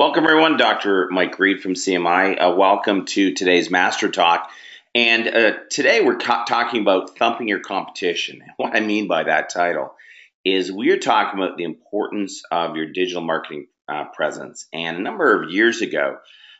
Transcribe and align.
Welcome, 0.00 0.24
everyone. 0.24 0.56
Dr. 0.56 1.10
Mike 1.10 1.38
Reed 1.38 1.60
from 1.60 1.74
CMI. 1.74 2.40
Uh, 2.40 2.54
welcome 2.56 3.04
to 3.04 3.34
today's 3.34 3.70
Master 3.70 4.08
Talk. 4.08 4.50
And 4.94 5.28
uh, 5.28 5.52
today 5.68 6.00
we're 6.00 6.16
talking 6.16 6.80
about 6.80 7.18
thumping 7.18 7.48
your 7.48 7.60
competition. 7.60 8.40
What 8.56 8.74
I 8.74 8.80
mean 8.80 9.08
by 9.08 9.24
that 9.24 9.50
title 9.50 9.94
is 10.42 10.72
we 10.72 10.90
are 10.92 10.96
talking 10.96 11.38
about 11.38 11.58
the 11.58 11.64
importance 11.64 12.42
of 12.50 12.76
your 12.76 12.86
digital 12.86 13.20
marketing 13.20 13.66
uh, 13.92 14.04
presence. 14.16 14.66
And 14.72 14.96
a 14.96 15.02
number 15.02 15.42
of 15.42 15.50
years 15.50 15.82
ago, 15.82 16.16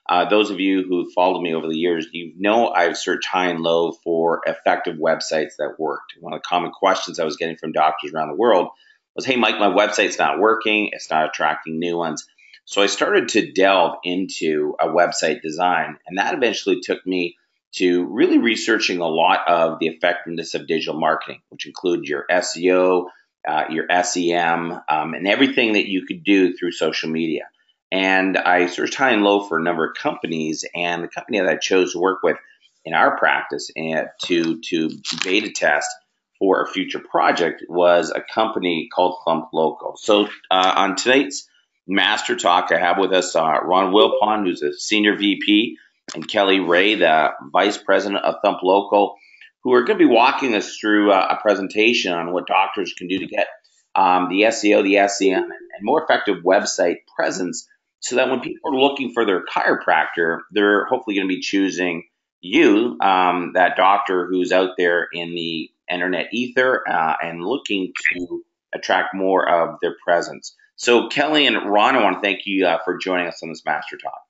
uh, 0.06 0.28
those 0.28 0.50
of 0.50 0.60
you 0.60 0.82
who 0.86 1.10
followed 1.10 1.40
me 1.40 1.54
over 1.54 1.66
the 1.66 1.78
years, 1.78 2.08
you 2.12 2.34
know 2.36 2.68
I've 2.68 2.98
searched 2.98 3.26
high 3.26 3.48
and 3.48 3.60
low 3.60 3.92
for 4.04 4.42
effective 4.44 4.98
websites 4.98 5.56
that 5.58 5.76
worked. 5.78 6.12
One 6.20 6.34
of 6.34 6.40
the 6.42 6.46
common 6.46 6.72
questions 6.72 7.18
I 7.18 7.24
was 7.24 7.38
getting 7.38 7.56
from 7.56 7.72
doctors 7.72 8.12
around 8.12 8.28
the 8.28 8.36
world 8.36 8.68
was, 9.16 9.24
"Hey, 9.24 9.36
Mike, 9.36 9.58
my 9.58 9.70
website's 9.70 10.18
not 10.18 10.38
working. 10.38 10.90
It's 10.92 11.08
not 11.08 11.30
attracting 11.30 11.78
new 11.78 11.96
ones." 11.96 12.26
So 12.64 12.82
I 12.82 12.86
started 12.86 13.30
to 13.30 13.52
delve 13.52 13.96
into 14.04 14.74
a 14.80 14.86
website 14.86 15.42
design, 15.42 15.98
and 16.06 16.18
that 16.18 16.34
eventually 16.34 16.80
took 16.80 17.04
me 17.06 17.36
to 17.72 18.04
really 18.06 18.38
researching 18.38 18.98
a 18.98 19.08
lot 19.08 19.48
of 19.48 19.78
the 19.78 19.86
effectiveness 19.86 20.54
of 20.54 20.66
digital 20.66 20.98
marketing, 20.98 21.40
which 21.50 21.66
includes 21.66 22.08
your 22.08 22.24
SEO, 22.30 23.06
uh, 23.46 23.64
your 23.70 23.86
SEM, 24.02 24.72
um, 24.88 25.14
and 25.14 25.26
everything 25.26 25.74
that 25.74 25.88
you 25.88 26.04
could 26.04 26.24
do 26.24 26.56
through 26.56 26.72
social 26.72 27.10
media. 27.10 27.48
And 27.92 28.36
I 28.36 28.66
searched 28.66 28.94
high 28.94 29.10
and 29.10 29.22
low 29.22 29.46
for 29.46 29.58
a 29.58 29.62
number 29.62 29.84
of 29.84 29.96
companies, 29.96 30.64
and 30.74 31.02
the 31.02 31.08
company 31.08 31.38
that 31.38 31.48
I 31.48 31.56
chose 31.56 31.92
to 31.92 31.98
work 31.98 32.22
with 32.22 32.36
in 32.84 32.94
our 32.94 33.18
practice 33.18 33.70
and 33.76 34.08
to 34.22 34.60
to 34.60 34.90
beta 35.22 35.50
test 35.50 35.90
for 36.38 36.62
a 36.62 36.66
future 36.66 37.00
project 37.00 37.64
was 37.68 38.10
a 38.10 38.22
company 38.22 38.88
called 38.94 39.18
Thump 39.24 39.50
Local. 39.52 39.96
So 39.96 40.28
uh, 40.50 40.72
on 40.76 40.96
tonight's 40.96 41.46
Master 41.90 42.36
Talk, 42.36 42.70
I 42.70 42.78
have 42.78 42.98
with 42.98 43.12
us 43.12 43.34
uh, 43.34 43.58
Ron 43.64 43.92
Wilpon, 43.92 44.46
who's 44.46 44.62
a 44.62 44.72
senior 44.72 45.16
VP, 45.16 45.76
and 46.14 46.26
Kelly 46.26 46.60
Ray, 46.60 46.94
the 46.94 47.30
vice 47.52 47.78
president 47.78 48.24
of 48.24 48.36
Thump 48.42 48.60
Local, 48.62 49.16
who 49.64 49.74
are 49.74 49.82
going 49.82 49.98
to 49.98 50.06
be 50.06 50.10
walking 50.10 50.54
us 50.54 50.76
through 50.76 51.10
uh, 51.10 51.36
a 51.36 51.42
presentation 51.42 52.12
on 52.12 52.32
what 52.32 52.46
doctors 52.46 52.94
can 52.96 53.08
do 53.08 53.18
to 53.18 53.26
get 53.26 53.48
um, 53.96 54.28
the 54.28 54.42
SEO, 54.42 54.84
the 54.84 55.08
SEM, 55.08 55.42
and, 55.42 55.52
and 55.52 55.82
more 55.82 56.04
effective 56.04 56.44
website 56.44 56.98
presence 57.16 57.66
so 57.98 58.16
that 58.16 58.30
when 58.30 58.40
people 58.40 58.72
are 58.72 58.80
looking 58.80 59.12
for 59.12 59.26
their 59.26 59.44
chiropractor, 59.44 60.40
they're 60.52 60.86
hopefully 60.86 61.16
going 61.16 61.28
to 61.28 61.34
be 61.34 61.40
choosing 61.40 62.04
you, 62.40 62.96
um, 63.00 63.52
that 63.54 63.76
doctor 63.76 64.26
who's 64.26 64.52
out 64.52 64.70
there 64.78 65.08
in 65.12 65.34
the 65.34 65.70
internet 65.90 66.28
ether 66.32 66.88
uh, 66.88 67.16
and 67.20 67.44
looking 67.44 67.92
to 68.12 68.44
attract 68.74 69.14
more 69.14 69.48
of 69.48 69.78
their 69.80 69.96
presence. 70.04 70.54
So, 70.76 71.08
Kelly 71.08 71.46
and 71.46 71.70
Ron, 71.70 71.96
I 71.96 72.02
want 72.02 72.16
to 72.16 72.20
thank 72.22 72.46
you 72.46 72.66
uh, 72.66 72.78
for 72.84 72.96
joining 72.96 73.26
us 73.26 73.42
on 73.42 73.50
this 73.50 73.62
Master 73.64 73.98
Talk. 73.98 74.20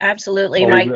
Absolutely, 0.00 0.64
oh, 0.64 0.68
Mike. 0.68 0.90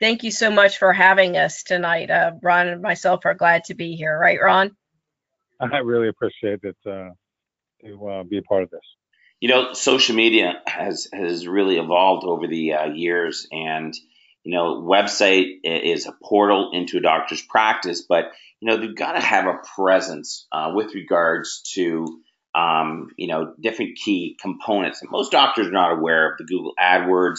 Thank 0.00 0.24
you 0.24 0.30
so 0.30 0.50
much 0.50 0.78
for 0.78 0.92
having 0.92 1.36
us 1.36 1.62
tonight. 1.62 2.10
Uh, 2.10 2.32
Ron 2.42 2.68
and 2.68 2.82
myself 2.82 3.24
are 3.24 3.34
glad 3.34 3.64
to 3.64 3.74
be 3.74 3.94
here, 3.94 4.18
right, 4.18 4.38
Ron? 4.42 4.74
I 5.60 5.78
really 5.78 6.08
appreciate 6.08 6.60
it 6.64 6.76
uh, 6.86 7.10
to 7.84 8.08
uh, 8.08 8.22
be 8.24 8.38
a 8.38 8.42
part 8.42 8.64
of 8.64 8.70
this. 8.70 8.80
You 9.40 9.48
know, 9.48 9.72
social 9.74 10.16
media 10.16 10.54
has 10.66 11.08
has 11.12 11.46
really 11.46 11.76
evolved 11.78 12.24
over 12.24 12.46
the 12.46 12.74
uh, 12.74 12.86
years, 12.86 13.46
and 13.52 13.94
you 14.44 14.54
know, 14.54 14.82
website 14.82 15.58
is 15.64 16.06
a 16.06 16.14
portal 16.22 16.70
into 16.72 16.98
a 16.98 17.00
doctor's 17.00 17.42
practice, 17.42 18.02
but 18.02 18.32
you 18.60 18.68
know, 18.68 18.76
they've 18.76 18.96
got 18.96 19.12
to 19.12 19.20
have 19.20 19.46
a 19.46 19.58
presence 19.76 20.46
uh, 20.52 20.72
with 20.74 20.94
regards 20.94 21.62
to 21.74 22.20
um, 22.54 23.08
you 23.16 23.28
know 23.28 23.54
different 23.60 23.96
key 23.96 24.36
components. 24.40 25.02
And 25.02 25.10
most 25.10 25.32
doctors 25.32 25.68
are 25.68 25.72
not 25.72 25.92
aware 25.92 26.30
of 26.30 26.38
the 26.38 26.44
Google 26.44 26.72
AdWords, 26.80 27.38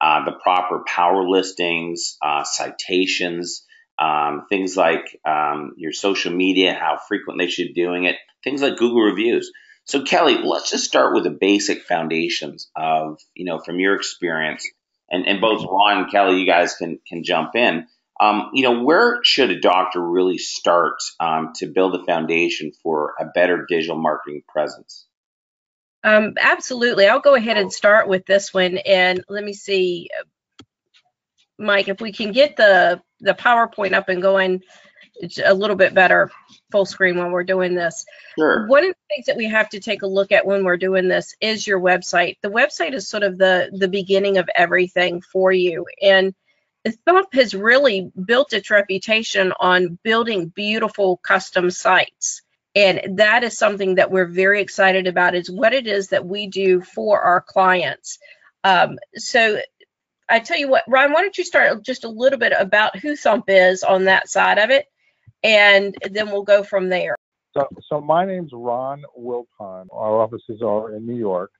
uh, 0.00 0.24
the 0.24 0.32
proper 0.32 0.82
power 0.86 1.28
listings, 1.28 2.16
uh, 2.22 2.44
citations. 2.44 3.66
Um, 3.98 4.46
things 4.48 4.76
like 4.76 5.20
um, 5.24 5.74
your 5.76 5.92
social 5.92 6.32
media, 6.32 6.72
how 6.74 6.98
frequent 7.06 7.38
they 7.38 7.46
should 7.46 7.68
be 7.68 7.82
doing 7.84 8.04
it, 8.04 8.16
things 8.42 8.60
like 8.60 8.78
Google 8.78 9.02
reviews. 9.02 9.52
So 9.84 10.02
Kelly, 10.02 10.38
let's 10.42 10.70
just 10.70 10.84
start 10.84 11.14
with 11.14 11.24
the 11.24 11.30
basic 11.30 11.82
foundations 11.82 12.70
of, 12.74 13.20
you 13.34 13.44
know, 13.44 13.58
from 13.58 13.78
your 13.78 13.94
experience, 13.94 14.66
and, 15.12 15.28
and 15.28 15.40
both 15.40 15.64
Ron 15.70 15.98
and 15.98 16.10
Kelly, 16.10 16.40
you 16.40 16.46
guys 16.46 16.74
can 16.74 16.98
can 17.06 17.22
jump 17.22 17.54
in. 17.54 17.86
Um, 18.20 18.50
you 18.54 18.62
know, 18.62 18.82
where 18.82 19.20
should 19.22 19.50
a 19.50 19.60
doctor 19.60 20.00
really 20.00 20.38
start 20.38 20.94
um, 21.20 21.52
to 21.56 21.66
build 21.66 21.94
a 21.94 22.04
foundation 22.04 22.72
for 22.82 23.14
a 23.20 23.26
better 23.26 23.66
digital 23.68 23.96
marketing 23.96 24.42
presence? 24.48 25.06
Um, 26.04 26.34
absolutely. 26.40 27.06
I'll 27.06 27.20
go 27.20 27.34
ahead 27.34 27.58
and 27.58 27.72
start 27.72 28.08
with 28.08 28.26
this 28.26 28.52
one, 28.52 28.78
and 28.78 29.24
let 29.28 29.44
me 29.44 29.52
see, 29.52 30.08
Mike, 31.58 31.88
if 31.88 32.00
we 32.00 32.12
can 32.12 32.32
get 32.32 32.56
the 32.56 33.00
the 33.20 33.34
PowerPoint 33.34 33.92
up 33.92 34.08
and 34.08 34.20
going 34.20 34.62
a 35.44 35.54
little 35.54 35.76
bit 35.76 35.94
better 35.94 36.30
full 36.70 36.86
screen 36.86 37.18
when 37.18 37.30
we're 37.30 37.44
doing 37.44 37.74
this. 37.74 38.04
Sure. 38.38 38.66
One 38.66 38.84
of 38.84 38.90
the 38.90 39.14
things 39.14 39.26
that 39.26 39.36
we 39.36 39.46
have 39.46 39.68
to 39.70 39.80
take 39.80 40.02
a 40.02 40.06
look 40.06 40.32
at 40.32 40.46
when 40.46 40.64
we're 40.64 40.76
doing 40.76 41.08
this 41.08 41.34
is 41.40 41.66
your 41.66 41.80
website. 41.80 42.38
The 42.42 42.50
website 42.50 42.94
is 42.94 43.08
sort 43.08 43.22
of 43.22 43.38
the 43.38 43.70
the 43.72 43.88
beginning 43.88 44.38
of 44.38 44.48
everything 44.54 45.20
for 45.20 45.52
you. 45.52 45.86
And 46.00 46.34
Thump 47.06 47.32
has 47.34 47.54
really 47.54 48.10
built 48.24 48.52
its 48.52 48.70
reputation 48.70 49.52
on 49.60 49.98
building 50.02 50.48
beautiful 50.48 51.18
custom 51.18 51.70
sites. 51.70 52.42
And 52.74 53.18
that 53.18 53.44
is 53.44 53.56
something 53.56 53.96
that 53.96 54.10
we're 54.10 54.26
very 54.26 54.60
excited 54.60 55.06
about 55.06 55.34
is 55.34 55.50
what 55.50 55.74
it 55.74 55.86
is 55.86 56.08
that 56.08 56.26
we 56.26 56.46
do 56.46 56.80
for 56.80 57.20
our 57.20 57.40
clients. 57.40 58.18
Um, 58.64 58.98
so 59.14 59.60
I 60.28 60.40
tell 60.40 60.56
you 60.58 60.68
what, 60.68 60.84
Ryan, 60.88 61.12
why 61.12 61.20
don't 61.20 61.36
you 61.36 61.44
start 61.44 61.84
just 61.84 62.04
a 62.04 62.08
little 62.08 62.38
bit 62.38 62.54
about 62.58 62.96
who 62.96 63.14
Thump 63.14 63.44
is 63.48 63.82
on 63.82 64.06
that 64.06 64.28
side 64.28 64.58
of 64.58 64.70
it, 64.70 64.86
and 65.42 65.94
then 66.10 66.30
we'll 66.30 66.42
go 66.42 66.62
from 66.62 66.88
there. 66.88 67.16
So, 67.56 67.68
so 67.88 68.00
my 68.00 68.24
name's 68.24 68.50
Ron 68.52 69.02
Wilpon. 69.18 69.86
Our 69.92 70.22
offices 70.22 70.62
are 70.62 70.94
in 70.94 71.06
New 71.06 71.16
York. 71.16 71.50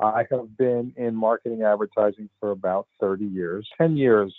I 0.00 0.24
have 0.30 0.56
been 0.56 0.92
in 0.96 1.14
marketing 1.14 1.62
advertising 1.62 2.28
for 2.38 2.52
about 2.52 2.86
30 3.00 3.24
years. 3.24 3.68
10 3.78 3.96
years 3.96 4.32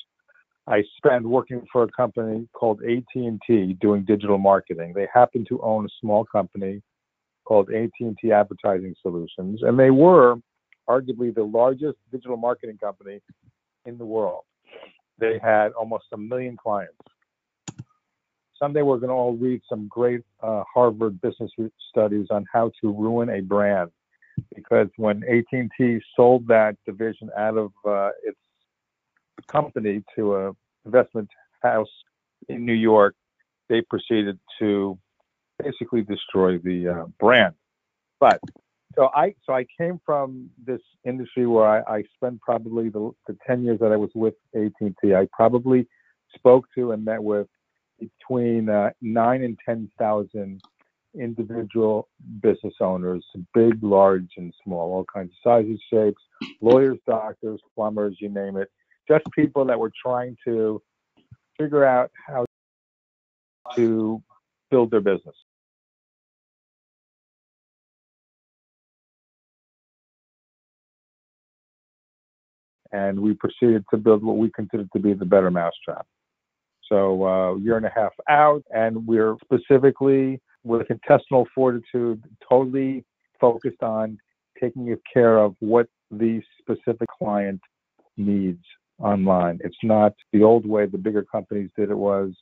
I 0.68 0.84
spent 0.98 1.26
working 1.26 1.66
for 1.72 1.84
a 1.84 1.88
company 1.88 2.48
called 2.54 2.82
AT&T 2.84 3.78
doing 3.82 4.06
digital 4.06 4.38
marketing. 4.38 4.94
They 4.94 5.08
happen 5.12 5.44
to 5.50 5.60
own 5.62 5.86
a 5.86 5.90
small 6.00 6.26
company 6.26 6.82
called 7.44 7.72
AT&T 7.72 8.32
Advertising 8.32 8.94
Solutions, 9.02 9.62
and 9.64 9.80
they 9.80 9.90
were 9.90 10.36
arguably 10.88 11.34
the 11.34 11.44
largest 11.44 11.98
digital 12.12 12.38
marketing 12.38 12.78
company 12.78 13.20
in 13.86 13.98
the 13.98 14.06
world. 14.06 14.44
They 15.18 15.40
had 15.42 15.72
almost 15.72 16.06
a 16.14 16.18
million 16.18 16.56
clients 16.56 16.94
someday 18.60 18.82
we're 18.82 18.98
going 18.98 19.10
to 19.10 19.16
all 19.16 19.36
read 19.36 19.62
some 19.70 19.88
great 19.88 20.22
uh, 20.42 20.64
Harvard 20.72 21.20
business 21.22 21.52
studies 21.90 22.28
on 22.30 22.46
how 22.52 22.72
to 22.82 22.92
ruin 22.92 23.30
a 23.30 23.42
brand. 23.42 23.92
Because 24.56 24.88
when 24.98 25.24
AT&T 25.24 26.00
sold 26.16 26.48
that 26.48 26.78
division 26.86 27.30
out 27.38 27.58
of 27.58 27.72
uh, 27.86 28.10
its 28.24 28.38
company 29.48 30.04
to 30.16 30.36
a 30.36 30.52
investment 30.86 31.30
house 31.62 31.90
in 32.48 32.66
New 32.66 32.74
York, 32.74 33.16
they 33.68 33.82
proceeded 33.82 34.40
to 34.60 34.98
basically 35.62 36.02
destroy 36.02 36.58
the 36.58 36.88
uh, 36.88 37.06
brand. 37.20 37.54
But 38.20 38.40
so 38.96 39.10
I 39.14 39.36
so 39.46 39.54
I 39.54 39.66
came 39.78 40.00
from 40.06 40.50
this 40.66 40.82
industry 41.06 41.46
where 41.46 41.68
I, 41.68 41.98
I 41.98 42.04
spent 42.16 42.42
probably 42.42 42.90
the, 42.90 43.12
the 43.28 43.38
10 43.46 43.64
years 43.64 43.80
that 43.80 43.92
I 43.92 43.98
was 43.98 44.10
with 44.16 44.36
AT&T. 44.56 45.14
I 45.14 45.28
probably 45.32 45.88
spoke 46.36 46.66
to 46.76 46.92
and 46.92 47.04
met 47.04 47.22
with 47.22 47.48
between 48.00 48.70
uh, 48.70 48.92
nine 49.02 49.44
and 49.44 49.58
10,000 49.66 50.62
individual 51.20 52.08
business 52.42 52.74
owners, 52.82 53.26
big, 53.54 53.82
large, 53.84 54.30
and 54.38 54.54
small, 54.64 54.94
all 54.94 55.06
kinds 55.12 55.32
of 55.32 55.52
sizes, 55.52 55.82
shapes, 55.92 56.22
lawyers, 56.62 56.98
doctors, 57.08 57.60
plumbers, 57.76 58.18
you 58.20 58.30
name 58.30 58.58
it. 58.58 58.70
Just 59.08 59.26
people 59.34 59.66
that 59.66 59.80
were 59.80 59.92
trying 60.04 60.38
to 60.46 60.82
figure 61.58 61.84
out 61.84 62.12
how 62.28 62.46
to 63.76 64.22
build 64.70 64.92
their 64.92 65.02
business. 65.02 65.36
And 72.92 73.20
we 73.20 73.34
proceeded 73.34 73.84
to 73.92 73.98
build 73.98 74.24
what 74.24 74.38
we 74.38 74.50
considered 74.52 74.90
to 74.94 75.00
be 75.00 75.14
the 75.14 75.26
better 75.26 75.52
mousetrap. 75.52 76.08
So 76.90 77.26
uh, 77.26 77.56
a 77.56 77.60
year 77.60 77.78
and 77.78 77.86
a 77.86 77.92
half 77.96 78.14
out, 78.28 78.64
and 78.72 79.06
we're 79.06 79.36
specifically 79.44 80.42
with 80.64 80.88
intestinal 80.90 81.48
fortitude, 81.56 82.24
totally 82.48 83.06
focused 83.40 83.82
on 83.82 84.18
taking 84.60 84.94
care 85.14 85.38
of 85.38 85.56
what 85.60 85.88
the 86.12 86.42
specific 86.60 87.08
client 87.18 87.62
needs 88.18 88.64
online. 89.00 89.60
It's 89.64 89.78
not 89.84 90.14
the 90.34 90.44
old 90.44 90.66
way 90.66 90.86
the 90.86 90.98
bigger 90.98 91.24
companies 91.24 91.70
did 91.78 91.90
it 91.90 91.98
was 91.98 92.34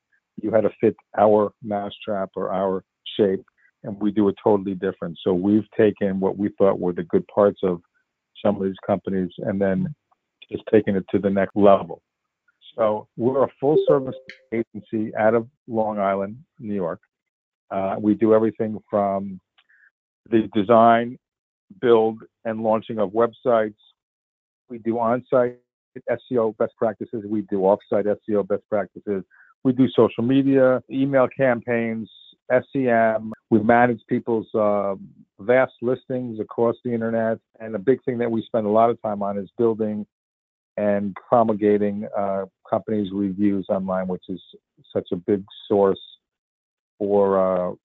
you 0.42 0.52
had 0.52 0.62
to 0.62 0.70
fit 0.80 0.96
our 1.18 1.52
mousetrap 1.64 2.30
or 2.36 2.54
our 2.54 2.84
shape, 3.18 3.44
and 3.84 4.00
we 4.00 4.12
do 4.12 4.28
it 4.30 4.36
totally 4.44 4.76
different. 4.76 5.18
So 5.24 5.34
we've 5.34 5.70
taken 5.78 6.20
what 6.20 6.38
we 6.38 6.50
thought 6.58 6.80
were 6.80 6.94
the 6.94 7.04
good 7.04 7.28
parts 7.28 7.60
of 7.64 7.82
some 8.44 8.56
of 8.56 8.64
these 8.64 8.76
companies 8.86 9.30
and 9.40 9.60
then 9.60 9.94
just 10.52 10.64
taking 10.72 10.96
it 10.96 11.06
to 11.12 11.20
the 11.20 11.30
next 11.30 11.56
level. 11.56 12.02
So 12.78 13.08
we're 13.18 13.44
a 13.44 13.50
full 13.60 13.78
service 13.88 14.16
agency 14.54 15.16
out 15.16 15.34
of 15.34 15.48
Long 15.68 16.00
Island, 16.00 16.38
New 16.60 16.76
York. 16.76 17.02
Uh, 17.72 17.96
we 18.00 18.14
do 18.14 18.34
everything 18.34 18.78
from 18.90 19.40
the 20.30 20.48
design, 20.54 21.18
build, 21.82 22.20
and 22.46 22.62
launching 22.62 23.00
of 23.00 23.12
websites. 23.12 23.76
We 24.70 24.78
do 24.78 25.00
on 25.00 25.26
site 25.30 25.58
SEO 26.10 26.56
best 26.58 26.74
practices. 26.78 27.24
We 27.28 27.42
do 27.42 27.66
off 27.66 27.80
site 27.90 28.06
SEO 28.06 28.48
best 28.48 28.64
practices. 28.70 29.24
We 29.64 29.74
do 29.74 29.88
social 29.90 30.24
media, 30.24 30.82
email 30.92 31.28
campaigns, 31.36 32.10
SEM. 32.52 33.34
We 33.50 33.60
manage 33.60 34.02
people's 34.08 34.48
uh, 34.54 34.96
vast 35.40 35.74
listings 35.82 36.40
across 36.40 36.76
the 36.86 36.94
internet. 36.94 37.40
And 37.60 37.76
a 37.76 37.80
big 37.80 38.04
thing 38.04 38.20
that 38.20 38.30
we 38.30 38.44
spend 38.44 38.68
a 38.68 38.70
lot 38.70 38.92
of 38.92 39.02
time 39.02 39.24
on 39.24 39.38
is 39.38 39.50
building 39.58 40.06
and 40.78 41.16
promulgating 41.28 42.08
uh, 42.16 42.46
companies' 42.70 43.12
reviews 43.12 43.66
online, 43.70 44.08
which 44.08 44.24
is 44.30 44.42
such 44.94 45.10
a 45.12 45.16
big 45.16 45.44
source 45.68 46.00
for 46.98 47.70
uh, 47.70 47.76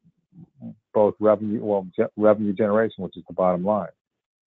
both 0.95 1.15
revenue, 1.21 1.63
well, 1.63 1.87
ge- 1.99 2.11
revenue 2.17 2.53
generation, 2.53 3.05
which 3.05 3.17
is 3.17 3.25
the 3.29 3.35
bottom 3.35 3.65
line. 3.65 3.89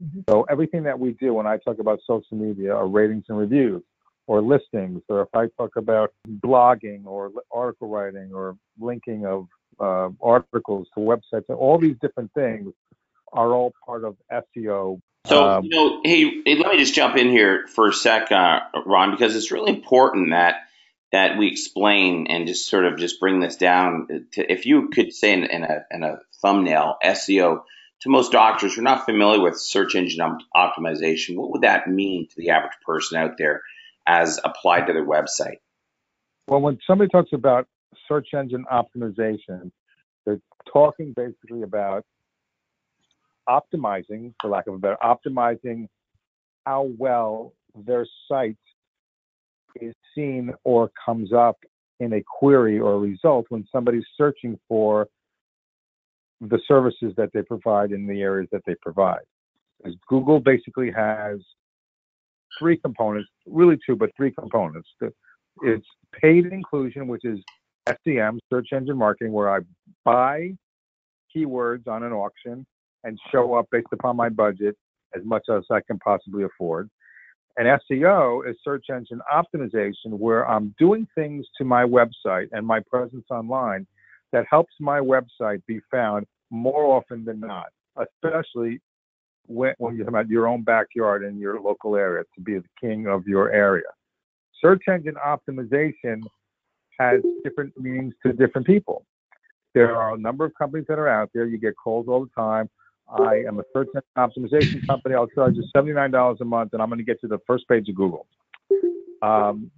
Mm-hmm. 0.03 0.21
So 0.29 0.45
everything 0.49 0.83
that 0.83 0.99
we 0.99 1.13
do, 1.13 1.33
when 1.33 1.47
I 1.47 1.57
talk 1.57 1.79
about 1.79 1.99
social 2.05 2.37
media, 2.37 2.73
are 2.73 2.87
ratings 2.87 3.25
and 3.29 3.37
reviews, 3.37 3.83
or 4.27 4.41
listings, 4.41 5.01
or 5.09 5.21
if 5.21 5.29
I 5.33 5.47
talk 5.57 5.75
about 5.75 6.13
blogging 6.27 7.05
or 7.05 7.31
article 7.51 7.89
writing 7.89 8.31
or 8.33 8.57
linking 8.79 9.25
of 9.25 9.47
uh, 9.79 10.09
articles 10.21 10.87
to 10.95 10.99
websites, 10.99 11.49
all 11.49 11.77
these 11.77 11.95
different 12.01 12.31
things 12.33 12.73
are 13.33 13.53
all 13.53 13.73
part 13.85 14.03
of 14.03 14.15
SEO. 14.31 14.99
So, 15.25 15.43
um, 15.43 15.63
you 15.63 15.69
know, 15.71 16.01
hey, 16.03 16.41
hey, 16.45 16.55
let 16.55 16.71
me 16.71 16.77
just 16.77 16.93
jump 16.93 17.17
in 17.17 17.29
here 17.29 17.67
for 17.67 17.89
a 17.89 17.93
sec, 17.93 18.31
uh, 18.31 18.59
Ron, 18.85 19.11
because 19.11 19.35
it's 19.35 19.51
really 19.51 19.71
important 19.71 20.31
that 20.31 20.55
that 21.11 21.37
we 21.37 21.47
explain 21.47 22.27
and 22.27 22.45
just 22.45 22.67
sort 22.67 22.85
of 22.85 22.97
just 22.97 23.19
bring 23.19 23.39
this 23.39 23.55
down. 23.55 24.27
To, 24.33 24.51
if 24.51 24.65
you 24.65 24.89
could 24.89 25.13
say 25.13 25.33
in, 25.33 25.43
in, 25.45 25.63
a, 25.63 25.85
in 25.89 26.03
a 26.03 26.19
thumbnail, 26.41 26.97
SEO, 27.03 27.61
to 28.01 28.09
most 28.09 28.33
doctors 28.33 28.75
who 28.75 28.81
are 28.81 28.83
not 28.83 29.05
familiar 29.05 29.39
with 29.39 29.57
search 29.57 29.95
engine 29.95 30.37
optimization, 30.55 31.37
what 31.37 31.51
would 31.51 31.61
that 31.61 31.87
mean 31.87 32.27
to 32.27 32.35
the 32.35 32.49
average 32.49 32.73
person 32.85 33.17
out 33.17 33.37
there 33.37 33.61
as 34.05 34.39
applied 34.43 34.87
to 34.87 34.93
their 34.93 35.05
website? 35.05 35.59
Well, 36.47 36.59
when 36.59 36.79
somebody 36.85 37.09
talks 37.09 37.31
about 37.33 37.67
search 38.07 38.27
engine 38.33 38.65
optimization, 38.71 39.71
they're 40.25 40.41
talking 40.71 41.13
basically 41.15 41.61
about 41.61 42.03
optimizing, 43.47 44.33
for 44.41 44.49
lack 44.49 44.67
of 44.67 44.75
a 44.75 44.77
better, 44.77 44.97
optimizing 45.03 45.87
how 46.65 46.89
well 46.97 47.53
their 47.85 48.05
site 48.27 48.57
is 49.81 49.93
seen 50.15 50.53
or 50.63 50.91
comes 51.05 51.33
up 51.33 51.57
in 51.99 52.13
a 52.13 52.23
query 52.39 52.79
or 52.79 52.99
result 52.99 53.45
when 53.49 53.65
somebody's 53.71 54.05
searching 54.17 54.57
for 54.67 55.07
the 56.41 56.59
services 56.67 57.13
that 57.17 57.29
they 57.33 57.41
provide 57.41 57.91
in 57.91 58.07
the 58.07 58.21
areas 58.21 58.49
that 58.51 58.61
they 58.65 58.75
provide. 58.81 59.23
Because 59.77 59.97
Google 60.07 60.39
basically 60.39 60.91
has 60.91 61.39
three 62.57 62.77
components, 62.77 63.29
really 63.45 63.77
two, 63.85 63.95
but 63.95 64.09
three 64.17 64.31
components. 64.31 64.89
It's 65.61 65.85
paid 66.21 66.47
inclusion, 66.47 67.07
which 67.07 67.23
is 67.23 67.39
SEM, 67.87 68.39
search 68.49 68.69
engine 68.73 68.97
marketing, 68.97 69.31
where 69.31 69.53
I 69.53 69.59
buy 70.03 70.53
keywords 71.35 71.87
on 71.87 72.03
an 72.03 72.11
auction 72.11 72.65
and 73.05 73.17
show 73.31 73.53
up 73.53 73.67
based 73.71 73.87
upon 73.93 74.17
my 74.17 74.27
budget 74.27 74.75
as 75.15 75.23
much 75.23 75.43
as 75.49 75.63
I 75.71 75.79
can 75.87 75.97
possibly 75.99 76.43
afford. 76.43 76.89
And 77.57 77.79
SEO 77.89 78.49
is 78.49 78.57
search 78.63 78.87
engine 78.89 79.21
optimization, 79.33 80.07
where 80.07 80.49
I'm 80.49 80.75
doing 80.77 81.07
things 81.15 81.45
to 81.57 81.63
my 81.63 81.83
website 81.83 82.47
and 82.51 82.67
my 82.67 82.81
presence 82.91 83.25
online 83.29 83.87
that 84.33 84.45
helps 84.49 84.73
my 84.81 84.99
website 84.99 85.61
be 85.65 85.79
found 85.89 86.25
more 86.49 86.97
often 86.97 87.23
than 87.23 87.39
not, 87.39 87.67
especially 87.97 88.81
when, 89.47 89.73
when 89.77 89.95
you're 89.95 90.03
talking 90.03 90.19
about 90.19 90.29
your 90.29 90.47
own 90.47 90.63
backyard 90.63 91.23
in 91.23 91.37
your 91.37 91.61
local 91.61 91.95
area 91.95 92.23
to 92.35 92.41
be 92.41 92.55
the 92.55 92.63
king 92.81 93.07
of 93.07 93.25
your 93.25 93.51
area. 93.51 93.83
Search 94.61 94.83
engine 94.89 95.15
optimization 95.25 96.21
has 96.99 97.21
different 97.43 97.77
meanings 97.77 98.13
to 98.25 98.33
different 98.33 98.67
people. 98.67 99.05
There 99.73 99.95
are 99.95 100.15
a 100.15 100.17
number 100.17 100.45
of 100.45 100.53
companies 100.57 100.85
that 100.87 100.99
are 100.99 101.09
out 101.09 101.29
there. 101.33 101.45
You 101.45 101.57
get 101.57 101.75
calls 101.81 102.07
all 102.07 102.25
the 102.25 102.31
time. 102.35 102.69
I 103.07 103.43
am 103.47 103.59
a 103.59 103.63
search 103.73 103.89
engine 103.95 104.03
optimization 104.17 104.87
company. 104.87 105.15
I'll 105.15 105.27
charge 105.27 105.55
you 105.55 105.63
$79 105.75 106.39
a 106.39 106.45
month 106.45 106.73
and 106.73 106.81
I'm 106.81 106.89
going 106.89 106.99
to 106.99 107.05
get 107.05 107.21
to 107.21 107.27
the 107.27 107.39
first 107.45 107.67
page 107.67 107.87
of 107.89 107.95
Google. 107.95 108.27
Um, 109.21 109.71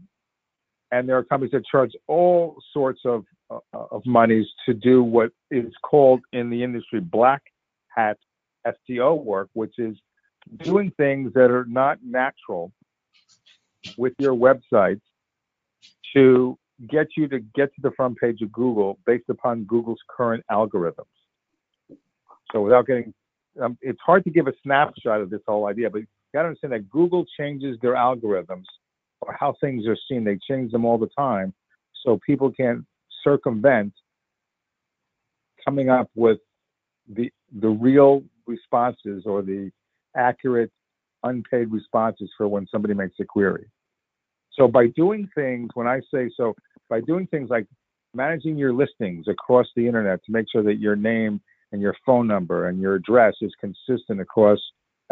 and 0.92 1.08
there 1.08 1.18
are 1.18 1.24
companies 1.24 1.52
that 1.52 1.66
charge 1.66 1.92
all 2.08 2.56
sorts 2.74 3.02
of, 3.06 3.26
uh, 3.50 3.60
of 3.74 4.06
monies 4.06 4.46
to 4.66 4.74
do 4.74 5.04
what 5.04 5.32
is 5.52 5.72
called 5.84 6.22
in 6.32 6.50
the 6.50 6.64
industry 6.64 7.02
black 7.02 7.42
hat 7.90 8.18
SEO 8.66 9.22
work, 9.24 9.50
which 9.54 9.74
is 9.78 9.98
doing 10.60 10.92
things 10.98 11.34
that 11.34 11.52
are 11.52 11.66
not 11.66 12.00
natural 12.04 12.72
with 13.98 14.14
your 14.20 14.34
website 14.34 15.02
to 16.14 16.58
get 16.90 17.08
you 17.18 17.28
to 17.28 17.40
get 17.40 17.74
to 17.76 17.82
the 17.82 17.92
front 17.92 18.18
page 18.18 18.42
of 18.42 18.52
Google 18.52 18.98
based 19.06 19.30
upon 19.30 19.64
Google's 19.64 20.00
current 20.10 20.44
algorithms. 20.52 21.06
So 22.52 22.62
without 22.62 22.88
getting, 22.88 23.14
um, 23.62 23.78
it's 23.82 24.00
hard 24.06 24.24
to 24.26 24.30
give 24.30 24.48
a 24.48 24.54
snapshot 24.64 25.22
of 25.22 25.30
this 25.30 25.42
whole 25.48 25.68
idea, 25.68 25.90
but 25.90 26.00
you 26.00 26.08
got 26.34 26.44
to 26.44 26.48
understand 26.50 26.74
that 26.74 26.90
Google 26.90 27.26
changes 27.40 27.78
their 27.82 27.94
algorithms 27.94 28.66
or 29.22 29.36
how 29.38 29.56
things 29.60 29.86
are 29.88 29.98
seen. 30.10 30.24
They 30.24 30.40
change 30.50 30.72
them 30.72 30.86
all 30.86 30.98
the 30.98 31.10
time, 31.18 31.54
so 32.06 32.20
people 32.26 32.52
can 32.52 32.86
circumvent 33.24 33.94
coming 35.66 35.90
up 35.90 36.10
with 36.16 36.40
the 37.14 37.32
the 37.60 37.70
real 37.70 38.24
responses 38.46 39.24
or 39.26 39.42
the 39.42 39.72
accurate 40.16 40.72
unpaid 41.24 41.72
responses 41.72 42.30
for 42.38 42.48
when 42.48 42.68
somebody 42.72 42.94
makes 42.94 43.16
a 43.20 43.26
query. 43.26 43.66
So 44.54 44.68
by 44.68 44.88
doing 44.88 45.30
things, 45.36 45.70
when 45.74 45.88
I 45.88 46.00
say 46.14 46.30
so, 46.36 46.56
by 46.90 47.02
doing 47.02 47.28
things 47.28 47.50
like 47.50 47.68
managing 48.14 48.58
your 48.58 48.74
listings 48.74 49.28
across 49.28 49.68
the 49.76 49.86
internet 49.86 50.24
to 50.26 50.32
make 50.32 50.48
sure 50.52 50.64
that 50.64 50.76
your 50.76 50.96
name 50.96 51.42
and 51.72 51.82
your 51.82 51.96
phone 52.06 52.28
number 52.28 52.68
and 52.68 52.80
your 52.80 52.96
address 52.96 53.36
is 53.42 53.52
consistent 53.60 54.22
across 54.22 54.60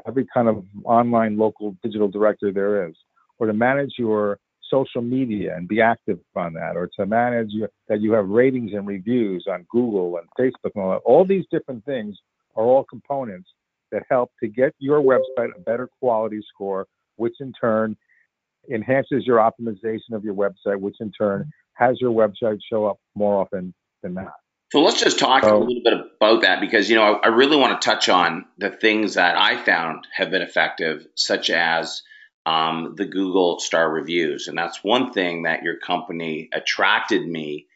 every 0.07 0.25
kind 0.34 0.48
of 0.48 0.63
online 0.84 1.38
local 1.38 1.75
digital 1.84 2.07
directory 2.07 2.52
there 2.52 2.88
is, 2.88 2.96
or 3.40 3.48
to 3.48 3.54
manage 3.54 3.94
your 3.97 4.38
social 4.69 5.02
media 5.02 5.56
and 5.56 5.68
be 5.68 5.81
active 5.81 6.19
on 6.35 6.54
that, 6.54 6.76
or 6.76 6.90
to 6.97 7.06
manage 7.06 7.50
your, 7.52 7.69
that 7.88 8.02
you 8.02 8.12
have 8.14 8.28
ratings 8.28 8.71
and 8.74 8.88
reviews 8.88 9.45
on 9.50 9.66
Google 9.69 10.18
and 10.18 10.28
Facebook 10.40 10.71
and 10.76 10.83
all 10.83 10.92
that. 10.92 11.02
All 11.06 11.26
these 11.26 11.45
different 11.52 11.85
things 11.85 12.18
are 12.56 12.64
all 12.64 12.83
components 12.83 13.50
that 13.92 14.04
help 14.09 14.31
to 14.42 14.47
get 14.47 14.74
your 14.80 15.02
website 15.02 15.50
a 15.56 15.59
better 15.59 15.88
quality 16.00 16.42
score, 16.54 16.88
which 17.18 17.35
in 17.40 17.54
turn 17.54 17.95
enhances 18.71 19.26
your 19.26 19.38
optimization 19.38 20.14
of 20.14 20.24
your 20.24 20.33
website, 20.33 20.80
which 20.80 20.97
in 21.00 21.12
turn 21.12 21.50
has 21.74 22.02
your 22.02 22.12
website 22.12 22.59
show 22.68 22.85
up 22.85 22.97
more 23.14 23.40
often 23.40 23.74
than 24.02 24.16
not. 24.16 24.33
So 24.76 24.82
let's 24.82 25.00
just 25.00 25.20
talk 25.20 25.44
so, 25.44 25.56
a 25.56 25.64
little 25.64 25.82
bit 25.86 25.94
about 25.94 26.42
that 26.42 26.60
because 26.60 26.90
you 26.90 26.98
know 26.98 27.04
I, 27.04 27.28
I 27.28 27.28
really 27.28 27.56
want 27.56 27.80
to 27.80 27.86
touch 27.90 28.10
on 28.10 28.44
the 28.58 28.70
things 28.70 29.14
that 29.14 29.38
I 29.38 29.56
found 29.64 30.06
have 30.14 30.32
been 30.32 30.42
effective, 30.42 31.08
such 31.16 31.50
as 31.50 32.04
um, 32.46 32.96
the 32.98 33.06
Google 33.06 33.62
star 33.62 33.90
reviews, 33.90 34.50
and 34.50 34.58
that's 34.58 34.84
one 34.84 35.14
thing 35.14 35.44
that 35.44 35.64
your 35.64 35.78
company 35.78 36.50
attracted 36.52 37.26
me 37.26 37.68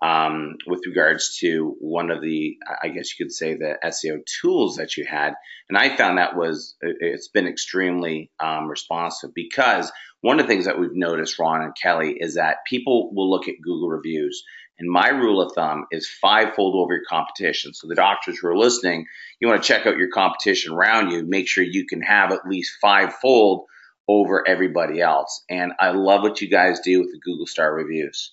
um, 0.00 0.58
with 0.66 0.86
regards 0.86 1.38
to 1.38 1.76
one 1.80 2.10
of 2.10 2.20
the, 2.20 2.58
I 2.82 2.88
guess 2.88 3.10
you 3.10 3.24
could 3.24 3.32
say, 3.32 3.54
the 3.54 3.78
SEO 3.84 4.20
tools 4.40 4.76
that 4.76 4.96
you 4.96 5.06
had. 5.06 5.34
And 5.68 5.78
I 5.78 5.96
found 5.96 6.18
that 6.18 6.36
was, 6.36 6.76
it's 6.82 7.28
been 7.28 7.46
extremely 7.46 8.30
um, 8.38 8.68
responsive 8.68 9.30
because 9.34 9.90
one 10.20 10.38
of 10.38 10.46
the 10.46 10.52
things 10.52 10.66
that 10.66 10.78
we've 10.78 10.94
noticed, 10.94 11.38
Ron 11.38 11.62
and 11.62 11.74
Kelly, 11.74 12.16
is 12.20 12.34
that 12.34 12.66
people 12.66 13.14
will 13.14 13.30
look 13.30 13.48
at 13.48 13.62
Google 13.62 13.88
reviews. 13.88 14.44
And 14.78 14.90
my 14.90 15.08
rule 15.08 15.40
of 15.40 15.52
thumb 15.54 15.86
is 15.92 16.08
fivefold 16.08 16.74
over 16.74 16.94
your 16.94 17.04
competition. 17.08 17.74
So 17.74 17.86
the 17.86 17.94
doctors 17.94 18.38
who 18.38 18.48
are 18.48 18.56
listening, 18.56 19.06
you 19.38 19.48
want 19.48 19.62
to 19.62 19.66
check 19.66 19.86
out 19.86 19.96
your 19.96 20.08
competition 20.08 20.72
around 20.72 21.10
you, 21.10 21.24
make 21.24 21.46
sure 21.46 21.62
you 21.62 21.86
can 21.86 22.02
have 22.02 22.32
at 22.32 22.46
least 22.46 22.78
fivefold 22.80 23.66
over 24.08 24.46
everybody 24.46 25.00
else. 25.00 25.44
And 25.48 25.72
I 25.78 25.90
love 25.90 26.22
what 26.22 26.40
you 26.40 26.48
guys 26.48 26.80
do 26.80 27.00
with 27.00 27.12
the 27.12 27.20
Google 27.20 27.46
star 27.46 27.72
reviews. 27.72 28.32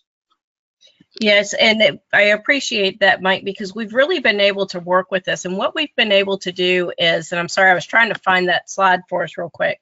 Yes, 1.20 1.54
and 1.54 2.00
I 2.14 2.22
appreciate 2.22 3.02
that, 3.02 3.22
Mike, 3.22 3.44
because 3.44 3.76
we've 3.76 3.94
really 3.94 4.20
been 4.20 4.40
able 4.40 4.68
to 4.68 4.80
work 4.80 5.12
with 5.12 5.26
this. 5.26 5.44
And 5.44 5.58
what 5.58 5.76
we've 5.76 5.96
been 5.96 6.12
able 6.12 6.38
to 6.40 6.52
do 6.52 6.94
is, 6.98 7.32
and 7.32 7.40
I'm 7.40 7.50
sorry, 7.50 7.70
I 7.70 7.76
was 7.76 7.86
trying 7.86 8.14
to 8.14 8.20
find 8.20 8.48
that 8.48 8.70
slide 8.70 9.02
for 9.10 9.24
us 9.24 9.38
real 9.38 9.50
quick, 9.50 9.82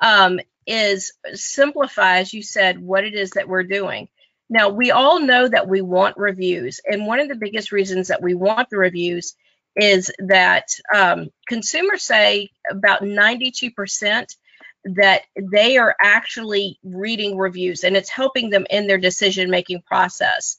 um, 0.00 0.40
is 0.66 1.12
simplify, 1.34 2.18
as 2.18 2.32
you 2.32 2.42
said, 2.42 2.78
what 2.80 3.04
it 3.04 3.14
is 3.14 3.30
that 3.30 3.48
we're 3.48 3.64
doing. 3.64 4.08
Now, 4.52 4.68
we 4.68 4.90
all 4.90 5.18
know 5.18 5.48
that 5.48 5.66
we 5.66 5.80
want 5.80 6.18
reviews. 6.18 6.78
And 6.84 7.06
one 7.06 7.20
of 7.20 7.28
the 7.28 7.36
biggest 7.36 7.72
reasons 7.72 8.08
that 8.08 8.20
we 8.20 8.34
want 8.34 8.68
the 8.68 8.76
reviews 8.76 9.34
is 9.76 10.12
that 10.18 10.66
um, 10.94 11.30
consumers 11.48 12.02
say 12.02 12.50
about 12.70 13.00
92% 13.00 14.36
that 14.84 15.22
they 15.40 15.78
are 15.78 15.96
actually 15.98 16.78
reading 16.84 17.38
reviews 17.38 17.82
and 17.82 17.96
it's 17.96 18.10
helping 18.10 18.50
them 18.50 18.66
in 18.68 18.86
their 18.86 18.98
decision 18.98 19.48
making 19.48 19.80
process 19.86 20.58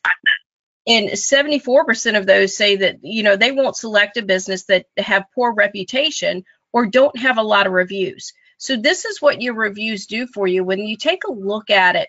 and 0.88 1.10
74% 1.10 2.18
of 2.18 2.26
those 2.26 2.56
say 2.56 2.78
that 2.78 3.00
you 3.02 3.22
know 3.22 3.36
they 3.36 3.52
won't 3.52 3.76
select 3.76 4.16
a 4.16 4.22
business 4.22 4.64
that 4.64 4.86
have 4.98 5.26
poor 5.36 5.54
reputation 5.54 6.46
or 6.72 6.86
don't 6.86 7.20
have 7.20 7.38
a 7.38 7.44
lot 7.44 7.68
of 7.68 7.74
reviews 7.74 8.32
so 8.58 8.78
this 8.78 9.04
is 9.04 9.22
what 9.22 9.42
your 9.42 9.56
reviews 9.56 10.06
do 10.06 10.26
for 10.26 10.48
you 10.48 10.64
when 10.64 10.80
you 10.80 10.96
take 10.96 11.26
a 11.26 11.32
look 11.32 11.70
at 11.70 11.98
it 11.98 12.08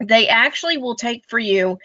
they 0.00 0.28
actually 0.28 0.78
will 0.78 0.96
take 0.96 1.24
for 1.28 1.38
you 1.38 1.78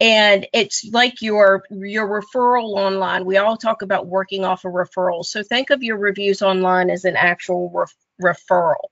and 0.00 0.46
it's 0.52 0.88
like 0.92 1.22
your 1.22 1.64
your 1.70 2.08
referral 2.08 2.76
online. 2.76 3.24
We 3.24 3.36
all 3.36 3.56
talk 3.56 3.82
about 3.82 4.06
working 4.06 4.44
off 4.44 4.64
a 4.64 4.68
referral. 4.68 5.24
So 5.24 5.42
think 5.42 5.70
of 5.70 5.82
your 5.82 5.96
reviews 5.96 6.40
online 6.40 6.88
as 6.90 7.04
an 7.04 7.16
actual 7.16 7.70
ref, 7.74 7.94
referral. 8.22 8.90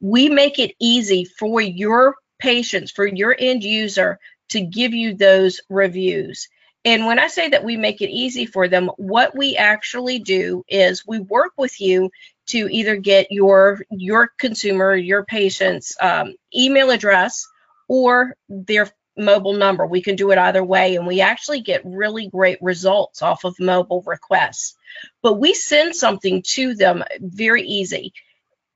We 0.00 0.28
make 0.28 0.58
it 0.58 0.74
easy 0.80 1.24
for 1.24 1.60
your 1.60 2.16
patients 2.38 2.90
for 2.90 3.06
your 3.06 3.36
end 3.38 3.62
user 3.62 4.18
to 4.48 4.60
give 4.60 4.92
you 4.92 5.14
those 5.14 5.60
reviews. 5.68 6.48
And 6.84 7.04
when 7.06 7.18
I 7.18 7.28
say 7.28 7.48
that 7.50 7.62
we 7.62 7.76
make 7.76 8.00
it 8.00 8.08
easy 8.08 8.46
for 8.46 8.66
them, 8.66 8.90
what 8.96 9.36
we 9.36 9.56
actually 9.56 10.18
do 10.18 10.64
is 10.66 11.06
we 11.06 11.18
work 11.20 11.52
with 11.58 11.78
you 11.80 12.10
to 12.46 12.68
either 12.72 12.96
get 12.96 13.30
your 13.30 13.82
your 13.90 14.32
consumer, 14.38 14.96
your 14.96 15.24
patient's 15.24 15.94
um, 16.00 16.34
email 16.56 16.90
address 16.90 17.46
or 17.90 18.36
their 18.48 18.88
mobile 19.16 19.54
number. 19.54 19.84
We 19.84 20.00
can 20.00 20.16
do 20.16 20.30
it 20.30 20.38
either 20.38 20.64
way, 20.64 20.96
and 20.96 21.06
we 21.06 21.20
actually 21.20 21.60
get 21.60 21.82
really 21.84 22.28
great 22.28 22.58
results 22.62 23.20
off 23.20 23.44
of 23.44 23.58
mobile 23.58 24.02
requests. 24.06 24.76
But 25.22 25.34
we 25.34 25.54
send 25.54 25.96
something 25.96 26.42
to 26.54 26.74
them 26.74 27.04
very 27.18 27.62
easy. 27.62 28.12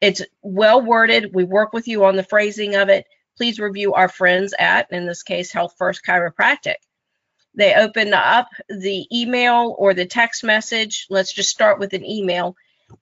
It's 0.01 0.23
well 0.43 0.83
worded. 0.83 1.35
We 1.35 1.45
work 1.45 1.73
with 1.73 1.89
you 1.89 2.05
on 2.05 2.17
the 2.17 2.23
phrasing 2.23 2.75
of 2.75 2.89
it 2.89 3.07
please 3.37 3.59
review 3.59 3.95
our 3.95 4.09
friends 4.09 4.55
at, 4.59 4.91
in 4.91 5.07
this 5.07 5.23
case, 5.23 5.53
Health 5.53 5.75
First 5.77 6.05
Chiropractic. 6.05 6.77
They 7.55 7.75
open 7.75 8.13
up 8.15 8.49
the 8.69 9.07
email 9.17 9.75
or 9.79 9.95
the 9.95 10.07
text 10.07 10.45
message. 10.45 11.07
Let's 11.09 11.33
just 11.33 11.51
start 11.51 11.79
with 11.79 11.93
an 11.93 12.05
email. 12.05 12.57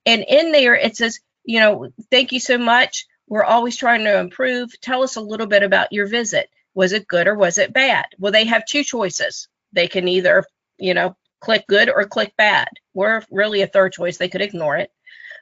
And 0.05 0.25
in 0.27 0.53
there, 0.53 0.75
it 0.75 0.97
says, 0.97 1.21
you 1.45 1.61
know, 1.61 1.91
thank 2.11 2.33
you 2.33 2.41
so 2.41 2.59
much. 2.59 3.07
We're 3.29 3.45
always 3.45 3.77
trying 3.77 4.05
to 4.05 4.19
improve. 4.19 4.79
Tell 4.81 5.03
us 5.03 5.17
a 5.17 5.21
little 5.21 5.47
bit 5.47 5.63
about 5.63 5.93
your 5.93 6.07
visit. 6.07 6.51
Was 6.75 6.93
it 6.93 7.07
good 7.07 7.27
or 7.27 7.35
was 7.35 7.59
it 7.59 7.73
bad? 7.73 8.07
Well, 8.19 8.33
they 8.33 8.45
have 8.45 8.65
two 8.65 8.83
choices. 8.83 9.49
They 9.73 9.89
can 9.89 10.09
either, 10.09 10.45
you 10.79 10.95
know, 10.95 11.17
click 11.41 11.65
good 11.69 11.91
or 11.91 12.05
click 12.05 12.35
bad. 12.37 12.69
We're 12.95 13.23
really 13.31 13.63
a 13.63 13.67
third 13.67 13.93
choice. 13.93 14.17
They 14.17 14.29
could 14.29 14.43
ignore 14.43 14.77
it. 14.77 14.91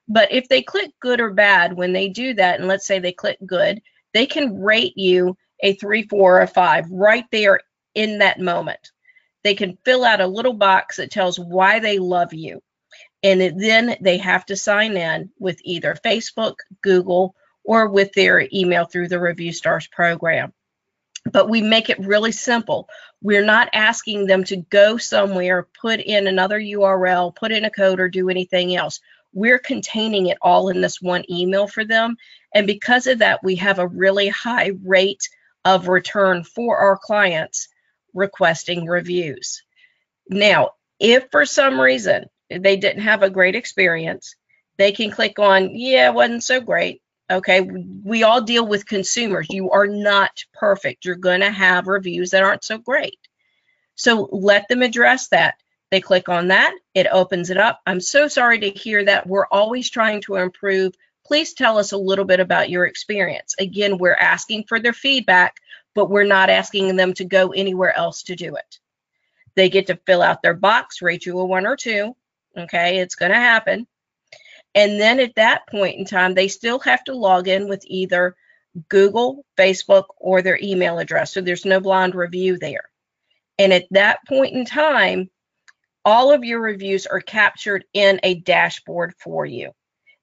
But 0.08 0.32
if 0.32 0.48
they 0.48 0.62
click 0.62 0.90
good 1.00 1.20
or 1.20 1.30
bad, 1.30 1.76
when 1.76 1.92
they 1.92 2.08
do 2.08 2.34
that, 2.34 2.58
and 2.58 2.68
let's 2.68 2.86
say 2.86 2.98
they 2.98 3.12
click 3.12 3.38
good, 3.46 3.80
they 4.12 4.26
can 4.26 4.60
rate 4.60 4.96
you 4.96 5.36
a 5.62 5.74
three, 5.74 6.02
four, 6.08 6.40
or 6.40 6.46
five 6.46 6.90
right 6.90 7.26
there 7.30 7.60
in 7.94 8.18
that 8.18 8.40
moment. 8.40 8.90
They 9.44 9.54
can 9.54 9.78
fill 9.84 10.04
out 10.04 10.20
a 10.20 10.26
little 10.26 10.52
box 10.52 10.96
that 10.96 11.10
tells 11.10 11.38
why 11.38 11.78
they 11.78 11.98
love 11.98 12.34
you. 12.34 12.60
And 13.22 13.60
then 13.60 13.96
they 14.00 14.18
have 14.18 14.46
to 14.46 14.56
sign 14.56 14.96
in 14.96 15.30
with 15.38 15.60
either 15.64 15.94
Facebook, 16.04 16.56
Google, 16.82 17.34
or 17.64 17.88
with 17.88 18.12
their 18.12 18.46
email 18.52 18.84
through 18.84 19.08
the 19.08 19.20
Review 19.20 19.52
Stars 19.52 19.86
program. 19.86 20.52
But 21.30 21.50
we 21.50 21.60
make 21.60 21.90
it 21.90 21.98
really 21.98 22.32
simple. 22.32 22.88
We're 23.22 23.44
not 23.44 23.68
asking 23.74 24.26
them 24.26 24.44
to 24.44 24.56
go 24.56 24.96
somewhere, 24.96 25.68
put 25.80 26.00
in 26.00 26.26
another 26.26 26.58
URL, 26.58 27.34
put 27.36 27.52
in 27.52 27.66
a 27.66 27.70
code, 27.70 28.00
or 28.00 28.08
do 28.08 28.30
anything 28.30 28.74
else 28.74 29.00
we're 29.32 29.58
containing 29.58 30.26
it 30.26 30.38
all 30.42 30.68
in 30.68 30.80
this 30.80 31.00
one 31.00 31.24
email 31.30 31.66
for 31.66 31.84
them. 31.84 32.16
And 32.54 32.66
because 32.66 33.06
of 33.06 33.18
that, 33.18 33.42
we 33.42 33.56
have 33.56 33.78
a 33.78 33.86
really 33.86 34.28
high 34.28 34.72
rate 34.84 35.28
of 35.64 35.88
return 35.88 36.42
for 36.42 36.78
our 36.78 36.98
clients 37.00 37.68
requesting 38.14 38.86
reviews. 38.86 39.62
Now, 40.28 40.70
if 40.98 41.26
for 41.30 41.46
some 41.46 41.80
reason 41.80 42.26
they 42.48 42.76
didn't 42.76 43.02
have 43.02 43.22
a 43.22 43.30
great 43.30 43.54
experience, 43.54 44.34
they 44.78 44.92
can 44.92 45.10
click 45.10 45.38
on, 45.38 45.76
yeah, 45.76 46.08
it 46.08 46.14
wasn't 46.14 46.42
so 46.42 46.60
great. 46.60 47.02
Okay, 47.30 47.60
we 48.04 48.24
all 48.24 48.40
deal 48.40 48.66
with 48.66 48.86
consumers. 48.86 49.46
You 49.50 49.70
are 49.70 49.86
not 49.86 50.44
perfect. 50.52 51.04
You're 51.04 51.14
going 51.14 51.40
to 51.40 51.50
have 51.50 51.86
reviews 51.86 52.30
that 52.30 52.42
aren't 52.42 52.64
so 52.64 52.78
great. 52.78 53.18
So 53.94 54.28
let 54.32 54.66
them 54.68 54.82
address 54.82 55.28
that. 55.28 55.54
They 55.90 56.00
click 56.00 56.28
on 56.28 56.48
that, 56.48 56.72
it 56.94 57.08
opens 57.10 57.50
it 57.50 57.56
up. 57.56 57.80
I'm 57.84 58.00
so 58.00 58.28
sorry 58.28 58.60
to 58.60 58.70
hear 58.70 59.04
that. 59.04 59.26
We're 59.26 59.46
always 59.46 59.90
trying 59.90 60.20
to 60.22 60.36
improve. 60.36 60.94
Please 61.26 61.52
tell 61.52 61.78
us 61.78 61.92
a 61.92 61.98
little 61.98 62.24
bit 62.24 62.40
about 62.40 62.70
your 62.70 62.86
experience. 62.86 63.54
Again, 63.58 63.98
we're 63.98 64.14
asking 64.14 64.64
for 64.68 64.78
their 64.78 64.92
feedback, 64.92 65.56
but 65.94 66.08
we're 66.08 66.24
not 66.24 66.48
asking 66.48 66.94
them 66.94 67.12
to 67.14 67.24
go 67.24 67.50
anywhere 67.50 67.96
else 67.96 68.22
to 68.24 68.36
do 68.36 68.54
it. 68.54 68.78
They 69.56 69.68
get 69.68 69.88
to 69.88 70.00
fill 70.06 70.22
out 70.22 70.42
their 70.42 70.54
box, 70.54 71.02
rate 71.02 71.26
you 71.26 71.38
a 71.38 71.44
one 71.44 71.66
or 71.66 71.76
two. 71.76 72.14
Okay, 72.56 72.98
it's 72.98 73.16
going 73.16 73.32
to 73.32 73.36
happen. 73.36 73.86
And 74.74 75.00
then 75.00 75.20
at 75.20 75.34
that 75.36 75.66
point 75.68 75.98
in 75.98 76.04
time, 76.04 76.34
they 76.34 76.48
still 76.48 76.78
have 76.80 77.02
to 77.04 77.14
log 77.14 77.48
in 77.48 77.68
with 77.68 77.82
either 77.86 78.36
Google, 78.88 79.44
Facebook, 79.58 80.04
or 80.16 80.42
their 80.42 80.58
email 80.62 80.98
address. 80.98 81.32
So 81.32 81.40
there's 81.40 81.64
no 81.64 81.80
blind 81.80 82.14
review 82.14 82.58
there. 82.58 82.84
And 83.58 83.72
at 83.72 83.86
that 83.90 84.20
point 84.28 84.54
in 84.54 84.64
time, 84.64 85.28
all 86.04 86.32
of 86.32 86.44
your 86.44 86.60
reviews 86.60 87.06
are 87.06 87.20
captured 87.20 87.84
in 87.92 88.20
a 88.22 88.34
dashboard 88.34 89.14
for 89.18 89.44
you 89.44 89.72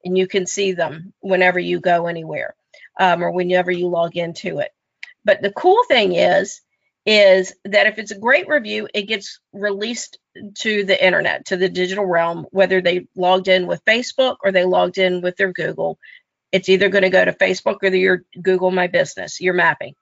and 0.03 0.17
you 0.17 0.27
can 0.27 0.45
see 0.45 0.71
them 0.71 1.13
whenever 1.19 1.59
you 1.59 1.79
go 1.79 2.07
anywhere 2.07 2.55
um, 2.99 3.23
or 3.23 3.31
whenever 3.31 3.71
you 3.71 3.87
log 3.87 4.15
into 4.15 4.59
it 4.59 4.71
but 5.23 5.41
the 5.41 5.51
cool 5.51 5.83
thing 5.87 6.13
is 6.13 6.61
is 7.05 7.53
that 7.65 7.87
if 7.87 7.97
it's 7.97 8.11
a 8.11 8.19
great 8.19 8.47
review 8.47 8.87
it 8.93 9.03
gets 9.03 9.39
released 9.53 10.17
to 10.55 10.83
the 10.83 11.05
internet 11.05 11.45
to 11.45 11.57
the 11.57 11.69
digital 11.69 12.05
realm 12.05 12.45
whether 12.51 12.81
they 12.81 13.07
logged 13.15 13.47
in 13.47 13.67
with 13.67 13.83
facebook 13.85 14.37
or 14.43 14.51
they 14.51 14.65
logged 14.65 14.97
in 14.97 15.21
with 15.21 15.35
their 15.37 15.51
google 15.51 15.97
it's 16.51 16.69
either 16.69 16.89
going 16.89 17.03
to 17.03 17.09
go 17.09 17.23
to 17.23 17.33
facebook 17.33 17.77
or 17.83 17.87
your 17.87 18.23
google 18.41 18.71
my 18.71 18.87
business 18.87 19.41
your 19.41 19.53
mapping 19.53 19.93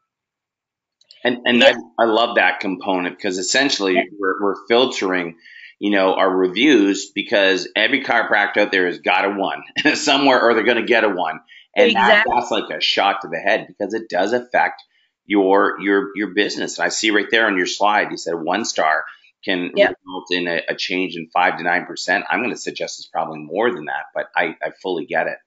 and, 1.23 1.39
and 1.45 1.57
yeah. 1.57 1.73
I, 1.99 2.03
I, 2.03 2.05
love 2.05 2.35
that 2.35 2.59
component 2.59 3.17
because 3.17 3.39
essentially 3.39 4.09
we're, 4.19 4.39
we're 4.39 4.67
filtering 4.67 5.37
you 5.79 5.91
know, 5.91 6.13
our 6.13 6.29
reviews 6.29 7.11
because 7.11 7.67
every 7.75 8.03
chiropractor 8.03 8.57
out 8.57 8.71
there 8.71 8.85
has 8.87 8.99
got 8.99 9.25
a 9.25 9.29
one 9.29 9.63
somewhere 9.95 10.41
or 10.41 10.53
they're 10.53 10.63
going 10.63 10.77
to 10.77 10.83
get 10.83 11.03
a 11.03 11.09
one. 11.09 11.39
And 11.75 11.91
exactly. 11.91 12.31
that, 12.31 12.39
that's 12.39 12.51
like 12.51 12.69
a 12.69 12.81
shot 12.81 13.21
to 13.21 13.27
the 13.27 13.37
head 13.37 13.67
because 13.67 13.93
it 13.93 14.07
does 14.09 14.31
affect 14.31 14.81
your 15.25 15.81
your 15.81 16.11
your 16.15 16.33
business. 16.33 16.77
And 16.77 16.85
I 16.85 16.89
see 16.89 17.11
right 17.11 17.27
there 17.29 17.47
on 17.47 17.57
your 17.57 17.65
slide, 17.65 18.11
you 18.11 18.17
said 18.17 18.35
one 18.35 18.63
star 18.63 19.03
can 19.45 19.71
yep. 19.75 19.95
result 20.05 20.25
in 20.31 20.47
a, 20.47 20.61
a, 20.69 20.75
change 20.75 21.15
in 21.15 21.29
five 21.31 21.57
to 21.57 21.63
nine 21.63 21.85
percent. 21.85 22.25
I'm 22.29 22.39
going 22.39 22.51
to 22.51 22.57
suggest 22.57 22.99
it's 22.99 23.07
probably 23.07 23.39
more 23.39 23.71
than 23.71 23.85
that, 23.85 24.05
but 24.13 24.27
I, 24.35 24.55
I 24.61 24.71
fully 24.81 25.05
get 25.05 25.27
it. 25.27 25.37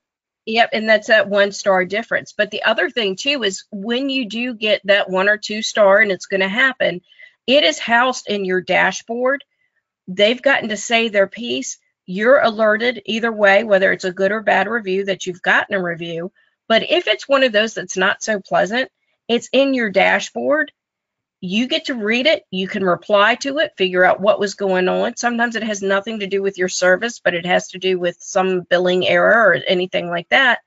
Yep, 0.47 0.71
and 0.73 0.89
that's 0.89 1.09
that 1.09 1.29
one 1.29 1.53
star 1.53 1.85
difference. 1.85 2.33
But 2.37 2.51
the 2.51 2.63
other 2.63 2.89
thing 2.89 3.17
too 3.17 3.43
is 3.43 3.65
when 3.71 4.09
you 4.09 4.29
do 4.29 4.55
get 4.55 4.81
that 4.85 5.11
one 5.11 5.29
or 5.29 5.37
two 5.37 5.61
star, 5.61 5.99
and 5.99 6.11
it's 6.11 6.27
going 6.27 6.41
to 6.41 6.49
happen, 6.49 7.03
it 7.47 7.65
is 7.65 7.79
housed 7.79 8.29
in 8.29 8.45
your 8.45 8.61
dashboard 8.61 9.45
they've 10.09 10.41
gotten 10.41 10.71
to 10.71 10.77
say 10.77 11.09
their 11.09 11.29
piece. 11.29 11.79
You're 12.07 12.41
alerted 12.41 13.03
either 13.05 13.31
way, 13.31 13.63
whether 13.63 13.93
it's 13.93 14.07
a 14.07 14.13
good 14.13 14.33
or 14.33 14.43
bad 14.43 14.67
review 14.67 15.05
that 15.05 15.27
you've 15.27 15.43
gotten 15.43 15.77
a 15.77 15.83
review. 15.83 16.33
But 16.67 16.91
if 16.91 17.07
it's 17.07 17.29
one 17.29 17.45
of 17.45 17.53
those 17.53 17.75
that's 17.75 17.97
not 17.97 18.23
so 18.23 18.41
pleasant, 18.41 18.91
it's 19.29 19.51
in 19.53 19.75
your 19.75 19.91
dashboard. 19.91 20.73
You 21.41 21.69
get 21.69 21.87
to 21.87 21.95
read 21.95 22.27
it. 22.27 22.45
You 22.51 22.67
can 22.67 22.85
reply 22.85 23.37
to 23.37 23.59
it, 23.59 23.73
figure 23.77 24.05
out 24.05 24.21
what 24.21 24.41
was 24.41 24.55
going 24.55 24.89
on. 24.89 25.17
Sometimes 25.17 25.55
it 25.55 25.63
has 25.63 25.83
nothing 25.83 26.21
to 26.21 26.27
do 26.27 26.43
with 26.43 26.59
your 26.59 26.69
service, 26.69 27.21
but 27.21 27.35
it 27.35 27.47
has 27.47 27.69
to 27.69 27.79
do 27.79 27.99
with 27.99 28.17
some 28.21 28.63
billing 28.63 29.07
error 29.07 29.51
or 29.51 29.55
anything 29.69 30.09
like 30.09 30.29
that. 30.31 30.61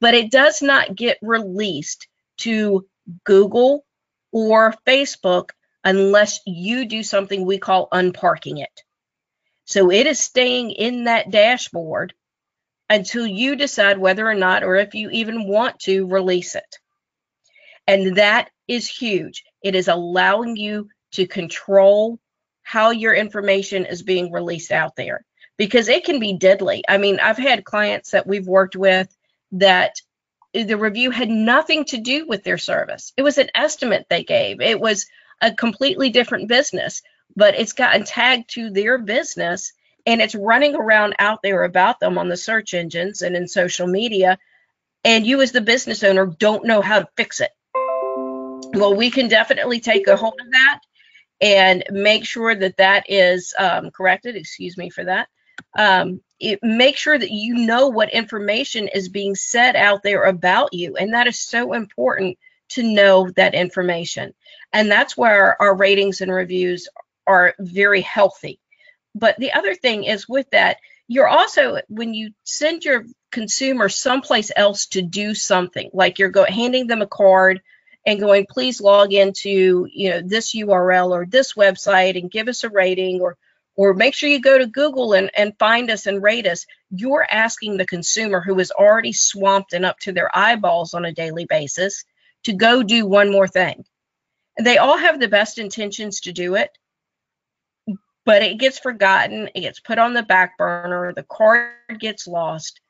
But 0.00 0.14
it 0.14 0.30
does 0.30 0.62
not 0.62 0.94
get 0.94 1.18
released 1.20 2.06
to 2.38 2.86
Google 3.24 3.84
or 4.30 4.74
Facebook 4.86 5.50
unless 5.82 6.40
you 6.46 6.86
do 6.86 7.02
something 7.02 7.44
we 7.44 7.58
call 7.58 7.88
unparking 7.92 8.62
it. 8.62 8.82
So 9.64 9.90
it 9.90 10.06
is 10.06 10.20
staying 10.20 10.72
in 10.72 11.04
that 11.04 11.30
dashboard 11.30 12.14
until 12.88 13.26
you 13.26 13.56
decide 13.56 13.98
whether 13.98 14.28
or 14.28 14.34
not, 14.34 14.62
or 14.62 14.76
if 14.76 14.94
you 14.94 15.10
even 15.10 15.48
want 15.48 15.80
to 15.80 16.06
release 16.06 16.54
it. 16.54 16.78
And 17.86 18.16
that 18.16 18.50
is 18.68 18.88
huge. 18.88 19.44
It 19.64 19.74
is 19.74 19.88
allowing 19.88 20.56
you 20.56 20.90
to 21.12 21.26
control 21.26 22.20
how 22.62 22.90
your 22.90 23.14
information 23.14 23.86
is 23.86 24.02
being 24.02 24.30
released 24.30 24.70
out 24.70 24.94
there 24.94 25.24
because 25.56 25.88
it 25.88 26.04
can 26.04 26.20
be 26.20 26.34
deadly. 26.34 26.84
I 26.88 26.98
mean, 26.98 27.18
I've 27.18 27.38
had 27.38 27.64
clients 27.64 28.10
that 28.12 28.26
we've 28.26 28.46
worked 28.46 28.76
with 28.76 29.08
that 29.52 29.96
the 30.52 30.76
review 30.76 31.10
had 31.10 31.30
nothing 31.30 31.84
to 31.86 31.98
do 31.98 32.26
with 32.28 32.44
their 32.44 32.58
service. 32.58 33.12
It 33.16 33.22
was 33.22 33.38
an 33.38 33.48
estimate 33.54 34.06
they 34.08 34.22
gave. 34.22 34.60
It 34.60 34.78
was 34.78 35.06
a 35.40 35.52
completely 35.52 36.10
different 36.10 36.48
business, 36.48 37.02
but 37.34 37.58
it's 37.58 37.72
gotten 37.72 38.04
tagged 38.04 38.50
to 38.50 38.70
their 38.70 38.98
business 38.98 39.72
and 40.06 40.20
it's 40.20 40.34
running 40.34 40.76
around 40.76 41.14
out 41.18 41.40
there 41.42 41.64
about 41.64 42.00
them 42.00 42.18
on 42.18 42.28
the 42.28 42.36
search 42.36 42.74
engines 42.74 43.22
and 43.22 43.34
in 43.34 43.48
social 43.48 43.86
media 43.86 44.38
and 45.04 45.26
you 45.26 45.40
as 45.40 45.52
the 45.52 45.60
business 45.60 46.02
owner 46.02 46.26
don't 46.26 46.66
know 46.66 46.82
how 46.82 47.00
to 47.00 47.08
fix 47.16 47.40
it 47.40 47.50
well 48.74 48.94
we 48.94 49.10
can 49.10 49.28
definitely 49.28 49.80
take 49.80 50.06
a 50.06 50.16
hold 50.16 50.38
of 50.40 50.50
that 50.52 50.80
and 51.40 51.84
make 51.90 52.24
sure 52.24 52.54
that 52.54 52.76
that 52.76 53.04
is 53.08 53.54
um, 53.58 53.90
corrected. 53.90 54.36
Excuse 54.36 54.76
me 54.76 54.90
for 54.90 55.04
that. 55.04 55.28
Um, 55.76 56.20
it, 56.40 56.60
make 56.62 56.96
sure 56.96 57.18
that 57.18 57.30
you 57.30 57.54
know 57.54 57.88
what 57.88 58.12
information 58.12 58.88
is 58.88 59.08
being 59.08 59.34
said 59.34 59.76
out 59.76 60.02
there 60.02 60.24
about 60.24 60.72
you 60.72 60.96
and 60.96 61.14
that 61.14 61.26
is 61.26 61.40
so 61.40 61.72
important 61.72 62.38
to 62.70 62.82
know 62.82 63.30
that 63.36 63.54
information. 63.54 64.34
And 64.72 64.90
that's 64.90 65.16
where 65.16 65.60
our 65.60 65.76
ratings 65.76 66.20
and 66.20 66.32
reviews 66.32 66.88
are 67.26 67.54
very 67.58 68.00
healthy. 68.00 68.58
But 69.14 69.36
the 69.38 69.52
other 69.52 69.74
thing 69.74 70.04
is 70.04 70.28
with 70.28 70.50
that, 70.50 70.78
you're 71.06 71.28
also 71.28 71.80
when 71.88 72.14
you 72.14 72.32
send 72.44 72.84
your 72.84 73.04
consumer 73.30 73.88
someplace 73.88 74.50
else 74.56 74.86
to 74.86 75.02
do 75.02 75.34
something, 75.34 75.90
like 75.92 76.18
you're 76.18 76.30
go 76.30 76.44
handing 76.44 76.86
them 76.86 77.02
a 77.02 77.06
card 77.06 77.60
and 78.06 78.20
going, 78.20 78.46
please 78.48 78.80
log 78.80 79.12
into 79.12 79.88
you 79.92 80.10
know 80.10 80.20
this 80.22 80.54
URL 80.54 81.10
or 81.10 81.26
this 81.26 81.54
website 81.54 82.18
and 82.18 82.30
give 82.30 82.48
us 82.48 82.64
a 82.64 82.70
rating 82.70 83.20
or 83.20 83.36
or 83.76 83.94
make 83.94 84.14
sure 84.14 84.28
you 84.28 84.40
go 84.40 84.56
to 84.56 84.66
Google 84.66 85.14
and, 85.14 85.30
and 85.36 85.58
find 85.58 85.90
us 85.90 86.06
and 86.06 86.22
rate 86.22 86.46
us. 86.46 86.66
You're 86.90 87.26
asking 87.28 87.76
the 87.76 87.86
consumer 87.86 88.40
who 88.40 88.58
is 88.60 88.70
already 88.70 89.12
swamped 89.12 89.72
and 89.72 89.84
up 89.84 89.98
to 90.00 90.12
their 90.12 90.30
eyeballs 90.36 90.94
on 90.94 91.04
a 91.04 91.12
daily 91.12 91.44
basis 91.44 92.04
to 92.44 92.52
go 92.52 92.82
do 92.82 93.04
one 93.06 93.32
more 93.32 93.48
thing. 93.48 93.84
And 94.56 94.66
they 94.66 94.78
all 94.78 94.96
have 94.96 95.18
the 95.18 95.28
best 95.28 95.58
intentions 95.58 96.20
to 96.20 96.32
do 96.32 96.54
it, 96.54 96.70
but 98.24 98.42
it 98.42 98.58
gets 98.58 98.78
forgotten, 98.78 99.50
it 99.54 99.60
gets 99.62 99.80
put 99.80 99.98
on 99.98 100.14
the 100.14 100.22
back 100.22 100.56
burner, 100.56 101.12
the 101.12 101.24
card 101.24 101.72
gets 101.98 102.28
lost. 102.28 102.80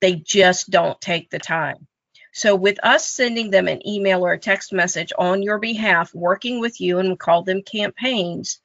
They 0.00 0.14
just 0.14 0.70
don't 0.70 1.00
take 1.00 1.30
the 1.30 1.38
time. 1.38 1.86
So, 2.32 2.54
with 2.54 2.78
us 2.82 3.08
sending 3.08 3.50
them 3.50 3.68
an 3.68 3.86
email 3.86 4.24
or 4.24 4.32
a 4.32 4.38
text 4.38 4.72
message 4.72 5.12
on 5.18 5.42
your 5.42 5.58
behalf, 5.58 6.14
working 6.14 6.60
with 6.60 6.80
you, 6.80 6.98
and 6.98 7.10
we 7.10 7.16
call 7.16 7.42
them 7.42 7.62
campaigns, 7.62 8.60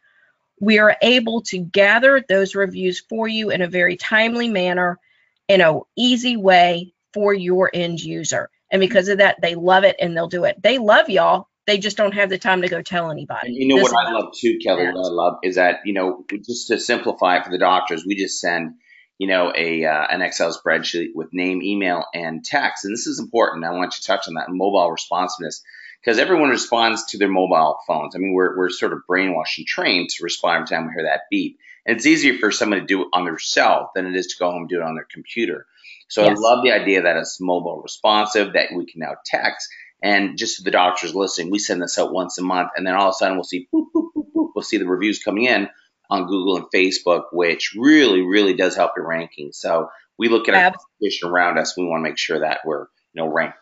we 0.59 0.79
are 0.79 0.95
able 1.01 1.41
to 1.43 1.59
gather 1.59 2.23
those 2.27 2.55
reviews 2.55 2.99
for 2.99 3.27
you 3.27 3.49
in 3.49 3.61
a 3.61 3.67
very 3.67 3.97
timely 3.97 4.47
manner, 4.47 4.99
in 5.47 5.61
an 5.61 5.81
easy 5.95 6.37
way 6.37 6.93
for 7.13 7.33
your 7.33 7.69
end 7.73 8.01
user. 8.01 8.49
And 8.71 8.79
because 8.79 9.07
of 9.07 9.19
that, 9.19 9.41
they 9.41 9.55
love 9.55 9.83
it 9.83 9.95
and 9.99 10.15
they'll 10.15 10.27
do 10.27 10.45
it. 10.45 10.61
They 10.61 10.77
love 10.77 11.09
y'all 11.09 11.47
they 11.65 11.77
just 11.77 11.97
don't 11.97 12.13
have 12.13 12.29
the 12.29 12.37
time 12.37 12.61
to 12.61 12.67
go 12.67 12.81
tell 12.81 13.09
anybody. 13.09 13.47
And 13.47 13.55
you 13.55 13.67
know 13.67 13.77
this 13.77 13.91
what 13.91 14.07
I 14.07 14.11
love 14.11 14.33
too, 14.37 14.59
Kelly. 14.63 14.85
What 14.85 15.05
I 15.05 15.09
love 15.09 15.33
is 15.43 15.55
that 15.55 15.79
you 15.85 15.93
know 15.93 16.25
just 16.45 16.67
to 16.67 16.79
simplify 16.79 17.37
it 17.37 17.45
for 17.45 17.51
the 17.51 17.57
doctors, 17.57 18.05
we 18.05 18.15
just 18.15 18.39
send 18.39 18.75
you 19.17 19.27
know 19.27 19.53
a 19.55 19.85
uh, 19.85 20.07
an 20.09 20.21
Excel 20.21 20.53
spreadsheet 20.53 21.09
with 21.13 21.33
name, 21.33 21.61
email, 21.61 22.05
and 22.13 22.43
text. 22.43 22.85
And 22.85 22.93
this 22.93 23.07
is 23.07 23.19
important. 23.19 23.65
I 23.65 23.71
want 23.71 23.95
you 23.95 24.01
to 24.01 24.07
touch 24.07 24.27
on 24.27 24.35
that 24.35 24.49
mobile 24.49 24.91
responsiveness 24.91 25.63
because 26.01 26.19
everyone 26.19 26.49
responds 26.49 27.05
to 27.07 27.17
their 27.17 27.29
mobile 27.29 27.77
phones. 27.87 28.15
I 28.15 28.19
mean, 28.19 28.33
we're 28.33 28.57
we're 28.57 28.69
sort 28.69 28.93
of 28.93 28.99
brainwashed 29.09 29.57
and 29.57 29.67
trained 29.67 30.09
to 30.09 30.23
respond 30.23 30.55
every 30.63 30.67
time 30.67 30.87
we 30.87 30.93
hear 30.93 31.03
that 31.03 31.21
beep. 31.29 31.59
And 31.85 31.97
it's 31.97 32.05
easier 32.05 32.37
for 32.37 32.51
someone 32.51 32.79
to 32.79 32.85
do 32.85 33.01
it 33.01 33.07
on 33.13 33.25
their 33.25 33.39
cell 33.39 33.91
than 33.93 34.05
it 34.05 34.15
is 34.15 34.27
to 34.27 34.35
go 34.39 34.51
home 34.51 34.61
and 34.61 34.69
do 34.69 34.77
it 34.77 34.83
on 34.83 34.95
their 34.95 35.07
computer. 35.11 35.65
So 36.07 36.23
yes. 36.23 36.37
I 36.37 36.39
love 36.39 36.63
the 36.63 36.71
idea 36.71 37.03
that 37.03 37.17
it's 37.17 37.39
mobile 37.41 37.81
responsive, 37.81 38.53
that 38.53 38.69
we 38.73 38.85
can 38.85 38.99
now 38.99 39.15
text. 39.25 39.67
And 40.01 40.37
just 40.37 40.57
to 40.57 40.63
the 40.63 40.71
doctors 40.71 41.15
listening, 41.15 41.49
we 41.49 41.59
send 41.59 41.81
this 41.81 41.97
out 41.97 42.13
once 42.13 42.37
a 42.37 42.41
month, 42.41 42.71
and 42.75 42.85
then 42.85 42.93
all 42.93 43.07
of 43.07 43.11
a 43.11 43.13
sudden 43.13 43.37
we'll 43.37 43.45
see 43.45 43.67
boop, 43.73 43.85
boop, 43.95 44.09
boop, 44.15 44.25
boop. 44.35 44.49
We'll 44.53 44.63
see 44.63 44.77
the 44.77 44.85
reviews 44.85 45.23
coming 45.23 45.45
in 45.45 45.69
on 46.13 46.27
Google 46.27 46.57
and 46.57 46.65
Facebook, 46.73 47.23
which 47.31 47.73
really, 47.75 48.21
really 48.21 48.53
does 48.53 48.75
help 48.75 48.91
your 48.95 49.07
ranking. 49.07 49.51
So 49.51 49.89
we 50.19 50.29
look 50.29 50.47
at 50.47 50.53
our 50.53 50.71
competition 50.71 51.29
around 51.29 51.57
us. 51.57 51.75
We 51.75 51.85
want 51.85 52.05
to 52.05 52.09
make 52.09 52.19
sure 52.19 52.39
that 52.39 52.59
we're 52.63 52.81
you 53.13 53.23
know 53.23 53.27
ranked. 53.27 53.57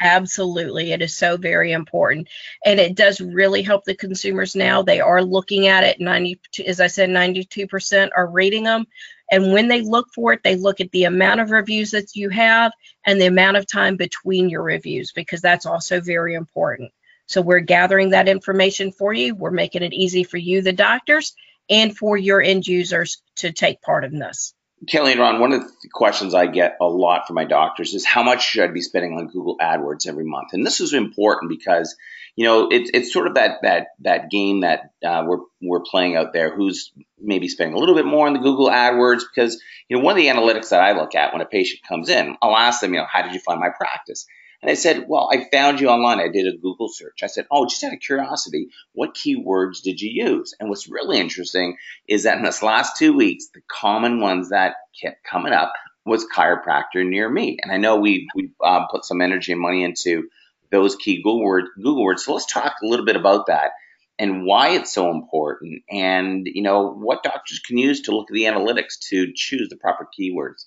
Absolutely. 0.00 0.92
It 0.92 1.00
is 1.00 1.16
so 1.16 1.36
very 1.36 1.72
important. 1.72 2.28
And 2.66 2.78
it 2.78 2.96
does 2.96 3.20
really 3.20 3.62
help 3.62 3.84
the 3.84 3.94
consumers 3.94 4.54
now. 4.54 4.82
They 4.82 5.00
are 5.00 5.22
looking 5.22 5.68
at 5.68 5.84
it. 5.84 6.00
90, 6.00 6.40
as 6.66 6.80
I 6.80 6.88
said, 6.88 7.08
92% 7.08 8.10
are 8.14 8.26
reading 8.26 8.64
them. 8.64 8.86
And 9.30 9.52
when 9.52 9.68
they 9.68 9.80
look 9.80 10.08
for 10.14 10.32
it, 10.34 10.40
they 10.42 10.56
look 10.56 10.80
at 10.80 10.90
the 10.90 11.04
amount 11.04 11.40
of 11.40 11.50
reviews 11.50 11.92
that 11.92 12.14
you 12.14 12.28
have 12.28 12.72
and 13.06 13.18
the 13.18 13.26
amount 13.26 13.56
of 13.56 13.66
time 13.66 13.96
between 13.96 14.50
your 14.50 14.62
reviews, 14.62 15.12
because 15.12 15.40
that's 15.40 15.64
also 15.64 16.00
very 16.00 16.34
important. 16.34 16.90
So 17.26 17.40
we're 17.40 17.60
gathering 17.60 18.10
that 18.10 18.28
information 18.28 18.92
for 18.92 19.14
you. 19.14 19.34
We're 19.34 19.50
making 19.50 19.82
it 19.82 19.94
easy 19.94 20.24
for 20.24 20.36
you, 20.36 20.60
the 20.60 20.74
doctors, 20.74 21.34
and 21.68 21.96
for 21.96 22.16
your 22.16 22.40
end 22.40 22.66
users 22.66 23.22
to 23.36 23.52
take 23.52 23.80
part 23.82 24.04
in 24.04 24.18
this. 24.18 24.54
Kelly 24.86 25.12
and 25.12 25.20
Ron, 25.20 25.40
one 25.40 25.52
of 25.52 25.62
the 25.62 25.88
questions 25.92 26.34
I 26.34 26.46
get 26.46 26.76
a 26.80 26.86
lot 26.86 27.26
from 27.26 27.34
my 27.34 27.44
doctors 27.44 27.94
is 27.94 28.04
how 28.04 28.22
much 28.22 28.44
should 28.44 28.64
I 28.64 28.72
be 28.72 28.82
spending 28.82 29.16
on 29.16 29.28
Google 29.28 29.56
AdWords 29.58 30.06
every 30.06 30.24
month? 30.24 30.48
And 30.52 30.66
this 30.66 30.80
is 30.80 30.92
important 30.92 31.48
because 31.48 31.96
you 32.36 32.44
know 32.44 32.68
it's 32.70 32.90
it's 32.92 33.12
sort 33.12 33.28
of 33.28 33.34
that 33.34 33.60
that 33.62 33.88
that 34.00 34.30
game 34.30 34.60
that 34.60 34.90
uh, 35.04 35.24
we're 35.26 35.38
we're 35.62 35.84
playing 35.88 36.16
out 36.16 36.32
there. 36.32 36.54
Who's 36.54 36.92
maybe 37.18 37.48
spending 37.48 37.74
a 37.74 37.78
little 37.78 37.94
bit 37.94 38.04
more 38.04 38.26
on 38.26 38.34
the 38.34 38.40
Google 38.40 38.68
AdWords 38.68 39.22
because 39.34 39.60
you 39.88 39.96
know 39.96 40.02
one 40.02 40.12
of 40.12 40.22
the 40.22 40.28
analytics 40.28 40.70
that 40.70 40.82
I 40.82 40.92
look 40.92 41.14
at 41.14 41.32
when 41.32 41.40
a 41.40 41.46
patient 41.46 41.82
comes 41.88 42.08
in, 42.08 42.36
I'll 42.42 42.56
ask 42.56 42.80
them, 42.80 42.92
you 42.92 43.00
know, 43.00 43.06
how 43.10 43.22
did 43.22 43.32
you 43.32 43.40
find 43.40 43.60
my 43.60 43.70
practice? 43.70 44.26
And 44.64 44.70
I 44.70 44.74
said, 44.74 45.04
Well, 45.06 45.28
I 45.30 45.46
found 45.52 45.78
you 45.78 45.88
online. 45.88 46.20
I 46.20 46.28
did 46.28 46.46
a 46.46 46.56
Google 46.56 46.88
search. 46.88 47.22
I 47.22 47.26
said, 47.26 47.46
Oh, 47.50 47.66
just 47.66 47.84
out 47.84 47.92
of 47.92 48.00
curiosity, 48.00 48.70
what 48.92 49.14
keywords 49.14 49.82
did 49.82 50.00
you 50.00 50.10
use? 50.10 50.54
And 50.58 50.70
what's 50.70 50.88
really 50.88 51.20
interesting 51.20 51.76
is 52.08 52.22
that 52.22 52.38
in 52.38 52.44
this 52.44 52.62
last 52.62 52.96
two 52.96 53.12
weeks, 53.12 53.48
the 53.52 53.60
common 53.68 54.20
ones 54.20 54.48
that 54.48 54.76
kept 54.98 55.22
coming 55.22 55.52
up 55.52 55.74
was 56.06 56.26
chiropractor 56.34 57.06
near 57.06 57.28
me. 57.28 57.58
And 57.62 57.70
I 57.70 57.76
know 57.76 57.96
we 57.96 58.26
we 58.34 58.52
um, 58.64 58.86
put 58.90 59.04
some 59.04 59.20
energy 59.20 59.52
and 59.52 59.60
money 59.60 59.84
into 59.84 60.30
those 60.70 60.96
key 60.96 61.18
Google 61.18 61.44
words. 61.44 61.68
Google 61.76 62.02
words. 62.02 62.24
So 62.24 62.32
let's 62.32 62.46
talk 62.46 62.76
a 62.82 62.86
little 62.86 63.04
bit 63.04 63.16
about 63.16 63.48
that 63.48 63.72
and 64.18 64.46
why 64.46 64.70
it's 64.70 64.94
so 64.94 65.10
important, 65.10 65.82
and 65.90 66.46
you 66.46 66.62
know 66.62 66.90
what 66.90 67.22
doctors 67.22 67.58
can 67.58 67.76
use 67.76 68.02
to 68.02 68.16
look 68.16 68.30
at 68.30 68.34
the 68.34 68.44
analytics 68.44 68.98
to 69.10 69.32
choose 69.34 69.68
the 69.68 69.76
proper 69.76 70.08
keywords. 70.18 70.66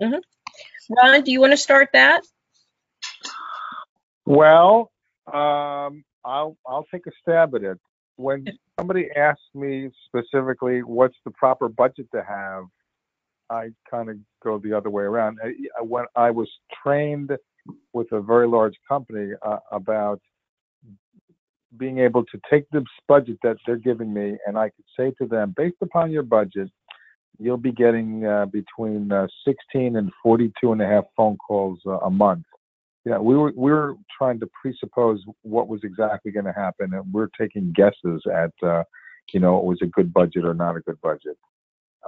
Mm-hmm. 0.00 0.94
Ron, 0.94 1.22
do 1.22 1.32
you 1.32 1.40
want 1.40 1.52
to 1.52 1.58
start 1.58 1.90
that? 1.92 2.22
Well, 4.26 4.90
um, 5.32 6.04
I'll 6.24 6.56
I'll 6.66 6.86
take 6.92 7.06
a 7.06 7.12
stab 7.22 7.54
at 7.54 7.62
it. 7.62 7.78
When 8.16 8.44
somebody 8.78 9.08
asks 9.16 9.40
me 9.54 9.90
specifically 10.06 10.82
what's 10.82 11.16
the 11.24 11.30
proper 11.30 11.68
budget 11.68 12.08
to 12.12 12.24
have, 12.24 12.64
I 13.50 13.68
kind 13.88 14.10
of 14.10 14.16
go 14.42 14.58
the 14.58 14.76
other 14.76 14.90
way 14.90 15.04
around. 15.04 15.38
When 15.80 16.06
I 16.16 16.32
was 16.32 16.48
trained 16.82 17.30
with 17.92 18.10
a 18.12 18.20
very 18.20 18.48
large 18.48 18.74
company 18.88 19.32
uh, 19.42 19.58
about 19.70 20.20
being 21.76 21.98
able 21.98 22.24
to 22.24 22.40
take 22.50 22.68
this 22.70 22.84
budget 23.06 23.38
that 23.42 23.58
they're 23.64 23.76
giving 23.76 24.12
me, 24.12 24.36
and 24.46 24.58
I 24.58 24.70
could 24.70 24.84
say 24.98 25.12
to 25.18 25.28
them, 25.28 25.54
based 25.56 25.76
upon 25.82 26.10
your 26.10 26.22
budget, 26.22 26.70
you'll 27.38 27.58
be 27.58 27.72
getting 27.72 28.24
uh, 28.24 28.46
between 28.46 29.12
uh, 29.12 29.26
16 29.46 29.96
and 29.96 30.10
42 30.22 30.72
and 30.72 30.82
a 30.82 30.86
half 30.86 31.04
phone 31.16 31.36
calls 31.36 31.78
a 32.02 32.10
month 32.10 32.44
yeah, 33.06 33.18
we 33.18 33.36
were 33.36 33.52
we 33.54 33.70
were 33.70 33.94
trying 34.18 34.40
to 34.40 34.48
presuppose 34.60 35.22
what 35.42 35.68
was 35.68 35.80
exactly 35.84 36.32
going 36.32 36.44
to 36.44 36.52
happen, 36.52 36.92
and 36.92 37.04
we're 37.12 37.28
taking 37.38 37.72
guesses 37.72 38.20
at, 38.26 38.50
uh, 38.66 38.82
you 39.32 39.38
know, 39.38 39.58
it 39.58 39.64
was 39.64 39.78
a 39.80 39.86
good 39.86 40.12
budget 40.12 40.44
or 40.44 40.54
not 40.54 40.76
a 40.76 40.80
good 40.80 41.00
budget. 41.00 41.38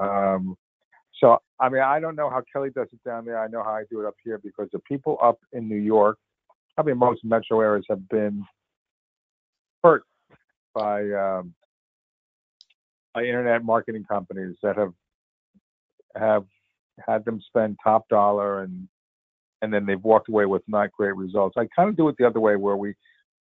Um, 0.00 0.56
so, 1.20 1.38
I 1.60 1.68
mean, 1.68 1.82
I 1.82 2.00
don't 2.00 2.16
know 2.16 2.28
how 2.28 2.42
Kelly 2.52 2.70
does 2.70 2.88
it 2.92 2.98
down 3.04 3.24
there. 3.24 3.38
I 3.38 3.46
know 3.46 3.62
how 3.62 3.74
I 3.74 3.84
do 3.88 4.00
it 4.00 4.06
up 4.06 4.16
here 4.24 4.38
because 4.38 4.68
the 4.72 4.80
people 4.80 5.18
up 5.22 5.38
in 5.52 5.68
New 5.68 5.76
York, 5.76 6.18
I 6.76 6.82
mean, 6.82 6.98
most 6.98 7.24
metro 7.24 7.60
areas 7.60 7.86
have 7.88 8.08
been 8.08 8.44
hurt 9.84 10.02
by 10.74 11.08
um, 11.12 11.54
by 13.14 13.22
internet 13.22 13.64
marketing 13.64 14.04
companies 14.04 14.56
that 14.64 14.76
have 14.76 14.94
have 16.16 16.44
had 17.06 17.24
them 17.24 17.40
spend 17.46 17.76
top 17.84 18.08
dollar 18.08 18.64
and 18.64 18.88
and 19.62 19.72
then 19.72 19.86
they've 19.86 20.02
walked 20.02 20.28
away 20.28 20.46
with 20.46 20.62
not 20.68 20.92
great 20.92 21.16
results. 21.16 21.56
I 21.56 21.66
kind 21.74 21.88
of 21.88 21.96
do 21.96 22.08
it 22.08 22.16
the 22.18 22.26
other 22.26 22.40
way, 22.40 22.56
where 22.56 22.76
we 22.76 22.94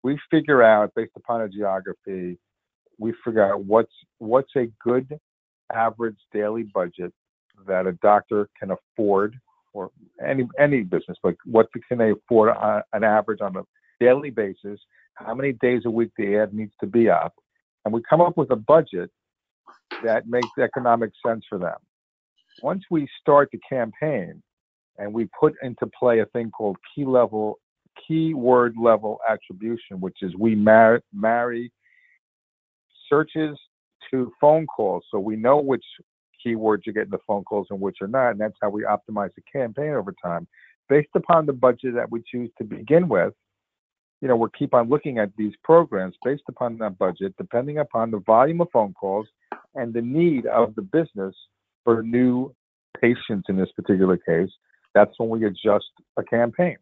we 0.02 0.18
figure 0.30 0.62
out 0.62 0.92
based 0.94 1.12
upon 1.16 1.42
a 1.42 1.48
geography, 1.48 2.38
we 2.98 3.14
figure 3.24 3.44
out 3.44 3.64
what's 3.64 3.92
what's 4.18 4.54
a 4.56 4.66
good 4.82 5.18
average 5.72 6.18
daily 6.32 6.64
budget 6.74 7.12
that 7.66 7.86
a 7.86 7.92
doctor 7.94 8.48
can 8.58 8.70
afford, 8.72 9.34
or 9.72 9.90
any 10.26 10.46
any 10.58 10.82
business, 10.82 11.16
but 11.22 11.34
what 11.44 11.68
can 11.88 11.98
they 11.98 12.10
afford 12.10 12.50
on 12.56 12.82
an 12.92 13.04
average 13.04 13.40
on 13.40 13.56
a 13.56 13.62
daily 14.00 14.30
basis? 14.30 14.80
How 15.14 15.34
many 15.34 15.52
days 15.52 15.82
a 15.84 15.90
week 15.90 16.10
the 16.18 16.36
ad 16.36 16.52
needs 16.52 16.72
to 16.80 16.86
be 16.86 17.08
up, 17.08 17.34
and 17.84 17.94
we 17.94 18.02
come 18.08 18.20
up 18.20 18.36
with 18.36 18.50
a 18.50 18.56
budget 18.56 19.10
that 20.02 20.26
makes 20.26 20.48
economic 20.60 21.10
sense 21.24 21.44
for 21.48 21.58
them. 21.58 21.76
Once 22.62 22.84
we 22.90 23.08
start 23.20 23.48
the 23.52 23.60
campaign, 23.68 24.42
and 24.98 25.12
we 25.12 25.28
put 25.38 25.54
into 25.62 25.86
play 25.98 26.20
a 26.20 26.26
thing 26.26 26.50
called 26.50 26.76
key 26.94 27.04
level 27.04 27.58
keyword 28.06 28.74
level 28.76 29.18
attribution, 29.28 30.00
which 30.00 30.18
is 30.22 30.34
we 30.36 30.54
mar- 30.54 31.02
marry 31.12 31.70
searches 33.08 33.58
to 34.10 34.32
phone 34.40 34.66
calls, 34.66 35.04
so 35.10 35.18
we 35.18 35.36
know 35.36 35.60
which 35.60 35.84
keywords 36.44 36.80
you're 36.84 36.92
getting 36.92 37.10
the 37.10 37.18
phone 37.26 37.44
calls 37.44 37.66
and 37.70 37.80
which 37.80 37.98
are 38.00 38.08
not, 38.08 38.30
and 38.30 38.40
that's 38.40 38.56
how 38.60 38.68
we 38.68 38.82
optimize 38.82 39.30
the 39.34 39.42
campaign 39.50 39.92
over 39.92 40.14
time. 40.22 40.46
Based 40.88 41.08
upon 41.14 41.46
the 41.46 41.52
budget 41.52 41.94
that 41.94 42.10
we 42.10 42.22
choose 42.30 42.50
to 42.58 42.64
begin 42.64 43.08
with, 43.08 43.32
you 44.20 44.28
know, 44.28 44.36
we'll 44.36 44.50
keep 44.50 44.74
on 44.74 44.88
looking 44.88 45.18
at 45.18 45.30
these 45.36 45.54
programs 45.62 46.14
based 46.24 46.42
upon 46.48 46.78
that 46.78 46.98
budget, 46.98 47.34
depending 47.38 47.78
upon 47.78 48.10
the 48.10 48.20
volume 48.20 48.60
of 48.60 48.68
phone 48.72 48.92
calls 48.94 49.26
and 49.74 49.92
the 49.92 50.00
need 50.00 50.46
of 50.46 50.74
the 50.74 50.82
business 50.82 51.34
for 51.84 52.02
new 52.02 52.54
patients 53.00 53.46
in 53.48 53.56
this 53.56 53.70
particular 53.76 54.16
case. 54.16 54.50
That's 54.94 55.12
when 55.18 55.28
we 55.28 55.46
adjust 55.46 55.86
a 56.16 56.22
campaign 56.22 56.76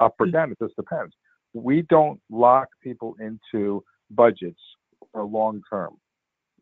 up 0.00 0.14
or 0.18 0.26
hmm. 0.26 0.32
down. 0.32 0.52
It 0.52 0.58
just 0.62 0.76
depends. 0.76 1.14
We 1.54 1.82
don't 1.82 2.20
lock 2.30 2.68
people 2.82 3.16
into 3.20 3.84
budgets 4.10 4.60
for 5.12 5.24
long 5.24 5.62
term. 5.68 5.96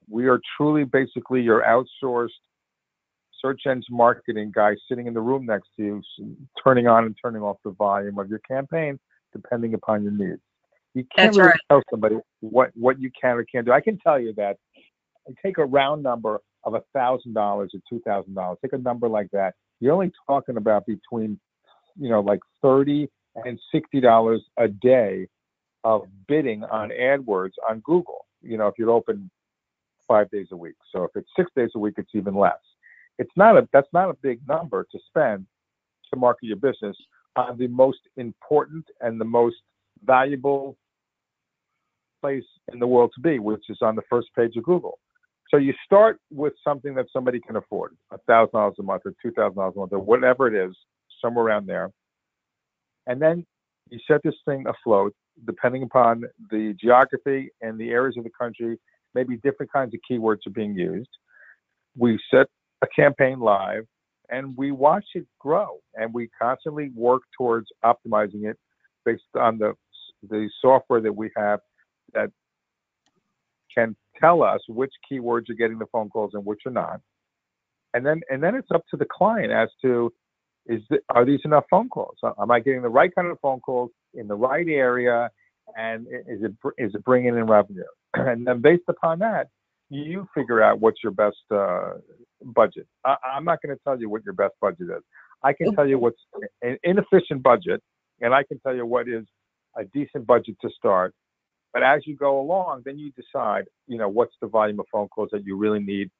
We 0.08 0.26
are 0.26 0.40
truly 0.56 0.84
basically 0.84 1.42
your 1.42 1.62
outsourced 1.62 2.30
search 3.40 3.62
engine 3.66 3.84
marketing 3.90 4.52
guy 4.54 4.74
sitting 4.88 5.06
in 5.06 5.14
the 5.14 5.20
room 5.20 5.46
next 5.46 5.68
to 5.76 5.82
you, 5.84 6.02
turning 6.62 6.86
on 6.86 7.04
and 7.04 7.16
turning 7.22 7.42
off 7.42 7.56
the 7.64 7.70
volume 7.70 8.18
of 8.18 8.28
your 8.28 8.40
campaign 8.40 8.98
depending 9.32 9.74
upon 9.74 10.02
your 10.02 10.12
needs. 10.12 10.40
You 10.94 11.04
can't 11.04 11.28
That's 11.28 11.38
really 11.38 11.48
right. 11.50 11.60
tell 11.70 11.82
somebody 11.88 12.16
what, 12.40 12.70
what 12.74 13.00
you 13.00 13.10
can 13.18 13.36
or 13.36 13.44
can't 13.44 13.64
do. 13.64 13.72
I 13.72 13.80
can 13.80 13.98
tell 13.98 14.18
you 14.18 14.34
that 14.36 14.56
take 15.42 15.58
a 15.58 15.64
round 15.64 16.02
number 16.02 16.40
of 16.64 16.74
a 16.74 16.82
thousand 16.92 17.34
dollars 17.34 17.70
or 17.74 17.80
two 17.88 18.02
thousand 18.04 18.34
dollars. 18.34 18.58
Take 18.62 18.72
a 18.72 18.78
number 18.78 19.08
like 19.08 19.30
that. 19.32 19.54
You're 19.80 19.94
only 19.94 20.12
talking 20.26 20.56
about 20.56 20.86
between, 20.86 21.38
you 21.98 22.08
know, 22.10 22.20
like 22.20 22.40
thirty 22.62 23.08
and 23.44 23.58
sixty 23.72 24.00
dollars 24.00 24.42
a 24.58 24.68
day 24.68 25.26
of 25.84 26.02
bidding 26.28 26.62
on 26.64 26.90
AdWords 26.90 27.52
on 27.68 27.80
Google. 27.80 28.26
You 28.42 28.58
know, 28.58 28.68
if 28.68 28.74
you're 28.78 28.90
open 28.90 29.30
five 30.06 30.30
days 30.30 30.48
a 30.52 30.56
week. 30.56 30.74
So 30.92 31.04
if 31.04 31.10
it's 31.14 31.28
six 31.36 31.50
days 31.56 31.70
a 31.74 31.78
week, 31.78 31.94
it's 31.96 32.10
even 32.14 32.34
less. 32.34 32.58
It's 33.18 33.30
not 33.36 33.56
a 33.56 33.68
that's 33.72 33.88
not 33.92 34.10
a 34.10 34.14
big 34.14 34.40
number 34.48 34.86
to 34.90 34.98
spend 35.08 35.46
to 36.12 36.18
market 36.18 36.46
your 36.46 36.56
business 36.56 36.96
on 37.36 37.56
the 37.58 37.68
most 37.68 38.00
important 38.16 38.84
and 39.00 39.20
the 39.20 39.24
most 39.24 39.56
valuable 40.04 40.76
place 42.20 42.44
in 42.72 42.78
the 42.78 42.86
world 42.86 43.12
to 43.14 43.20
be, 43.20 43.38
which 43.38 43.64
is 43.68 43.78
on 43.82 43.94
the 43.94 44.02
first 44.10 44.28
page 44.36 44.56
of 44.56 44.64
Google. 44.64 44.98
So 45.50 45.56
you 45.56 45.74
start 45.84 46.18
with 46.30 46.52
something 46.62 46.94
that 46.94 47.06
somebody 47.12 47.40
can 47.40 47.56
afford, 47.56 47.96
thousand 48.26 48.52
dollars 48.52 48.76
a 48.78 48.82
month 48.82 49.02
or 49.04 49.14
two 49.22 49.32
thousand 49.32 49.56
dollars 49.58 49.74
a 49.76 49.80
month 49.80 49.92
or 49.92 49.98
whatever 49.98 50.46
it 50.48 50.68
is, 50.68 50.76
somewhere 51.22 51.44
around 51.46 51.66
there. 51.66 51.90
And 53.06 53.20
then 53.20 53.44
you 53.90 53.98
set 54.08 54.20
this 54.22 54.34
thing 54.44 54.64
afloat, 54.68 55.14
depending 55.46 55.82
upon 55.82 56.24
the 56.50 56.74
geography 56.80 57.50
and 57.60 57.78
the 57.78 57.90
areas 57.90 58.16
of 58.16 58.24
the 58.24 58.30
country, 58.38 58.78
maybe 59.14 59.36
different 59.38 59.72
kinds 59.72 59.94
of 59.94 60.00
keywords 60.08 60.46
are 60.46 60.50
being 60.52 60.74
used. 60.74 61.10
We 61.96 62.18
set 62.32 62.46
a 62.82 62.86
campaign 62.94 63.40
live 63.40 63.84
and 64.30 64.56
we 64.56 64.72
watch 64.72 65.04
it 65.14 65.26
grow 65.38 65.78
and 65.94 66.14
we 66.14 66.28
constantly 66.40 66.90
work 66.94 67.22
towards 67.36 67.66
optimizing 67.84 68.48
it 68.48 68.56
based 69.04 69.24
on 69.38 69.58
the 69.58 69.74
the 70.28 70.48
software 70.60 71.00
that 71.00 71.12
we 71.16 71.30
have 71.36 71.60
that 72.14 72.30
can 73.74 73.96
tell 74.18 74.42
us 74.42 74.60
which 74.68 74.92
keywords 75.10 75.50
are 75.50 75.54
getting 75.54 75.78
the 75.78 75.86
phone 75.86 76.08
calls 76.08 76.32
and 76.34 76.44
which 76.44 76.60
are 76.66 76.72
not. 76.72 77.00
And 77.94 78.04
then 78.06 78.20
and 78.30 78.42
then 78.42 78.54
it's 78.54 78.70
up 78.74 78.84
to 78.90 78.96
the 78.96 79.06
client 79.06 79.52
as 79.52 79.68
to 79.82 80.12
is 80.66 80.82
th- 80.88 81.02
are 81.08 81.24
these 81.24 81.40
enough 81.44 81.64
phone 81.70 81.88
calls? 81.88 82.16
Am 82.40 82.50
I 82.50 82.60
getting 82.60 82.82
the 82.82 82.88
right 82.88 83.12
kind 83.14 83.28
of 83.28 83.38
phone 83.40 83.60
calls 83.60 83.90
in 84.14 84.28
the 84.28 84.34
right 84.34 84.66
area, 84.68 85.30
and 85.76 86.06
is 86.06 86.42
it 86.42 86.52
is 86.78 86.94
it 86.94 87.04
bringing 87.04 87.36
in 87.36 87.46
revenue? 87.46 87.84
And 88.14 88.46
then 88.46 88.60
based 88.60 88.84
upon 88.88 89.20
that, 89.20 89.48
you 89.88 90.26
figure 90.34 90.62
out 90.62 90.80
what's 90.80 90.98
your 91.02 91.12
best 91.12 91.36
uh, 91.52 91.94
budget. 92.44 92.86
I, 93.04 93.16
I'm 93.24 93.44
not 93.44 93.62
going 93.62 93.76
to 93.76 93.82
tell 93.84 94.00
you 94.00 94.08
what 94.08 94.24
your 94.24 94.34
best 94.34 94.54
budget 94.60 94.88
is. 94.96 95.02
I 95.42 95.52
can 95.52 95.74
tell 95.74 95.86
you 95.86 95.98
what's 95.98 96.20
an 96.62 96.76
inefficient 96.82 97.42
budget, 97.42 97.82
and 98.20 98.34
I 98.34 98.42
can 98.42 98.58
tell 98.60 98.74
you 98.74 98.84
what 98.84 99.08
is 99.08 99.24
a 99.76 99.84
decent 99.84 100.26
budget 100.26 100.56
to 100.62 100.70
start. 100.76 101.14
But 101.72 101.82
as 101.82 102.02
you 102.06 102.16
go 102.16 102.40
along, 102.40 102.82
then 102.84 102.98
you 102.98 103.12
decide, 103.12 103.64
you 103.86 103.98
know, 103.98 104.08
what's 104.08 104.34
the 104.40 104.48
volume 104.48 104.80
of 104.80 104.86
phone 104.90 105.08
calls 105.08 105.30
that 105.32 105.44
you 105.44 105.56
really 105.56 105.80
need, 105.80 106.10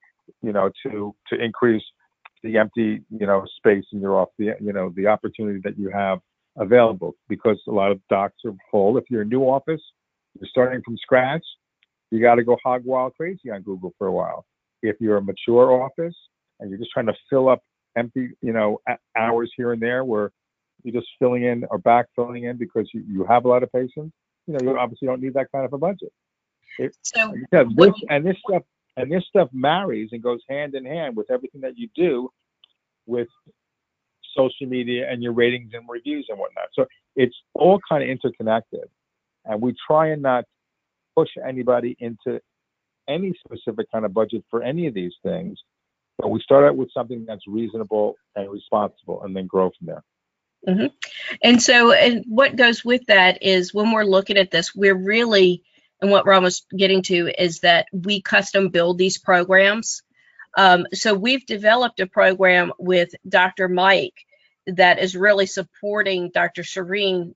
you 0.41 0.53
know, 0.53 0.69
to 0.83 1.13
to 1.29 1.43
increase 1.43 1.83
the 2.43 2.57
empty, 2.57 3.01
you 3.09 3.27
know, 3.27 3.45
space 3.57 3.85
in 3.93 3.99
your 3.99 4.19
off 4.19 4.29
the, 4.39 4.51
you 4.59 4.73
know, 4.73 4.91
the 4.95 5.07
opportunity 5.07 5.59
that 5.63 5.77
you 5.77 5.89
have 5.89 6.19
available. 6.57 7.13
Because 7.27 7.59
a 7.67 7.71
lot 7.71 7.91
of 7.91 7.99
docs 8.09 8.37
are 8.45 8.55
full. 8.69 8.97
If 8.97 9.05
you're 9.09 9.21
a 9.21 9.25
new 9.25 9.43
office, 9.43 9.81
you're 10.39 10.49
starting 10.49 10.81
from 10.83 10.97
scratch, 10.97 11.43
you 12.11 12.21
got 12.21 12.35
to 12.35 12.43
go 12.43 12.57
hog 12.63 12.83
wild 12.85 13.13
crazy 13.15 13.49
on 13.51 13.61
Google 13.61 13.93
for 13.97 14.07
a 14.07 14.11
while. 14.11 14.45
If 14.81 14.97
you're 14.99 15.17
a 15.17 15.21
mature 15.21 15.81
office 15.83 16.15
and 16.59 16.69
you're 16.69 16.79
just 16.79 16.91
trying 16.91 17.07
to 17.07 17.13
fill 17.29 17.49
up 17.49 17.61
empty, 17.97 18.29
you 18.41 18.53
know, 18.53 18.79
hours 19.17 19.51
here 19.55 19.73
and 19.73 19.81
there 19.81 20.03
where 20.03 20.31
you're 20.83 20.99
just 20.99 21.11
filling 21.19 21.43
in 21.43 21.65
or 21.69 21.79
backfilling 21.79 22.49
in 22.49 22.57
because 22.57 22.89
you, 22.93 23.03
you 23.07 23.25
have 23.25 23.45
a 23.45 23.47
lot 23.47 23.63
of 23.63 23.71
patients, 23.71 24.13
you 24.51 24.65
know, 24.65 24.71
you 24.73 24.79
obviously 24.79 25.07
don't 25.07 25.21
need 25.21 25.33
that 25.33 25.51
kind 25.51 25.65
of 25.65 25.73
a 25.73 25.77
budget. 25.77 26.11
So 27.01 27.33
Yeah, 27.51 27.63
this 27.75 27.93
and 28.09 28.25
this 28.25 28.37
stuff 28.47 28.63
and 28.97 29.11
this 29.11 29.23
stuff 29.27 29.49
marries 29.53 30.09
and 30.11 30.21
goes 30.21 30.41
hand 30.49 30.75
in 30.75 30.85
hand 30.85 31.15
with 31.15 31.29
everything 31.31 31.61
that 31.61 31.77
you 31.77 31.87
do 31.95 32.29
with 33.05 33.27
social 34.35 34.67
media 34.67 35.09
and 35.09 35.21
your 35.21 35.33
ratings 35.33 35.71
and 35.73 35.83
reviews 35.89 36.25
and 36.29 36.39
whatnot. 36.39 36.67
So 36.73 36.85
it's 37.15 37.35
all 37.53 37.79
kind 37.87 38.03
of 38.03 38.09
interconnected, 38.09 38.87
and 39.45 39.61
we 39.61 39.75
try 39.87 40.09
and 40.09 40.21
not 40.21 40.45
push 41.15 41.29
anybody 41.45 41.95
into 41.99 42.39
any 43.09 43.33
specific 43.45 43.91
kind 43.91 44.05
of 44.05 44.13
budget 44.13 44.43
for 44.49 44.63
any 44.63 44.87
of 44.87 44.93
these 44.93 45.13
things. 45.23 45.59
But 46.17 46.29
we 46.29 46.39
start 46.41 46.65
out 46.65 46.77
with 46.77 46.89
something 46.93 47.25
that's 47.27 47.47
reasonable 47.47 48.15
and 48.35 48.49
responsible, 48.51 49.23
and 49.23 49.35
then 49.35 49.47
grow 49.47 49.71
from 49.77 49.87
there. 49.87 50.03
And 50.65 51.61
so, 51.61 51.91
and 51.91 52.23
what 52.27 52.55
goes 52.55 52.85
with 52.85 53.05
that 53.07 53.41
is 53.41 53.73
when 53.73 53.91
we're 53.91 54.03
looking 54.03 54.37
at 54.37 54.51
this, 54.51 54.75
we're 54.75 54.95
really, 54.95 55.63
and 56.01 56.11
what 56.11 56.25
Ron 56.25 56.43
was 56.43 56.65
getting 56.75 57.01
to 57.03 57.31
is 57.41 57.59
that 57.59 57.87
we 57.91 58.21
custom 58.21 58.69
build 58.69 58.97
these 58.97 59.17
programs. 59.17 60.03
Um, 60.57 60.85
so 60.93 61.13
we've 61.13 61.45
developed 61.45 61.99
a 61.99 62.07
program 62.07 62.73
with 62.77 63.09
Dr. 63.27 63.69
Mike 63.69 64.25
that 64.67 64.99
is 64.99 65.15
really 65.15 65.45
supporting 65.45 66.29
Dr. 66.29 66.63
Serene 66.63 67.33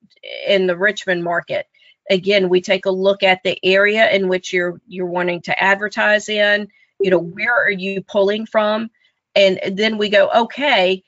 in 0.48 0.68
the 0.68 0.78
Richmond 0.78 1.24
market. 1.24 1.68
Again, 2.10 2.50
we 2.50 2.62
take 2.62 2.86
a 2.86 2.92
look 2.92 3.24
at 3.24 3.42
the 3.44 3.58
area 3.64 4.10
in 4.12 4.28
which 4.28 4.54
you're 4.54 4.80
you're 4.88 5.08
wanting 5.08 5.42
to 5.44 5.64
advertise 5.64 6.30
in. 6.30 6.68
You 7.00 7.10
know, 7.10 7.20
where 7.20 7.56
are 7.66 7.72
you 7.72 8.04
pulling 8.04 8.46
from? 8.46 8.92
And 9.36 9.60
then 9.72 9.98
we 9.98 10.10
go, 10.10 10.30
okay, 10.44 11.04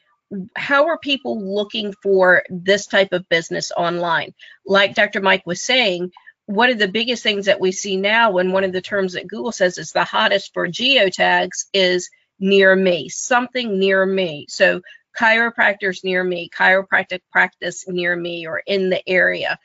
how 0.56 0.88
are 0.88 0.98
people 0.98 1.42
looking 1.42 1.94
for 2.04 2.44
this 2.50 2.88
type 2.88 3.14
of 3.14 3.30
business 3.30 3.72
online? 3.76 4.34
Like 4.66 4.96
Dr. 4.96 5.22
Mike 5.22 5.46
was 5.46 5.62
saying, 5.62 6.12
one 6.46 6.70
of 6.70 6.80
the 6.80 6.88
biggest 6.88 7.24
things 7.24 7.46
that 7.46 7.60
we 7.60 7.72
see 7.72 7.98
now, 7.98 8.38
and 8.38 8.54
one 8.54 8.64
of 8.64 8.72
the 8.72 8.82
terms 8.82 9.14
that 9.14 9.28
Google 9.28 9.52
says 9.52 9.78
is 9.78 9.92
the 9.92 10.04
hottest 10.04 10.54
for 10.54 10.68
geotags, 10.68 11.66
is 11.74 12.10
near 12.40 12.76
me, 12.76 13.10
something 13.10 13.80
near 13.80 14.06
me. 14.06 14.46
So 14.50 14.82
chiropractors 15.20 16.04
near 16.04 16.24
me, 16.24 16.50
chiropractic 16.50 17.20
practice 17.32 17.86
near 17.88 18.16
me, 18.16 18.48
or 18.48 18.62
in 18.66 18.90
the 18.90 19.08
area. 19.10 19.60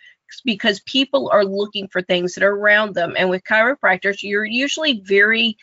Because 0.44 0.80
people 0.80 1.28
are 1.30 1.44
looking 1.44 1.88
for 1.88 2.00
things 2.00 2.34
that 2.34 2.44
are 2.44 2.56
around 2.56 2.94
them. 2.94 3.14
And 3.18 3.28
with 3.28 3.44
chiropractors, 3.44 4.22
you're 4.22 4.44
usually 4.44 5.02
very 5.04 5.58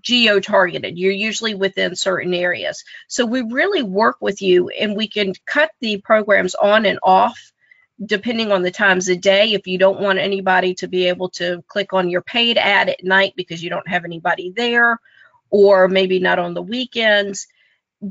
geo 0.00 0.40
targeted. 0.40 0.98
You're 0.98 1.12
usually 1.12 1.54
within 1.54 1.96
certain 1.96 2.34
areas. 2.34 2.84
So 3.08 3.26
we 3.26 3.42
really 3.42 3.82
work 3.82 4.16
with 4.20 4.42
you 4.42 4.68
and 4.68 4.96
we 4.96 5.08
can 5.08 5.32
cut 5.46 5.70
the 5.80 5.98
programs 5.98 6.54
on 6.54 6.86
and 6.86 6.98
off 7.02 7.52
depending 8.04 8.50
on 8.50 8.62
the 8.62 8.70
times 8.70 9.08
of 9.08 9.20
day. 9.20 9.52
If 9.52 9.66
you 9.66 9.78
don't 9.78 10.00
want 10.00 10.18
anybody 10.18 10.74
to 10.76 10.88
be 10.88 11.08
able 11.08 11.30
to 11.30 11.62
click 11.68 11.92
on 11.92 12.10
your 12.10 12.22
paid 12.22 12.58
ad 12.58 12.88
at 12.88 13.04
night 13.04 13.34
because 13.36 13.62
you 13.62 13.70
don't 13.70 13.88
have 13.88 14.04
anybody 14.04 14.52
there, 14.54 14.98
or 15.50 15.88
maybe 15.88 16.18
not 16.18 16.38
on 16.38 16.54
the 16.54 16.62
weekends, 16.62 17.46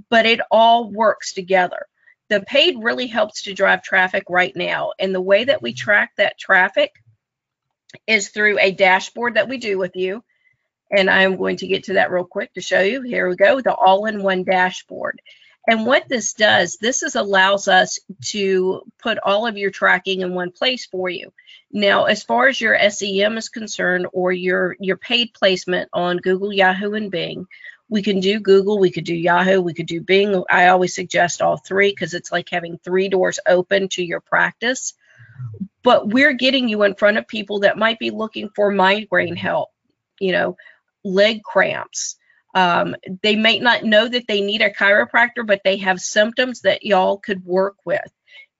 but 0.09 0.25
it 0.25 0.39
all 0.49 0.89
works 0.89 1.33
together. 1.33 1.85
The 2.29 2.41
paid 2.41 2.77
really 2.81 3.07
helps 3.07 3.43
to 3.43 3.53
drive 3.53 3.83
traffic 3.83 4.23
right 4.29 4.55
now. 4.55 4.93
And 4.97 5.13
the 5.13 5.21
way 5.21 5.43
that 5.43 5.61
we 5.61 5.73
track 5.73 6.13
that 6.17 6.39
traffic 6.39 6.91
is 8.07 8.29
through 8.29 8.59
a 8.59 8.71
dashboard 8.71 9.35
that 9.35 9.49
we 9.49 9.57
do 9.57 9.77
with 9.77 9.95
you 9.95 10.23
and 10.95 11.09
I'm 11.09 11.37
going 11.37 11.57
to 11.57 11.67
get 11.67 11.85
to 11.85 11.93
that 11.93 12.11
real 12.11 12.23
quick 12.23 12.53
to 12.53 12.61
show 12.61 12.81
you. 12.81 13.01
Here 13.01 13.27
we 13.27 13.35
go, 13.35 13.59
the 13.59 13.73
all-in-one 13.73 14.43
dashboard. 14.43 15.19
And 15.67 15.85
what 15.85 16.09
this 16.09 16.33
does, 16.33 16.77
this 16.81 17.03
is 17.03 17.15
allows 17.15 17.67
us 17.67 17.97
to 18.25 18.81
put 19.01 19.17
all 19.23 19.47
of 19.47 19.57
your 19.57 19.71
tracking 19.71 20.21
in 20.21 20.33
one 20.33 20.51
place 20.51 20.85
for 20.85 21.09
you. 21.09 21.31
Now, 21.71 22.03
as 22.03 22.21
far 22.21 22.47
as 22.47 22.59
your 22.59 22.77
SEM 22.89 23.37
is 23.37 23.49
concerned 23.49 24.07
or 24.11 24.31
your, 24.31 24.75
your 24.79 24.97
paid 24.97 25.33
placement 25.33 25.89
on 25.93 26.17
Google, 26.17 26.53
Yahoo, 26.53 26.93
and 26.93 27.09
Bing, 27.09 27.47
we 27.89 28.03
can 28.03 28.19
do 28.19 28.39
Google, 28.39 28.77
we 28.77 28.91
could 28.91 29.05
do 29.05 29.15
Yahoo, 29.15 29.61
we 29.61 29.73
could 29.73 29.87
do 29.87 30.01
Bing. 30.01 30.43
I 30.49 30.67
always 30.67 30.93
suggest 30.93 31.41
all 31.41 31.57
three 31.57 31.91
because 31.91 32.13
it's 32.13 32.31
like 32.31 32.49
having 32.49 32.77
three 32.77 33.07
doors 33.07 33.39
open 33.47 33.87
to 33.89 34.03
your 34.03 34.19
practice. 34.19 34.93
But 35.81 36.09
we're 36.09 36.33
getting 36.33 36.67
you 36.67 36.83
in 36.83 36.95
front 36.95 37.17
of 37.17 37.27
people 37.27 37.61
that 37.61 37.77
might 37.77 37.99
be 37.99 38.09
looking 38.09 38.49
for 38.55 38.71
migraine 38.71 39.35
help, 39.35 39.69
you 40.19 40.31
know, 40.31 40.57
leg 41.03 41.43
cramps, 41.43 42.17
Um, 42.55 42.95
they 43.23 43.35
may 43.37 43.59
not 43.59 43.83
know 43.83 44.07
that 44.09 44.25
they 44.27 44.41
need 44.41 44.61
a 44.61 44.71
chiropractor, 44.73 45.45
but 45.47 45.61
they 45.63 45.77
have 45.77 45.99
symptoms 46.01 46.61
that 46.61 46.83
y'all 46.83 47.17
could 47.17 47.45
work 47.45 47.77
with. 47.85 48.11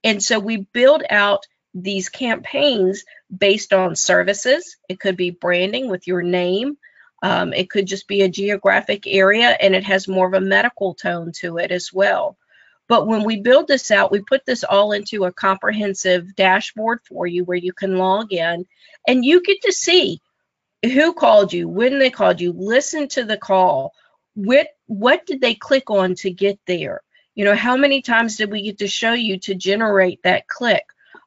And 0.03 0.23
so 0.23 0.39
we 0.39 0.67
build 0.73 1.03
out 1.10 1.43
these 1.75 2.10
campaigns 2.10 3.06
based 3.36 3.73
on 3.73 3.95
services. 3.95 4.77
It 4.89 4.99
could 4.99 5.17
be 5.17 5.32
branding 5.32 5.89
with 5.89 6.08
your 6.08 6.23
name. 6.23 6.77
Um, 7.23 7.53
it 7.53 7.69
could 7.69 7.88
just 7.88 8.08
be 8.08 8.23
a 8.23 8.29
geographic 8.29 9.08
area 9.08 9.49
and 9.49 9.75
it 9.75 9.86
has 9.86 10.08
more 10.10 10.27
of 10.27 10.36
a 10.36 10.41
medical 10.41 10.95
tone 10.95 11.34
to 11.41 11.58
it 11.60 11.71
as 11.71 11.91
well. 11.93 12.38
But 12.89 13.08
when 13.08 13.25
we 13.25 13.41
build 13.41 13.67
this 13.69 13.91
out, 13.91 14.12
we 14.12 14.21
put 14.21 14.45
this 14.45 14.65
all 14.65 14.93
into 14.93 15.25
a 15.25 15.34
comprehensive 15.34 16.36
dashboard 16.36 17.01
for 17.08 17.27
you 17.27 17.45
where 17.45 17.58
you 17.58 17.73
can 17.73 17.97
log 17.97 18.34
in 18.34 18.65
and 19.08 19.25
you 19.25 19.43
get 19.43 19.62
to 19.63 19.73
see 19.73 20.21
who 20.84 21.13
called 21.13 21.54
you, 21.54 21.67
when 21.67 22.00
they 22.00 22.10
called 22.10 22.41
you, 22.41 22.52
listen 22.52 23.08
to 23.10 23.24
the 23.24 23.38
call. 23.38 23.93
What, 24.36 24.67
what 24.88 25.26
did 25.26 25.41
they 25.41 25.56
click 25.56 25.89
on 25.89 26.15
to 26.15 26.32
get 26.32 26.60
there? 26.65 27.02
You 27.36 27.46
know, 27.46 27.56
how 27.56 27.78
many 27.78 28.02
times 28.02 28.36
did 28.36 28.52
we 28.52 28.63
get 28.63 28.80
to 28.80 28.88
show 28.88 29.13
you 29.13 29.39
to 29.39 29.56
generate 29.56 30.22
that 30.24 30.48
click? 30.48 30.84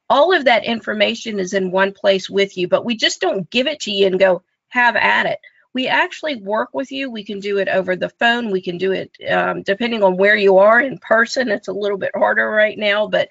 All 0.09 0.33
of 0.33 0.45
that 0.45 0.65
information 0.65 1.41
is 1.41 1.53
in 1.53 1.73
one 1.73 1.93
place 1.93 2.31
with 2.31 2.57
you, 2.57 2.69
but 2.69 2.85
we 2.85 2.97
just 2.97 3.21
don't 3.21 3.51
give 3.51 3.67
it 3.67 3.81
to 3.81 3.91
you 3.91 4.07
and 4.07 4.19
go, 4.19 4.43
have 4.69 4.95
at 4.95 5.27
it. 5.27 5.39
We 5.73 5.89
actually 5.89 6.37
work 6.37 6.71
with 6.73 6.93
you. 6.93 7.11
We 7.11 7.25
can 7.25 7.41
do 7.41 7.59
it 7.59 7.69
over 7.69 7.97
the 7.97 8.09
phone. 8.09 8.51
We 8.51 8.63
can 8.63 8.79
do 8.79 8.93
it 8.93 9.11
um, 9.31 9.63
depending 9.63 10.03
on 10.03 10.17
where 10.17 10.37
you 10.37 10.59
are 10.59 10.81
in 10.81 10.99
person. 10.99 11.49
It's 11.51 11.69
a 11.69 11.73
little 11.73 11.99
bit 11.99 12.13
harder 12.15 12.49
right 12.49 12.79
now, 12.79 13.09
but 13.09 13.29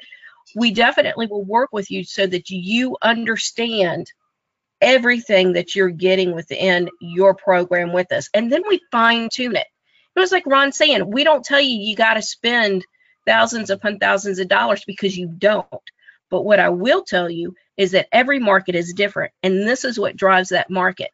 we 0.53 0.71
definitely 0.71 1.27
will 1.27 1.43
work 1.43 1.71
with 1.71 1.89
you 1.89 2.03
so 2.03 2.27
that 2.27 2.49
you 2.49 2.97
understand 3.01 4.11
everything 4.81 5.53
that 5.53 5.75
you're 5.75 5.89
getting 5.89 6.33
within 6.33 6.89
your 6.99 7.33
program 7.33 7.93
with 7.93 8.11
us. 8.11 8.29
And 8.33 8.51
then 8.51 8.63
we 8.67 8.81
fine 8.91 9.29
tune 9.29 9.55
it. 9.55 9.67
It 10.15 10.19
was 10.19 10.31
like 10.31 10.45
Ron 10.45 10.71
saying, 10.71 11.09
we 11.11 11.23
don't 11.23 11.43
tell 11.43 11.59
you 11.59 11.77
you 11.77 11.95
got 11.95 12.13
to 12.15 12.21
spend 12.21 12.85
thousands 13.25 13.69
upon 13.69 13.99
thousands 13.99 14.39
of 14.39 14.47
dollars 14.47 14.83
because 14.85 15.17
you 15.17 15.27
don't. 15.27 15.67
But 16.29 16.43
what 16.43 16.59
I 16.59 16.69
will 16.69 17.03
tell 17.03 17.29
you 17.29 17.55
is 17.77 17.91
that 17.91 18.07
every 18.11 18.39
market 18.39 18.75
is 18.75 18.93
different. 18.93 19.33
And 19.43 19.67
this 19.67 19.83
is 19.83 19.99
what 19.99 20.15
drives 20.15 20.49
that 20.49 20.69
market. 20.69 21.11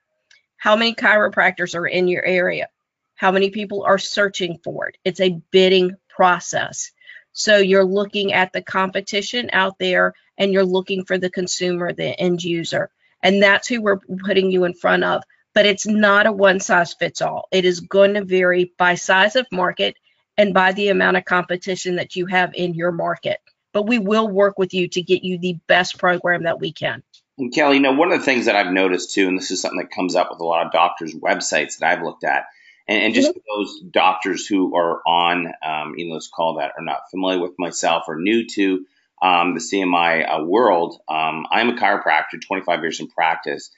How 0.57 0.75
many 0.75 0.93
chiropractors 0.93 1.75
are 1.75 1.87
in 1.87 2.07
your 2.07 2.23
area? 2.23 2.67
How 3.15 3.31
many 3.31 3.49
people 3.49 3.83
are 3.83 3.97
searching 3.97 4.59
for 4.63 4.87
it? 4.89 4.97
It's 5.03 5.19
a 5.19 5.39
bidding 5.51 5.95
process. 6.09 6.91
So 7.33 7.57
you're 7.57 7.85
looking 7.85 8.33
at 8.33 8.53
the 8.53 8.61
competition 8.61 9.49
out 9.53 9.77
there 9.79 10.13
and 10.37 10.51
you're 10.51 10.65
looking 10.65 11.05
for 11.05 11.17
the 11.17 11.29
consumer, 11.29 11.93
the 11.93 12.19
end 12.19 12.43
user. 12.43 12.89
And 13.23 13.41
that's 13.41 13.67
who 13.67 13.81
we're 13.81 13.99
putting 14.25 14.51
you 14.51 14.63
in 14.63 14.73
front 14.73 15.03
of. 15.03 15.23
But 15.53 15.65
it's 15.65 15.85
not 15.85 16.27
a 16.27 16.31
one 16.31 16.59
size 16.59 16.93
fits 16.93 17.21
all. 17.21 17.47
It 17.51 17.65
is 17.65 17.81
going 17.81 18.13
to 18.13 18.23
vary 18.23 18.71
by 18.77 18.95
size 18.95 19.35
of 19.35 19.45
market 19.51 19.97
and 20.37 20.53
by 20.53 20.71
the 20.71 20.89
amount 20.89 21.17
of 21.17 21.25
competition 21.25 21.97
that 21.97 22.15
you 22.15 22.25
have 22.27 22.53
in 22.55 22.73
your 22.73 22.91
market. 22.91 23.39
But 23.73 23.87
we 23.87 23.99
will 23.99 24.27
work 24.27 24.57
with 24.57 24.73
you 24.73 24.87
to 24.89 25.01
get 25.01 25.23
you 25.23 25.37
the 25.37 25.57
best 25.67 25.97
program 25.97 26.43
that 26.43 26.59
we 26.59 26.71
can. 26.71 27.03
And 27.37 27.53
Kelly, 27.53 27.77
you 27.77 27.81
know, 27.81 27.93
one 27.93 28.11
of 28.11 28.19
the 28.19 28.25
things 28.25 28.45
that 28.45 28.55
I've 28.55 28.71
noticed 28.71 29.13
too, 29.13 29.27
and 29.27 29.37
this 29.37 29.51
is 29.51 29.61
something 29.61 29.79
that 29.79 29.91
comes 29.91 30.15
up 30.15 30.29
with 30.29 30.39
a 30.39 30.45
lot 30.45 30.65
of 30.65 30.71
doctors' 30.71 31.13
websites 31.13 31.79
that 31.79 31.89
I've 31.91 32.03
looked 32.03 32.23
at, 32.23 32.45
and, 32.87 33.03
and 33.03 33.13
just 33.13 33.29
mm-hmm. 33.29 33.39
those 33.55 33.81
doctors 33.91 34.45
who 34.45 34.75
are 34.75 35.01
on, 35.05 35.47
um, 35.65 35.95
you 35.97 36.07
know, 36.07 36.15
let's 36.15 36.27
call 36.27 36.55
that, 36.55 36.73
are 36.77 36.83
not 36.83 37.09
familiar 37.09 37.39
with 37.39 37.53
myself 37.57 38.03
or 38.07 38.19
new 38.19 38.47
to 38.47 38.85
um, 39.21 39.53
the 39.53 39.59
CMI 39.59 40.27
uh, 40.27 40.43
world, 40.43 40.99
um, 41.07 41.45
I'm 41.51 41.69
a 41.69 41.73
chiropractor, 41.73 42.41
25 42.45 42.81
years 42.81 42.99
in 42.99 43.07
practice, 43.07 43.71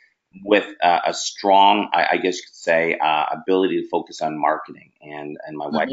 with 0.44 0.66
uh, 0.82 1.00
a 1.06 1.14
strong, 1.14 1.90
I, 1.94 2.08
I, 2.14 2.18
guess 2.18 2.38
you 2.38 2.44
could 2.44 2.56
say, 2.56 2.98
uh, 2.98 3.26
ability 3.32 3.82
to 3.82 3.90
focus 3.90 4.22
on 4.22 4.40
marketing. 4.40 4.92
And 5.02 5.38
and 5.46 5.58
my 5.58 5.66
mm-hmm. 5.66 5.76
wife, 5.76 5.90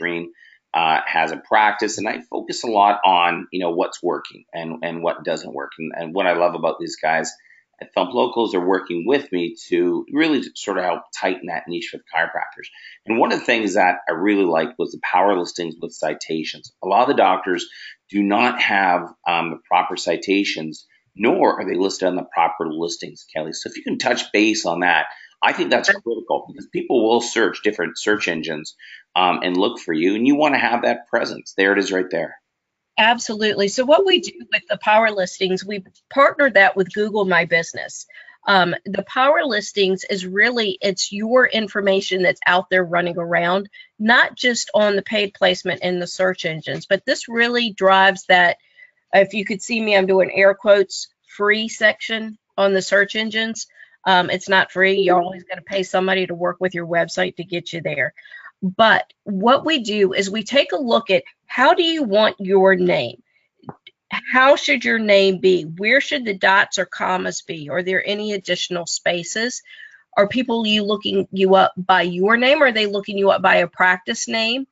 Shreen, 0.00 0.26
uh, 0.72 1.00
has 1.06 1.32
a 1.32 1.36
practice, 1.36 1.98
and 1.98 2.08
I 2.08 2.20
focus 2.30 2.64
a 2.64 2.68
lot 2.68 3.00
on 3.04 3.48
you 3.52 3.60
know 3.60 3.70
what's 3.70 4.02
working 4.02 4.44
and 4.54 4.78
and 4.82 5.02
what 5.02 5.24
doesn't 5.24 5.52
work. 5.52 5.72
And, 5.78 5.92
and 5.94 6.14
what 6.14 6.26
I 6.26 6.32
love 6.34 6.54
about 6.54 6.78
these 6.78 6.96
guys 6.96 7.30
Thump 7.94 8.12
Locals 8.14 8.54
are 8.54 8.64
working 8.64 9.04
with 9.06 9.30
me 9.32 9.56
to 9.68 10.06
really 10.12 10.42
sort 10.54 10.78
of 10.78 10.84
help 10.84 11.02
tighten 11.18 11.46
that 11.46 11.64
niche 11.68 11.88
for 11.90 11.98
the 11.98 12.04
chiropractors. 12.14 12.68
And 13.06 13.18
one 13.18 13.32
of 13.32 13.40
the 13.40 13.44
things 13.44 13.74
that 13.74 13.98
I 14.08 14.12
really 14.12 14.44
liked 14.44 14.78
was 14.78 14.92
the 14.92 15.00
power 15.02 15.38
listings 15.38 15.74
with 15.80 15.92
citations. 15.92 16.72
A 16.82 16.88
lot 16.88 17.02
of 17.02 17.08
the 17.08 17.22
doctors 17.22 17.68
do 18.10 18.22
not 18.22 18.60
have 18.60 19.12
um, 19.26 19.50
the 19.50 19.58
proper 19.68 19.96
citations, 19.96 20.86
nor 21.14 21.60
are 21.60 21.66
they 21.66 21.76
listed 21.76 22.08
on 22.08 22.16
the 22.16 22.24
proper 22.24 22.72
listings, 22.72 23.26
Kelly. 23.34 23.52
So 23.52 23.70
if 23.70 23.76
you 23.76 23.82
can 23.82 23.98
touch 23.98 24.32
base 24.32 24.66
on 24.66 24.80
that, 24.80 25.06
I 25.42 25.52
think 25.52 25.70
that's 25.70 25.88
critical 25.88 26.46
because 26.48 26.68
people 26.68 27.08
will 27.08 27.20
search 27.20 27.62
different 27.62 27.98
search 27.98 28.28
engines 28.28 28.76
um, 29.16 29.40
and 29.42 29.56
look 29.56 29.80
for 29.80 29.92
you, 29.92 30.14
and 30.14 30.26
you 30.26 30.36
want 30.36 30.54
to 30.54 30.60
have 30.60 30.82
that 30.82 31.08
presence. 31.08 31.54
There 31.56 31.72
it 31.72 31.78
is, 31.78 31.90
right 31.90 32.08
there. 32.10 32.36
Absolutely. 32.98 33.68
So 33.68 33.84
what 33.84 34.06
we 34.06 34.20
do 34.20 34.32
with 34.52 34.62
the 34.68 34.78
power 34.78 35.10
listings, 35.10 35.64
we 35.64 35.84
partner 36.12 36.50
that 36.50 36.76
with 36.76 36.92
Google 36.92 37.24
My 37.24 37.44
Business. 37.46 38.06
Um, 38.46 38.74
the 38.84 39.04
power 39.04 39.44
listings 39.44 40.04
is 40.08 40.26
really 40.26 40.78
it's 40.80 41.12
your 41.12 41.46
information 41.46 42.22
that's 42.22 42.40
out 42.46 42.70
there 42.70 42.84
running 42.84 43.16
around, 43.18 43.68
not 43.98 44.36
just 44.36 44.70
on 44.74 44.96
the 44.96 45.02
paid 45.02 45.32
placement 45.34 45.82
in 45.82 45.98
the 46.00 46.06
search 46.06 46.44
engines, 46.44 46.86
but 46.86 47.04
this 47.06 47.28
really 47.28 47.72
drives 47.72 48.24
that. 48.28 48.58
If 49.14 49.34
you 49.34 49.44
could 49.44 49.62
see 49.62 49.80
me, 49.80 49.96
I'm 49.96 50.06
doing 50.06 50.30
air 50.34 50.54
quotes 50.54 51.08
free 51.36 51.68
section 51.68 52.38
on 52.58 52.74
the 52.74 52.82
search 52.82 53.16
engines. 53.16 53.66
Um, 54.04 54.30
it's 54.30 54.48
not 54.48 54.72
free. 54.72 55.00
You're 55.00 55.22
always 55.22 55.44
going 55.44 55.58
to 55.58 55.64
pay 55.64 55.82
somebody 55.82 56.26
to 56.26 56.34
work 56.34 56.58
with 56.60 56.74
your 56.74 56.86
website 56.86 57.36
to 57.36 57.44
get 57.44 57.72
you 57.72 57.80
there. 57.82 58.14
But 58.62 59.12
what 59.24 59.64
we 59.66 59.80
do 59.80 60.12
is 60.12 60.30
we 60.30 60.44
take 60.44 60.72
a 60.72 60.76
look 60.76 61.10
at 61.10 61.24
how 61.46 61.74
do 61.74 61.82
you 61.82 62.04
want 62.04 62.36
your 62.38 62.76
name? 62.76 63.22
how 64.12 64.56
should 64.56 64.84
your 64.84 64.98
name 64.98 65.38
be? 65.38 65.62
Where 65.62 66.00
should 66.00 66.24
the 66.24 66.34
dots 66.34 66.78
or 66.78 66.84
commas 66.84 67.42
be? 67.42 67.70
Are 67.70 67.82
there 67.82 68.06
any 68.06 68.32
additional 68.32 68.86
spaces? 68.86 69.62
Are 70.16 70.28
people 70.28 70.66
you 70.66 70.82
looking 70.82 71.26
you 71.32 71.54
up 71.54 71.72
by 71.76 72.02
your 72.02 72.36
name? 72.36 72.62
Or 72.62 72.66
are 72.66 72.72
they 72.72 72.86
looking 72.86 73.16
you 73.16 73.30
up 73.30 73.40
by 73.40 73.56
a 73.56 73.66
practice 73.66 74.28
name? 74.28 74.66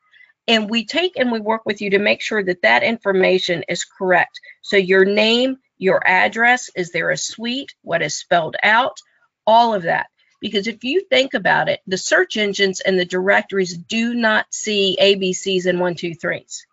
And 0.47 0.69
we 0.69 0.85
take 0.85 1.19
and 1.19 1.33
we 1.33 1.41
work 1.41 1.63
with 1.65 1.81
you 1.81 1.91
to 1.91 1.99
make 1.99 2.21
sure 2.21 2.43
that 2.43 2.63
that 2.63 2.83
information 2.83 3.65
is 3.69 3.85
correct. 3.85 4.41
So 4.63 4.77
your 4.77 5.05
name, 5.05 5.57
your 5.79 6.07
address, 6.07 6.71
is 6.75 6.91
there 6.91 7.11
a 7.11 7.17
suite? 7.17 7.75
What 7.83 8.03
is 8.03 8.15
spelled 8.15 8.57
out? 8.63 8.99
All 9.47 9.73
of 9.75 9.85
that. 9.85 10.09
Because 10.41 10.67
if 10.67 10.85
you 10.85 11.05
think 11.05 11.35
about 11.35 11.69
it, 11.69 11.81
the 11.87 11.99
search 11.99 12.37
engines 12.37 12.81
and 12.81 12.99
the 12.99 13.05
directories 13.05 13.77
do 13.77 14.15
not 14.15 14.47
see 14.51 14.97
ABCs 15.01 15.67
and 15.67 15.79
one, 15.79 15.95
two, 15.95 16.15
threes 16.15 16.67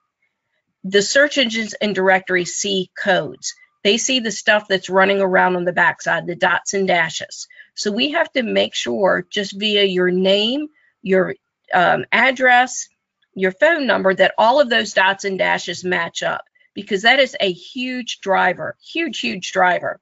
the 0.90 1.02
search 1.02 1.38
engines 1.38 1.74
and 1.74 1.94
directories 1.94 2.56
see 2.56 2.90
codes. 2.98 3.56
They 3.84 3.98
see 3.98 4.20
the 4.20 4.32
stuff 4.32 4.68
that's 4.68 4.90
running 4.90 5.22
around 5.22 5.56
on 5.56 5.66
the 5.66 5.74
backside, 5.74 6.28
the 6.28 6.36
dots 6.36 6.74
and 6.74 6.88
dashes. 6.88 7.48
So 7.76 7.92
we 7.92 8.12
have 8.12 8.32
to 8.34 8.44
make 8.44 8.74
sure 8.74 9.26
just 9.30 9.58
via 9.58 9.84
your 9.84 10.12
name, 10.12 10.68
your 11.02 11.36
um, 11.74 12.06
address, 12.12 12.88
your 13.34 13.52
phone 13.52 13.86
number, 13.86 14.14
that 14.14 14.34
all 14.38 14.60
of 14.60 14.70
those 14.70 14.94
dots 14.94 15.26
and 15.26 15.38
dashes 15.38 15.84
match 15.84 16.24
up 16.24 16.46
because 16.74 17.02
that 17.04 17.20
is 17.20 17.36
a 17.40 17.52
huge 17.52 18.20
driver, 18.22 18.76
huge, 18.82 19.20
huge 19.20 19.52
driver 19.52 20.00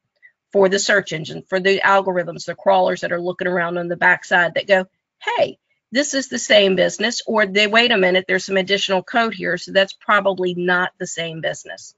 for 0.56 0.70
the 0.70 0.80
search 0.80 1.12
engine, 1.12 1.44
for 1.50 1.60
the 1.60 1.82
algorithms, 1.82 2.46
the 2.46 2.56
crawlers 2.56 3.02
that 3.02 3.12
are 3.12 3.20
looking 3.20 3.46
around 3.46 3.78
on 3.78 3.90
the 3.90 3.98
backside 3.98 4.54
that 4.54 4.66
go, 4.66 4.86
hey, 5.22 5.60
this 5.92 6.14
is 6.14 6.30
the 6.30 6.40
same 6.40 6.78
business, 6.78 7.22
or 7.28 7.46
they 7.46 7.68
wait 7.68 7.92
a 7.92 7.98
minute, 7.98 8.24
there's 8.26 8.46
some 8.46 8.56
additional 8.56 9.04
code 9.04 9.34
here, 9.34 9.58
so 9.58 9.74
that's 9.74 9.92
probably 9.92 10.54
not 10.54 10.94
the 10.98 11.06
same 11.06 11.42
business. 11.42 11.94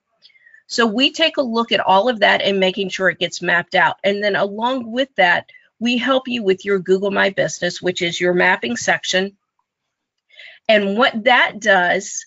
So 0.65 0.87
we 0.87 1.11
take 1.11 1.37
a 1.37 1.43
look 1.43 1.71
at 1.71 1.81
all 1.81 2.09
of 2.09 2.21
that 2.21 2.41
and 2.41 2.59
making 2.59 2.89
sure 2.89 3.09
it 3.09 3.19
gets 3.19 3.43
mapped 3.43 3.75
out. 3.75 3.97
And 4.03 4.23
then 4.23 4.35
along 4.35 4.91
with 4.91 5.13
that, 5.17 5.51
we 5.79 5.97
help 5.97 6.27
you 6.27 6.41
with 6.41 6.65
your 6.65 6.79
Google 6.79 7.11
My 7.11 7.29
Business, 7.29 7.79
which 7.79 8.01
is 8.01 8.19
your 8.19 8.33
mapping 8.33 8.75
section. 8.75 9.37
And 10.67 10.97
what 10.97 11.25
that 11.25 11.59
does 11.59 12.25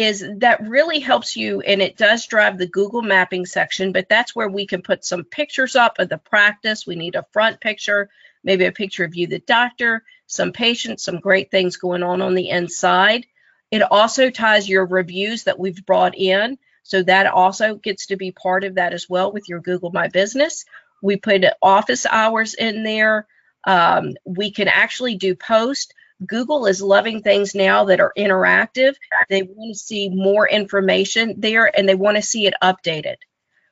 is 0.00 0.24
that 0.38 0.66
really 0.66 0.98
helps 0.98 1.36
you, 1.36 1.60
and 1.60 1.82
it 1.82 1.96
does 1.96 2.26
drive 2.26 2.56
the 2.56 2.66
Google 2.66 3.02
mapping 3.02 3.44
section, 3.44 3.92
but 3.92 4.08
that's 4.08 4.34
where 4.34 4.48
we 4.48 4.66
can 4.66 4.80
put 4.80 5.04
some 5.04 5.24
pictures 5.24 5.76
up 5.76 5.98
of 5.98 6.08
the 6.08 6.16
practice. 6.16 6.86
We 6.86 6.96
need 6.96 7.16
a 7.16 7.26
front 7.32 7.60
picture, 7.60 8.08
maybe 8.42 8.64
a 8.64 8.72
picture 8.72 9.04
of 9.04 9.14
you, 9.14 9.26
the 9.26 9.40
doctor, 9.40 10.02
some 10.26 10.52
patients, 10.52 11.04
some 11.04 11.20
great 11.20 11.50
things 11.50 11.76
going 11.76 12.02
on 12.02 12.22
on 12.22 12.34
the 12.34 12.48
inside. 12.48 13.26
It 13.70 13.82
also 13.82 14.30
ties 14.30 14.68
your 14.68 14.86
reviews 14.86 15.44
that 15.44 15.58
we've 15.58 15.84
brought 15.84 16.16
in. 16.16 16.56
So 16.82 17.02
that 17.02 17.26
also 17.26 17.74
gets 17.74 18.06
to 18.06 18.16
be 18.16 18.32
part 18.32 18.64
of 18.64 18.76
that 18.76 18.94
as 18.94 19.08
well 19.08 19.30
with 19.30 19.48
your 19.48 19.60
Google 19.60 19.90
My 19.92 20.08
Business. 20.08 20.64
We 21.02 21.16
put 21.16 21.44
office 21.60 22.06
hours 22.06 22.54
in 22.54 22.84
there. 22.84 23.26
Um, 23.64 24.14
we 24.24 24.50
can 24.50 24.68
actually 24.68 25.16
do 25.16 25.34
post. 25.34 25.94
Google 26.26 26.66
is 26.66 26.82
loving 26.82 27.22
things 27.22 27.54
now 27.54 27.84
that 27.86 28.00
are 28.00 28.12
interactive. 28.16 28.94
They 29.28 29.42
want 29.42 29.74
to 29.74 29.78
see 29.78 30.08
more 30.08 30.48
information 30.48 31.34
there 31.38 31.70
and 31.76 31.88
they 31.88 31.94
want 31.94 32.16
to 32.16 32.22
see 32.22 32.46
it 32.46 32.54
updated. 32.62 33.16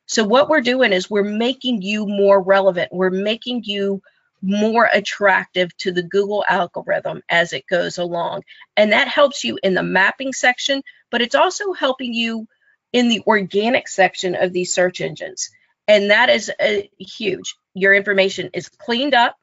So 0.06 0.24
what 0.24 0.48
we're 0.48 0.62
doing 0.62 0.92
is 0.92 1.11
we're 1.11 1.22
making 1.22 1.82
you 1.82 2.06
more 2.06 2.40
relevant. 2.40 2.90
We're 2.92 3.11
making 3.11 3.64
you 3.64 4.02
more 4.40 4.88
attractive 4.92 5.76
to 5.78 5.92
the 5.92 6.02
Google 6.02 6.44
algorithm 6.48 7.22
as 7.28 7.52
it 7.52 7.66
goes 7.66 7.98
along. 7.98 8.42
And 8.76 8.92
that 8.92 9.08
helps 9.08 9.44
you 9.44 9.58
in 9.62 9.74
the 9.74 9.82
mapping 9.82 10.32
section, 10.32 10.82
but 11.11 11.20
it's 11.20 11.34
also 11.34 11.72
helping 11.72 12.14
you 12.14 12.46
in 12.92 13.08
the 13.08 13.22
organic 13.26 13.88
section 13.88 14.34
of 14.34 14.52
these 14.52 14.72
search 14.72 15.00
engines. 15.00 15.50
And 15.87 16.11
that 16.11 16.30
is 16.30 16.50
uh, 16.61 16.82
huge. 16.98 17.56
Your 17.74 17.92
information 17.94 18.50
is 18.54 18.68
cleaned 18.68 19.14
up, 19.14 19.37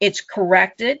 it's 0.00 0.20
corrected. 0.20 1.00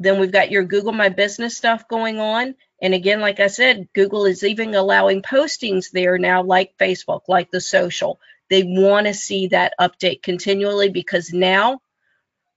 Then 0.00 0.18
we've 0.18 0.32
got 0.32 0.50
your 0.50 0.64
Google 0.64 0.92
My 0.92 1.10
Business 1.10 1.58
stuff 1.58 1.86
going 1.86 2.18
on. 2.18 2.54
And 2.80 2.94
again, 2.94 3.20
like 3.20 3.38
I 3.38 3.48
said, 3.48 3.88
Google 3.94 4.24
is 4.24 4.42
even 4.42 4.74
allowing 4.74 5.20
postings 5.20 5.90
there 5.90 6.16
now, 6.16 6.42
like 6.42 6.78
Facebook, 6.78 7.20
like 7.28 7.50
the 7.50 7.60
social. 7.60 8.18
They 8.48 8.62
want 8.62 9.06
to 9.06 9.14
see 9.14 9.48
that 9.48 9.74
update 9.78 10.22
continually 10.22 10.88
because 10.88 11.34
now 11.34 11.80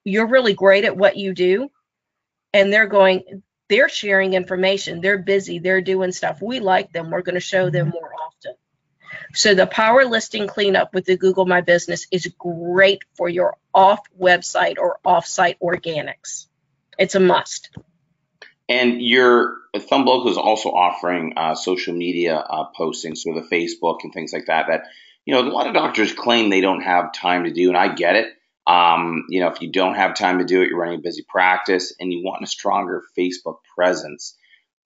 you're 0.05 0.27
really 0.27 0.53
great 0.53 0.85
at 0.85 0.95
what 0.95 1.17
you 1.17 1.33
do. 1.33 1.69
And 2.53 2.71
they're 2.71 2.87
going, 2.87 3.43
they're 3.67 3.89
sharing 3.89 4.35
information. 4.35 5.01
They're 5.01 5.17
busy. 5.17 5.59
They're 5.59 5.81
doing 5.81 6.13
stuff. 6.13 6.41
We 6.41 6.61
like 6.61 6.93
them. 6.93 7.11
We're 7.11 7.23
going 7.23 7.35
to 7.35 7.41
show 7.41 7.69
them 7.69 7.87
mm-hmm. 7.87 7.95
more 7.95 8.11
often. 8.25 8.53
So 9.33 9.53
the 9.53 9.67
power 9.67 10.05
listing 10.05 10.47
cleanup 10.47 10.93
with 10.93 11.05
the 11.05 11.17
Google 11.17 11.45
My 11.45 11.59
Business 11.59 12.07
is 12.09 12.33
great 12.37 13.03
for 13.15 13.27
your 13.27 13.57
off 13.73 13.99
website 14.17 14.77
or 14.77 14.99
off-site 15.03 15.59
organics. 15.59 16.47
It's 16.97 17.15
a 17.15 17.19
must. 17.19 17.69
And 18.69 19.01
your 19.01 19.57
Thump 19.77 20.07
Local 20.07 20.31
is 20.31 20.37
also 20.37 20.69
offering 20.69 21.33
uh, 21.35 21.55
social 21.55 21.93
media 21.93 22.37
uh, 22.37 22.67
postings, 22.77 23.17
so 23.17 23.33
the 23.33 23.47
Facebook 23.51 23.99
and 24.03 24.13
things 24.13 24.31
like 24.31 24.45
that. 24.45 24.67
That 24.67 24.83
you 25.25 25.33
know, 25.33 25.41
a 25.41 25.49
lot 25.49 25.67
of 25.67 25.73
doctors 25.73 26.13
claim 26.13 26.49
they 26.49 26.61
don't 26.61 26.81
have 26.81 27.13
time 27.13 27.43
to 27.43 27.51
do, 27.51 27.69
and 27.69 27.77
I 27.77 27.93
get 27.93 28.15
it. 28.15 28.27
Um, 28.65 29.25
you 29.29 29.41
know, 29.41 29.49
if 29.49 29.61
you 29.61 29.71
don't 29.71 29.95
have 29.95 30.15
time 30.15 30.39
to 30.39 30.45
do 30.45 30.61
it, 30.61 30.69
you're 30.69 30.79
running 30.79 30.99
a 30.99 31.01
busy 31.01 31.25
practice 31.27 31.93
and 31.99 32.13
you 32.13 32.23
want 32.23 32.43
a 32.43 32.47
stronger 32.47 33.03
Facebook 33.17 33.57
presence, 33.75 34.37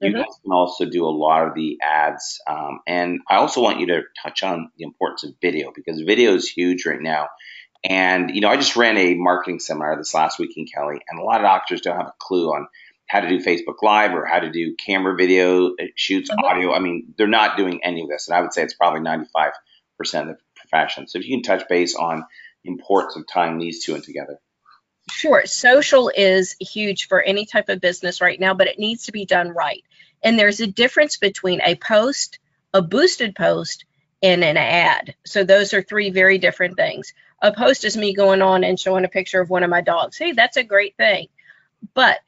you 0.01 0.11
mm-hmm. 0.11 0.17
can 0.17 0.51
also 0.51 0.85
do 0.85 1.05
a 1.05 1.09
lot 1.09 1.47
of 1.47 1.53
the 1.53 1.77
ads. 1.83 2.39
Um, 2.47 2.79
and 2.87 3.19
I 3.29 3.35
also 3.35 3.61
want 3.61 3.79
you 3.79 3.87
to 3.87 4.01
touch 4.23 4.43
on 4.43 4.71
the 4.77 4.83
importance 4.83 5.23
of 5.23 5.33
video 5.41 5.71
because 5.75 6.01
video 6.01 6.33
is 6.33 6.49
huge 6.49 6.85
right 6.85 7.01
now. 7.01 7.27
And, 7.87 8.35
you 8.35 8.41
know, 8.41 8.49
I 8.49 8.57
just 8.57 8.75
ran 8.75 8.97
a 8.97 9.15
marketing 9.15 9.59
seminar 9.59 9.97
this 9.97 10.13
last 10.13 10.39
week 10.39 10.57
in 10.57 10.65
Kelly, 10.65 10.99
and 11.07 11.19
a 11.19 11.23
lot 11.23 11.39
of 11.39 11.45
doctors 11.45 11.81
don't 11.81 11.95
have 11.95 12.07
a 12.07 12.13
clue 12.19 12.49
on 12.49 12.67
how 13.07 13.21
to 13.21 13.29
do 13.29 13.39
Facebook 13.39 13.81
Live 13.81 14.13
or 14.13 14.25
how 14.25 14.39
to 14.39 14.51
do 14.51 14.75
camera 14.75 15.15
video 15.15 15.67
uh, 15.69 15.85
shoots, 15.95 16.29
mm-hmm. 16.29 16.43
audio. 16.43 16.73
I 16.73 16.79
mean, 16.79 17.13
they're 17.17 17.27
not 17.27 17.55
doing 17.55 17.79
any 17.83 18.03
of 18.03 18.09
this. 18.09 18.27
And 18.27 18.35
I 18.35 18.41
would 18.41 18.51
say 18.51 18.63
it's 18.63 18.73
probably 18.73 18.99
95% 18.99 19.23
of 19.99 20.27
the 20.27 20.37
profession. 20.55 21.07
So 21.07 21.19
if 21.19 21.25
you 21.25 21.37
can 21.37 21.43
touch 21.43 21.67
base 21.69 21.95
on 21.95 22.25
importance 22.67 23.15
of 23.15 23.25
tying 23.27 23.57
these 23.57 23.83
two 23.83 23.95
in 23.95 24.01
together? 24.01 24.39
Sure. 25.09 25.43
Social 25.45 26.11
is 26.15 26.55
huge 26.59 27.07
for 27.07 27.21
any 27.21 27.45
type 27.45 27.69
of 27.69 27.79
business 27.79 28.21
right 28.21 28.39
now, 28.39 28.53
but 28.53 28.67
it 28.67 28.77
needs 28.77 29.05
to 29.05 29.11
be 29.11 29.25
done 29.25 29.49
right. 29.49 29.83
And 30.21 30.37
there's 30.37 30.59
a 30.59 30.67
difference 30.67 31.17
between 31.17 31.61
a 31.61 31.75
post, 31.75 32.39
a 32.73 32.81
boosted 32.81 33.35
post, 33.35 33.85
and 34.21 34.43
an 34.43 34.57
ad. 34.57 35.15
So 35.25 35.43
those 35.43 35.73
are 35.73 35.81
three 35.81 36.09
very 36.09 36.39
different 36.39 36.75
things. 36.75 37.13
A 37.41 37.51
post 37.51 37.83
is 37.85 37.95
me 37.95 38.13
going 38.13 38.41
on 38.41 38.63
and 38.63 38.79
showing 38.79 39.05
a 39.05 39.09
picture 39.09 39.41
of 39.41 39.49
one 39.49 39.63
of 39.63 39.69
my 39.69 39.81
dogs. 39.81 40.17
Hey, 40.17 40.31
that's 40.31 40.57
a 40.57 40.63
great 40.63 40.97
thing. 40.97 41.27
But 41.93 42.19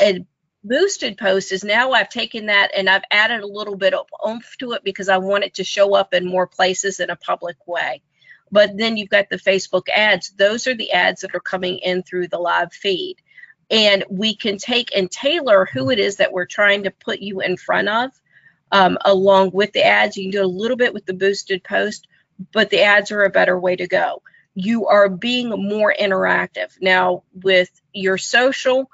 a 0.00 0.24
boosted 0.64 1.18
post 1.18 1.50
is 1.50 1.64
now 1.64 1.90
I've 1.92 2.08
taken 2.08 2.46
that 2.46 2.70
and 2.76 2.88
I've 2.88 3.02
added 3.10 3.40
a 3.40 3.46
little 3.46 3.76
bit 3.76 3.94
of 3.94 4.06
oomph 4.26 4.56
to 4.58 4.72
it 4.72 4.84
because 4.84 5.08
I 5.08 5.18
want 5.18 5.44
it 5.44 5.54
to 5.54 5.64
show 5.64 5.94
up 5.94 6.14
in 6.14 6.26
more 6.26 6.46
places 6.46 7.00
in 7.00 7.10
a 7.10 7.16
public 7.16 7.56
way. 7.66 8.02
But 8.52 8.76
then 8.76 8.96
you've 8.96 9.08
got 9.08 9.30
the 9.30 9.36
Facebook 9.38 9.88
ads. 9.92 10.30
Those 10.30 10.66
are 10.66 10.74
the 10.74 10.92
ads 10.92 11.22
that 11.22 11.34
are 11.34 11.40
coming 11.40 11.78
in 11.78 12.02
through 12.02 12.28
the 12.28 12.38
live 12.38 12.72
feed. 12.72 13.16
And 13.70 14.04
we 14.10 14.36
can 14.36 14.58
take 14.58 14.94
and 14.94 15.10
tailor 15.10 15.64
who 15.64 15.90
it 15.90 15.98
is 15.98 16.16
that 16.16 16.32
we're 16.32 16.46
trying 16.46 16.84
to 16.84 16.90
put 16.90 17.20
you 17.20 17.40
in 17.40 17.56
front 17.56 17.88
of 17.88 18.10
um, 18.70 18.98
along 19.04 19.50
with 19.52 19.72
the 19.72 19.84
ads. 19.84 20.16
You 20.16 20.24
can 20.24 20.40
do 20.40 20.44
a 20.44 20.46
little 20.46 20.76
bit 20.76 20.92
with 20.92 21.06
the 21.06 21.14
boosted 21.14 21.64
post, 21.64 22.06
but 22.52 22.70
the 22.70 22.82
ads 22.82 23.10
are 23.10 23.22
a 23.22 23.30
better 23.30 23.58
way 23.58 23.74
to 23.76 23.88
go. 23.88 24.22
You 24.54 24.86
are 24.86 25.08
being 25.08 25.48
more 25.48 25.94
interactive. 25.98 26.70
Now, 26.80 27.22
with 27.32 27.70
your 27.92 28.18
social, 28.18 28.90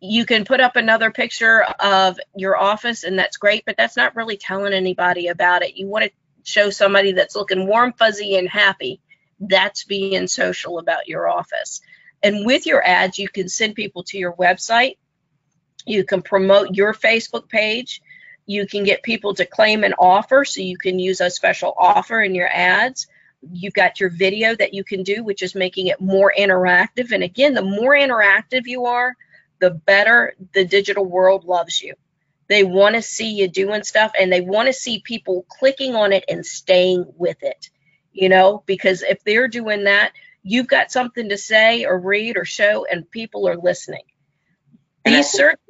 you 0.00 0.24
can 0.24 0.44
put 0.44 0.60
up 0.60 0.76
another 0.76 1.10
picture 1.10 1.62
of 1.62 2.18
your 2.34 2.56
office, 2.56 3.04
and 3.04 3.18
that's 3.18 3.36
great, 3.36 3.64
but 3.66 3.76
that's 3.76 3.96
not 3.96 4.16
really 4.16 4.36
telling 4.36 4.72
anybody 4.72 5.28
about 5.28 5.62
it. 5.62 5.76
You 5.76 5.86
want 5.86 6.04
to 6.04 6.10
show 6.42 6.70
somebody 6.70 7.12
that's 7.12 7.36
looking 7.36 7.66
warm, 7.66 7.92
fuzzy, 7.92 8.36
and 8.36 8.48
happy, 8.48 9.00
that's 9.38 9.84
being 9.84 10.26
social 10.26 10.78
about 10.78 11.08
your 11.08 11.28
office. 11.28 11.80
And 12.22 12.44
with 12.44 12.66
your 12.66 12.86
ads, 12.86 13.18
you 13.18 13.28
can 13.28 13.48
send 13.48 13.74
people 13.74 14.04
to 14.04 14.18
your 14.18 14.34
website. 14.34 14.96
You 15.86 16.04
can 16.04 16.22
promote 16.22 16.74
your 16.74 16.92
Facebook 16.92 17.48
page. 17.48 18.02
You 18.46 18.66
can 18.66 18.84
get 18.84 19.02
people 19.02 19.34
to 19.34 19.46
claim 19.46 19.84
an 19.84 19.94
offer, 19.94 20.44
so 20.44 20.60
you 20.60 20.76
can 20.76 20.98
use 20.98 21.20
a 21.20 21.30
special 21.30 21.74
offer 21.78 22.20
in 22.20 22.34
your 22.34 22.48
ads. 22.48 23.06
You've 23.42 23.74
got 23.74 24.00
your 24.00 24.10
video 24.10 24.54
that 24.56 24.74
you 24.74 24.84
can 24.84 25.02
do, 25.02 25.24
which 25.24 25.42
is 25.42 25.54
making 25.54 25.86
it 25.86 26.00
more 26.00 26.32
interactive. 26.36 27.12
And 27.12 27.22
again, 27.22 27.54
the 27.54 27.62
more 27.62 27.94
interactive 27.94 28.66
you 28.66 28.86
are, 28.86 29.14
the 29.60 29.70
better 29.70 30.34
the 30.52 30.64
digital 30.64 31.04
world 31.04 31.44
loves 31.44 31.80
you. 31.80 31.94
They 32.48 32.64
want 32.64 32.96
to 32.96 33.02
see 33.02 33.30
you 33.30 33.48
doing 33.48 33.84
stuff 33.84 34.12
and 34.18 34.32
they 34.32 34.40
want 34.40 34.66
to 34.66 34.72
see 34.72 35.00
people 35.00 35.46
clicking 35.48 35.94
on 35.94 36.12
it 36.12 36.24
and 36.28 36.44
staying 36.44 37.04
with 37.16 37.36
it, 37.42 37.70
you 38.12 38.28
know, 38.28 38.64
because 38.66 39.02
if 39.02 39.22
they're 39.22 39.48
doing 39.48 39.84
that, 39.84 40.12
you've 40.42 40.66
got 40.66 40.90
something 40.90 41.28
to 41.28 41.38
say 41.38 41.84
or 41.84 41.98
read 41.98 42.36
or 42.36 42.44
show 42.44 42.86
and 42.90 43.10
people 43.10 43.46
are 43.46 43.56
listening. 43.56 44.02
These 45.04 45.30
search 45.30 45.60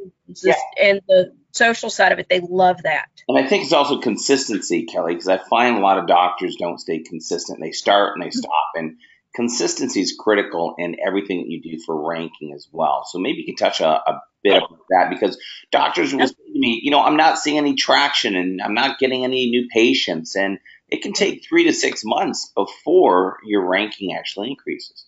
yeah. 0.42 0.54
and 0.80 1.00
the 1.06 1.34
social 1.52 1.90
side 1.90 2.12
of 2.12 2.18
it, 2.18 2.28
they 2.28 2.40
love 2.40 2.82
that. 2.82 3.08
And 3.28 3.38
I 3.38 3.46
think 3.46 3.64
it's 3.64 3.72
also 3.72 3.98
consistency, 3.98 4.86
Kelly, 4.86 5.14
because 5.14 5.28
I 5.28 5.38
find 5.38 5.76
a 5.76 5.80
lot 5.80 5.98
of 5.98 6.06
doctors 6.06 6.56
don't 6.56 6.78
stay 6.78 7.00
consistent. 7.00 7.60
They 7.60 7.72
start 7.72 8.14
and 8.14 8.22
they 8.22 8.28
mm-hmm. 8.28 8.38
stop. 8.38 8.70
And 8.74 8.96
consistency 9.34 10.00
is 10.00 10.16
critical 10.18 10.74
in 10.78 10.96
everything 11.04 11.42
that 11.42 11.48
you 11.48 11.62
do 11.62 11.82
for 11.84 12.08
ranking 12.08 12.52
as 12.54 12.68
well. 12.72 13.04
So 13.06 13.18
maybe 13.18 13.38
you 13.38 13.46
can 13.46 13.56
touch 13.56 13.80
a, 13.80 13.88
a 13.88 14.22
bit 14.42 14.56
about 14.56 14.78
that 14.90 15.10
because 15.10 15.38
doctors 15.70 16.12
will 16.12 16.26
say 16.26 16.34
to 16.34 16.58
me, 16.58 16.80
you 16.82 16.90
know, 16.90 17.00
I'm 17.00 17.16
not 17.16 17.38
seeing 17.38 17.58
any 17.58 17.74
traction 17.74 18.34
and 18.36 18.60
I'm 18.60 18.74
not 18.74 18.98
getting 18.98 19.24
any 19.24 19.50
new 19.50 19.68
patients. 19.72 20.36
And 20.36 20.58
it 20.88 21.02
can 21.02 21.12
take 21.12 21.44
three 21.48 21.64
to 21.64 21.72
six 21.72 22.02
months 22.04 22.52
before 22.56 23.38
your 23.44 23.68
ranking 23.68 24.14
actually 24.16 24.50
increases. 24.50 25.06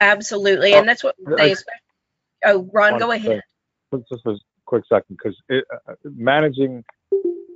Absolutely. 0.00 0.74
And 0.74 0.88
that's 0.88 1.04
what 1.04 1.14
they 1.36 1.52
expect. 1.52 1.80
Oh, 2.44 2.68
Ron, 2.72 2.98
go 2.98 3.10
ahead. 3.10 3.42
Just 3.92 4.26
a 4.26 4.36
quick 4.66 4.84
second 4.88 5.16
because 5.16 5.36
uh, 5.50 5.94
managing 6.04 6.84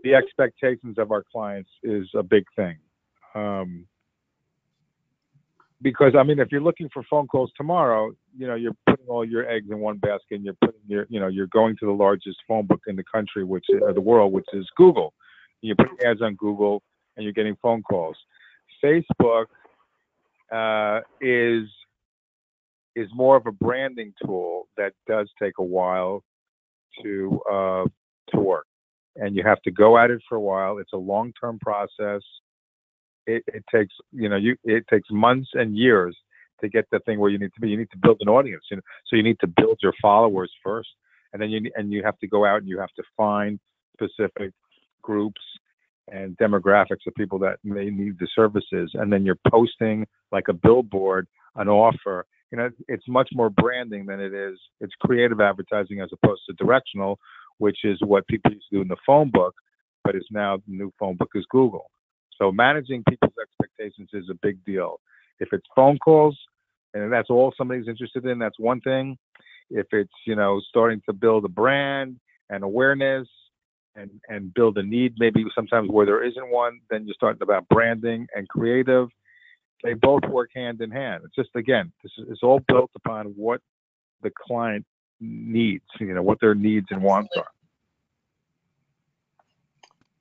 the 0.02 0.14
expectations 0.14 0.96
of 0.98 1.10
our 1.12 1.24
clients 1.30 1.70
is 1.82 2.08
a 2.14 2.22
big 2.22 2.44
thing. 2.56 2.76
Um, 3.34 3.86
because 5.82 6.14
I 6.18 6.22
mean, 6.22 6.38
if 6.38 6.48
you're 6.52 6.60
looking 6.60 6.88
for 6.92 7.02
phone 7.08 7.26
calls 7.26 7.50
tomorrow, 7.56 8.12
you 8.36 8.46
know, 8.46 8.54
you're 8.54 8.76
putting 8.86 9.06
all 9.06 9.24
your 9.24 9.48
eggs 9.48 9.68
in 9.70 9.78
one 9.78 9.98
basket, 9.98 10.36
and 10.36 10.44
you're 10.44 10.56
putting 10.60 10.80
your, 10.86 11.06
you 11.08 11.20
know, 11.20 11.28
you're 11.28 11.46
going 11.48 11.76
to 11.80 11.86
the 11.86 11.92
largest 11.92 12.38
phone 12.46 12.66
book 12.66 12.80
in 12.86 12.96
the 12.96 13.04
country, 13.04 13.44
which 13.44 13.64
uh, 13.70 13.92
the 13.92 14.00
world, 14.00 14.32
which 14.32 14.46
is 14.52 14.66
Google. 14.76 15.14
You're 15.62 15.76
putting 15.76 15.98
ads 16.04 16.22
on 16.22 16.34
Google, 16.34 16.82
and 17.16 17.24
you're 17.24 17.32
getting 17.32 17.56
phone 17.62 17.82
calls. 17.82 18.16
Facebook 18.84 19.46
uh, 20.52 21.00
is 21.20 21.68
is 22.96 23.08
more 23.14 23.36
of 23.36 23.46
a 23.46 23.52
branding 23.52 24.12
tool 24.24 24.66
that 24.76 24.92
does 25.06 25.30
take 25.40 25.54
a 25.58 25.64
while 25.64 26.24
to 27.02 27.40
uh, 27.50 27.84
to 28.30 28.38
work, 28.38 28.66
and 29.16 29.34
you 29.36 29.42
have 29.44 29.60
to 29.62 29.70
go 29.70 29.98
at 29.98 30.10
it 30.10 30.20
for 30.28 30.36
a 30.36 30.40
while. 30.40 30.78
It's 30.78 30.92
a 30.92 30.98
long 30.98 31.32
term 31.40 31.58
process 31.58 32.22
it, 33.26 33.44
it 33.46 33.64
takes 33.72 33.94
you 34.12 34.28
know 34.28 34.36
you 34.36 34.56
it 34.64 34.84
takes 34.88 35.08
months 35.10 35.50
and 35.54 35.76
years 35.76 36.16
to 36.60 36.68
get 36.68 36.86
the 36.90 37.00
thing 37.00 37.18
where 37.18 37.30
you 37.30 37.38
need 37.38 37.52
to 37.54 37.60
be. 37.60 37.68
You 37.70 37.78
need 37.78 37.90
to 37.92 37.98
build 37.98 38.18
an 38.20 38.28
audience, 38.28 38.64
you 38.70 38.76
know, 38.76 38.82
so 39.06 39.16
you 39.16 39.22
need 39.22 39.38
to 39.40 39.46
build 39.46 39.78
your 39.82 39.94
followers 40.00 40.52
first, 40.62 40.88
and 41.32 41.40
then 41.40 41.50
you 41.50 41.70
and 41.76 41.92
you 41.92 42.02
have 42.04 42.18
to 42.18 42.26
go 42.26 42.44
out 42.44 42.58
and 42.58 42.68
you 42.68 42.78
have 42.78 42.92
to 42.96 43.02
find 43.16 43.58
specific 43.94 44.52
groups 45.02 45.40
and 46.12 46.36
demographics 46.38 47.06
of 47.06 47.14
people 47.16 47.38
that 47.38 47.58
may 47.62 47.88
need 47.90 48.18
the 48.18 48.28
services, 48.34 48.90
and 48.94 49.12
then 49.12 49.24
you're 49.24 49.38
posting 49.48 50.06
like 50.32 50.48
a 50.48 50.52
billboard, 50.52 51.26
an 51.56 51.68
offer. 51.68 52.26
You 52.50 52.58
know, 52.58 52.70
it's 52.88 53.08
much 53.08 53.28
more 53.32 53.48
branding 53.50 54.06
than 54.06 54.20
it 54.20 54.34
is. 54.34 54.58
It's 54.80 54.92
creative 55.00 55.40
advertising 55.40 56.00
as 56.00 56.10
opposed 56.12 56.42
to 56.48 56.54
directional, 56.54 57.18
which 57.58 57.78
is 57.84 57.98
what 58.04 58.26
people 58.26 58.52
used 58.52 58.66
to 58.70 58.78
do 58.78 58.82
in 58.82 58.88
the 58.88 58.96
phone 59.06 59.30
book, 59.30 59.54
but 60.02 60.14
it's 60.14 60.26
now 60.30 60.56
the 60.56 60.62
new 60.74 60.92
phone 60.98 61.16
book 61.16 61.30
is 61.34 61.44
Google. 61.50 61.90
So 62.36 62.50
managing 62.50 63.04
people's 63.08 63.34
expectations 63.40 64.08
is 64.12 64.28
a 64.30 64.38
big 64.42 64.64
deal. 64.64 65.00
If 65.38 65.48
it's 65.52 65.66
phone 65.76 65.98
calls 65.98 66.36
and 66.94 67.12
that's 67.12 67.30
all 67.30 67.52
somebody's 67.56 67.86
interested 67.86 68.24
in, 68.26 68.38
that's 68.38 68.58
one 68.58 68.80
thing. 68.80 69.16
If 69.70 69.86
it's, 69.92 70.10
you 70.26 70.34
know, 70.34 70.60
starting 70.68 71.00
to 71.06 71.12
build 71.12 71.44
a 71.44 71.48
brand 71.48 72.18
and 72.48 72.64
awareness 72.64 73.28
and 73.96 74.10
and 74.28 74.54
build 74.54 74.78
a 74.78 74.82
need 74.82 75.14
maybe 75.18 75.44
sometimes 75.54 75.90
where 75.90 76.06
there 76.06 76.24
isn't 76.24 76.50
one, 76.50 76.80
then 76.90 77.04
you're 77.06 77.14
starting 77.14 77.42
about 77.42 77.68
branding 77.68 78.26
and 78.34 78.48
creative. 78.48 79.08
They 79.82 79.94
both 79.94 80.22
work 80.24 80.50
hand 80.54 80.80
in 80.80 80.90
hand. 80.90 81.22
It's 81.24 81.34
just 81.34 81.50
again, 81.54 81.92
this 82.02 82.12
is 82.18 82.26
it's 82.30 82.42
all 82.42 82.60
built 82.60 82.90
upon 82.94 83.26
what 83.36 83.60
the 84.22 84.30
client 84.30 84.86
needs, 85.20 85.84
you 85.98 86.14
know, 86.14 86.22
what 86.22 86.40
their 86.40 86.54
needs 86.54 86.86
and 86.90 87.02
wants 87.02 87.34
are. 87.36 87.46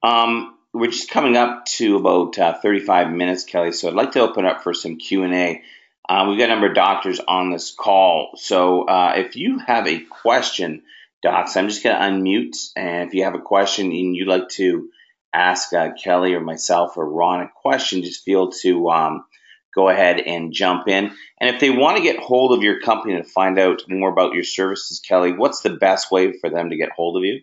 Um, 0.02 0.58
we're 0.74 0.92
just 0.92 1.10
coming 1.10 1.36
up 1.36 1.66
to 1.66 1.98
about 1.98 2.38
uh, 2.38 2.58
35 2.62 3.12
minutes, 3.12 3.44
Kelly. 3.44 3.72
So 3.72 3.88
I'd 3.88 3.96
like 3.96 4.14
to 4.14 4.22
open 4.22 4.46
up 4.46 4.64
for 4.64 4.74
some 4.74 4.98
Q 4.98 5.24
and 5.24 5.34
A. 5.34 5.62
Uh, 6.08 6.26
we've 6.30 6.40
got 6.40 6.46
a 6.46 6.54
number 6.54 6.68
of 6.68 6.76
doctors 6.76 7.20
on 7.20 7.52
this 7.52 7.72
call, 7.72 8.32
so 8.36 8.84
uh, 8.84 9.14
if 9.18 9.36
you 9.36 9.60
have 9.60 9.86
a 9.86 10.00
question, 10.00 10.82
docs, 11.22 11.56
I'm 11.56 11.68
just 11.68 11.84
going 11.84 11.96
to 11.96 12.02
unmute, 12.02 12.72
and 12.76 13.08
if 13.08 13.14
you 13.14 13.26
have 13.26 13.36
a 13.36 13.40
question 13.40 13.92
and 13.92 14.16
you'd 14.16 14.28
like 14.28 14.50
to 14.50 14.90
ask 15.32 15.72
uh, 15.72 15.92
Kelly 16.04 16.34
or 16.34 16.40
myself 16.40 16.98
or 16.98 17.08
Ron 17.08 17.42
a 17.42 17.50
question, 17.62 18.02
just 18.02 18.24
feel 18.24 18.50
to 18.64 18.90
um, 18.90 19.26
go 19.74 19.90
ahead 19.90 20.20
and 20.20 20.54
jump 20.54 20.88
in. 20.88 21.12
And 21.40 21.54
if 21.54 21.60
they 21.60 21.70
want 21.70 21.98
to 21.98 22.04
get 22.04 22.20
hold 22.20 22.54
of 22.58 22.64
your 22.64 22.80
company 22.82 23.16
to 23.16 23.24
find 23.24 23.60
out 23.60 23.84
more 23.88 24.10
about 24.10 24.34
your 24.34 24.44
services, 24.44 25.00
Kelly, 25.00 25.34
what's 25.34 25.62
the 25.62 25.72
best 25.72 26.12
way 26.12 26.34
for 26.40 26.50
them 26.50 26.70
to 26.70 26.78
get 26.78 26.92
hold 26.92 27.18
of 27.18 27.24
you? 27.24 27.42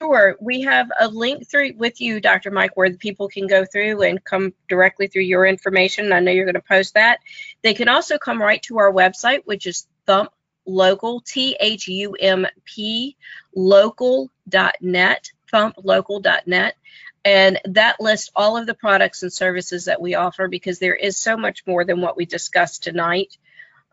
Sure. 0.00 0.36
We 0.40 0.60
have 0.62 0.88
a 1.00 1.08
link 1.08 1.48
through 1.50 1.72
with 1.76 2.00
you, 2.00 2.20
Dr. 2.20 2.52
Mike, 2.52 2.76
where 2.76 2.92
people 2.92 3.28
can 3.28 3.48
go 3.48 3.64
through 3.64 4.02
and 4.02 4.22
come 4.24 4.54
directly 4.68 5.08
through 5.08 5.22
your 5.22 5.44
information. 5.44 6.12
I 6.12 6.20
know 6.20 6.30
you're 6.30 6.44
going 6.44 6.54
to 6.54 6.60
post 6.60 6.94
that. 6.94 7.18
They 7.62 7.74
can 7.74 7.88
also 7.88 8.16
come 8.16 8.40
right 8.40 8.62
to 8.62 8.78
our 8.78 8.92
website, 8.92 9.40
which 9.44 9.66
is 9.66 9.88
Thump 10.06 10.30
Local, 10.66 11.20
T 11.22 11.56
H 11.58 11.88
U 11.88 12.14
M 12.20 12.46
P, 12.64 13.16
local.net, 13.56 15.30
thumplocal.net. 15.52 16.74
And 17.24 17.60
that 17.64 18.00
lists 18.00 18.30
all 18.34 18.56
of 18.56 18.66
the 18.66 18.74
products 18.74 19.22
and 19.22 19.32
services 19.32 19.86
that 19.86 20.00
we 20.00 20.14
offer 20.14 20.48
because 20.48 20.78
there 20.78 20.94
is 20.94 21.18
so 21.18 21.36
much 21.36 21.66
more 21.66 21.84
than 21.84 22.00
what 22.00 22.16
we 22.16 22.26
discussed 22.26 22.84
tonight. 22.84 23.36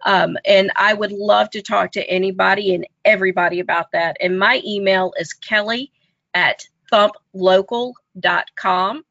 Um, 0.04 0.38
and 0.46 0.72
I 0.76 0.94
would 0.94 1.12
love 1.12 1.50
to 1.52 1.62
talk 1.62 1.94
to 1.94 2.08
anybody 2.08 2.76
and 2.76 2.86
everybody 3.04 3.60
about 3.60 3.92
that. 3.92 4.18
And 4.22 4.38
my 4.38 4.62
email 4.66 5.14
is 5.18 5.34
kelly 5.34 5.92
at 6.34 6.68
thumplocal.com. 6.92 9.06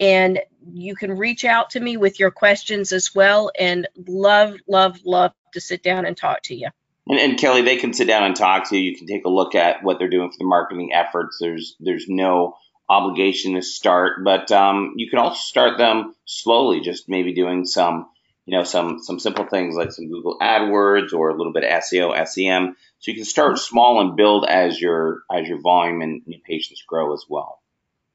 And 0.00 0.40
you 0.72 0.96
can 0.96 1.16
reach 1.16 1.44
out 1.44 1.70
to 1.70 1.80
me 1.80 1.96
with 1.96 2.18
your 2.18 2.32
questions 2.32 2.92
as 2.92 3.14
well. 3.14 3.52
And 3.58 3.86
love, 4.08 4.56
love, 4.66 4.98
love 5.04 5.32
to 5.52 5.60
sit 5.60 5.84
down 5.84 6.06
and 6.06 6.16
talk 6.16 6.42
to 6.44 6.56
you. 6.56 6.68
And, 7.08 7.18
and, 7.18 7.38
Kelly, 7.38 7.62
they 7.62 7.76
can 7.76 7.92
sit 7.92 8.06
down 8.06 8.24
and 8.24 8.34
talk 8.34 8.68
to 8.70 8.76
you. 8.76 8.90
You 8.90 8.96
can 8.96 9.06
take 9.06 9.24
a 9.24 9.28
look 9.28 9.54
at 9.54 9.82
what 9.82 9.98
they're 9.98 10.08
doing 10.08 10.30
for 10.30 10.38
the 10.38 10.44
marketing 10.44 10.92
efforts. 10.92 11.38
There's 11.40 11.76
there's 11.80 12.06
no 12.08 12.56
obligation 12.88 13.54
to 13.54 13.62
start, 13.62 14.24
but 14.24 14.50
um, 14.52 14.94
you 14.96 15.08
can 15.08 15.18
also 15.18 15.40
start 15.40 15.78
them 15.78 16.14
slowly. 16.24 16.80
Just 16.80 17.08
maybe 17.08 17.34
doing 17.34 17.64
some 17.64 18.06
you 18.44 18.56
know 18.56 18.64
some 18.64 18.98
some 19.02 19.18
simple 19.18 19.46
things 19.46 19.76
like 19.76 19.92
some 19.92 20.08
Google 20.08 20.38
AdWords 20.40 21.12
or 21.12 21.30
a 21.30 21.36
little 21.36 21.52
bit 21.52 21.64
of 21.64 21.70
SEO, 21.82 22.26
SEM. 22.26 22.76
So 22.98 23.10
you 23.10 23.16
can 23.16 23.24
start 23.24 23.58
small 23.58 24.00
and 24.00 24.16
build 24.16 24.46
as 24.48 24.80
your 24.80 25.22
as 25.32 25.48
your 25.48 25.60
volume 25.60 26.02
and 26.02 26.22
new 26.26 26.40
patients 26.44 26.82
grow 26.86 27.12
as 27.12 27.24
well. 27.28 27.60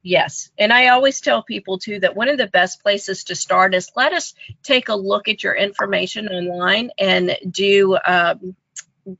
Yes. 0.03 0.49
And 0.57 0.71
I 0.71 0.89
always 0.89 1.19
tell 1.19 1.43
people 1.43 1.79
too 1.79 1.99
that 1.99 2.15
one 2.15 2.29
of 2.29 2.37
the 2.37 2.47
best 2.47 2.81
places 2.81 3.25
to 3.25 3.35
start 3.35 3.73
is 3.73 3.91
let 3.95 4.13
us 4.13 4.33
take 4.63 4.89
a 4.89 4.95
look 4.95 5.27
at 5.27 5.43
your 5.43 5.53
information 5.53 6.29
online 6.29 6.91
and 6.97 7.37
do 7.49 7.97
um, 8.05 8.55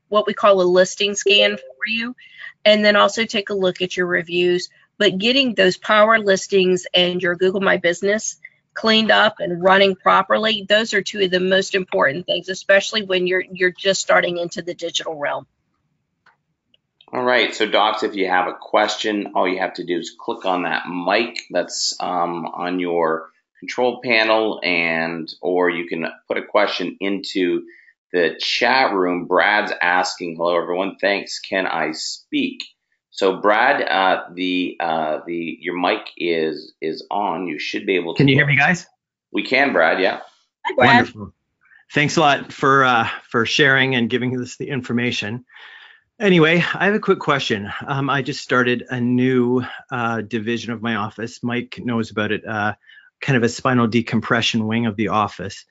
what 0.08 0.28
we 0.28 0.34
call 0.34 0.62
a 0.62 0.64
listing 0.64 1.16
scan 1.16 1.58
for 1.58 1.88
you. 1.88 2.16
And 2.64 2.86
then 2.86 2.96
also 2.96 3.26
take 3.26 3.50
a 3.50 3.54
look 3.54 3.82
at 3.82 3.98
your 3.98 4.06
reviews. 4.06 4.70
But 4.98 5.18
getting 5.18 5.54
those 5.54 5.78
power 5.78 6.20
listings 6.20 6.88
and 6.94 7.22
your 7.22 7.36
Google 7.36 7.62
My 7.62 7.78
Business 7.78 8.38
cleaned 8.74 9.12
up 9.12 9.40
and 9.40 9.64
running 9.64 9.96
properly, 9.96 10.66
those 10.68 10.94
are 10.94 11.02
two 11.02 11.22
of 11.22 11.32
the 11.32 11.40
most 11.40 11.76
important 11.76 12.26
things, 12.26 12.50
especially 12.50 13.04
when 13.04 13.28
you're 13.28 13.44
you're 13.52 13.72
just 13.72 14.02
starting 14.02 14.38
into 14.38 14.62
the 14.62 14.74
digital 14.74 15.16
realm. 15.16 15.48
All 17.14 17.24
right, 17.24 17.56
so 17.56 17.66
docs, 17.66 18.04
if 18.04 18.16
you 18.16 18.28
have 18.28 18.48
a 18.48 18.54
question, 18.60 19.32
all 19.34 19.48
you 19.48 19.60
have 19.60 19.76
to 19.76 19.86
do 19.86 19.98
is 19.98 20.14
click 20.20 20.46
on 20.46 20.64
that 20.64 20.84
mic 20.90 21.40
that's 21.50 21.96
um, 22.02 22.46
on 22.46 22.80
your 22.82 23.30
control 23.60 24.02
panel, 24.04 24.60
and 24.62 25.34
or 25.42 25.70
you 25.70 25.88
can 25.88 26.06
put 26.28 26.38
a 26.38 26.44
question 26.44 26.98
into 27.00 27.64
the 28.12 28.36
chat 28.40 28.94
room. 28.94 29.26
Brad's 29.26 29.72
asking, 29.82 30.36
"Hello, 30.36 30.62
everyone. 30.62 30.98
Thanks. 31.00 31.40
Can 31.40 31.66
I 31.66 31.94
speak?" 31.94 32.64
So, 33.18 33.38
Brad, 33.38 33.82
uh, 33.82 34.26
the 34.36 34.78
uh, 34.80 35.22
the 35.26 35.58
your 35.60 35.76
mic 35.76 36.02
is 36.18 36.74
is 36.82 37.04
on. 37.10 37.48
You 37.48 37.58
should 37.58 37.88
be 37.88 37.96
able 37.96 38.14
to. 38.14 38.18
Can 38.20 38.28
you 38.28 38.36
hear 38.36 38.46
me, 38.46 38.56
guys? 38.56 38.86
We 39.32 39.42
can, 39.42 39.74
Brad. 39.74 40.00
Yeah. 40.00 40.22
Hi, 40.66 40.76
Brad. 40.76 40.96
Wonderful. 40.96 41.34
Thanks 41.92 42.18
a 42.18 42.20
lot 42.20 42.54
for 42.54 42.86
uh, 42.86 43.10
for 43.28 43.48
sharing 43.48 43.96
and 43.96 44.08
giving 44.08 44.40
us 44.40 44.58
the 44.58 44.70
information. 44.70 45.46
Anyway, 46.20 46.64
I 46.76 46.86
have 46.86 46.94
a 46.94 47.00
quick 47.00 47.18
question. 47.18 47.74
Um, 47.88 48.08
I 48.08 48.22
just 48.22 48.44
started 48.44 48.86
a 48.88 49.02
new 49.02 49.64
uh, 49.92 50.22
division 50.22 50.72
of 50.72 50.84
my 50.84 50.96
office. 50.96 51.42
Mike 51.42 51.80
knows 51.84 52.12
about 52.12 52.32
it, 52.32 52.48
uh, 52.48 52.76
kind 53.20 53.36
of 53.36 53.42
a 53.42 53.50
spinal 53.50 53.88
decompression 53.88 54.68
wing 54.68 54.86
of 54.86 54.96
the 54.96 55.08
office. 55.08 55.66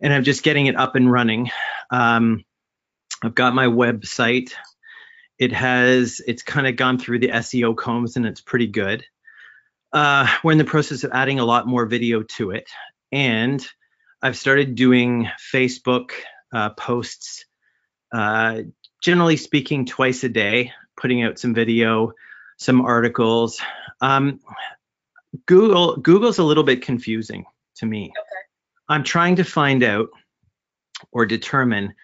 And 0.00 0.12
I'm 0.12 0.24
just 0.24 0.42
getting 0.42 0.66
it 0.66 0.74
up 0.74 0.96
and 0.96 1.10
running. 1.12 1.52
Um, 1.90 2.44
I've 3.22 3.36
got 3.36 3.54
my 3.54 3.66
website. 3.66 4.52
It 5.38 5.52
has, 5.52 6.20
it's 6.26 6.42
kind 6.42 6.66
of 6.66 6.76
gone 6.76 6.98
through 6.98 7.20
the 7.20 7.28
SEO 7.28 7.76
combs 7.76 8.16
and 8.16 8.26
it's 8.26 8.40
pretty 8.40 8.66
good. 8.66 9.04
Uh, 9.92 10.26
we're 10.42 10.52
in 10.52 10.58
the 10.58 10.64
process 10.64 11.04
of 11.04 11.12
adding 11.12 11.38
a 11.38 11.44
lot 11.44 11.66
more 11.66 11.86
video 11.86 12.22
to 12.22 12.50
it. 12.50 12.68
And 13.12 13.66
I've 14.20 14.36
started 14.36 14.74
doing 14.74 15.28
Facebook 15.52 16.10
uh, 16.52 16.70
posts 16.70 17.44
uh, 18.12 18.62
generally 19.02 19.36
speaking, 19.36 19.86
twice 19.86 20.24
a 20.24 20.28
day, 20.28 20.72
putting 21.00 21.22
out 21.22 21.38
some 21.38 21.54
video, 21.54 22.12
some 22.56 22.80
articles. 22.80 23.60
Um, 24.00 24.40
Google 25.46 25.96
Google's 25.96 26.38
a 26.38 26.44
little 26.44 26.64
bit 26.64 26.82
confusing 26.82 27.44
to 27.76 27.86
me. 27.86 28.06
Okay. 28.06 28.18
I'm 28.88 29.04
trying 29.04 29.36
to 29.36 29.44
find 29.44 29.82
out 29.82 30.08
or 31.12 31.26
determine. 31.26 31.94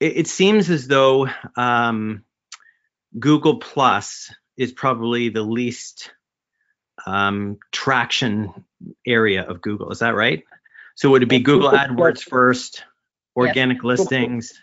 It, 0.00 0.16
it 0.16 0.26
seems 0.26 0.70
as 0.70 0.86
though 0.88 1.28
um, 1.56 2.24
Google 3.18 3.58
Plus 3.58 4.32
is 4.56 4.72
probably 4.72 5.28
the 5.28 5.42
least 5.42 6.10
um, 7.06 7.58
traction 7.72 8.64
area 9.06 9.42
of 9.42 9.60
Google. 9.60 9.90
Is 9.90 10.00
that 10.00 10.14
right? 10.14 10.44
So 10.96 11.10
would 11.10 11.22
it 11.22 11.28
be 11.28 11.40
Google 11.40 11.70
AdWords 11.70 12.22
first, 12.22 12.84
organic 13.36 13.78
yes. 13.78 13.84
listings? 13.84 14.54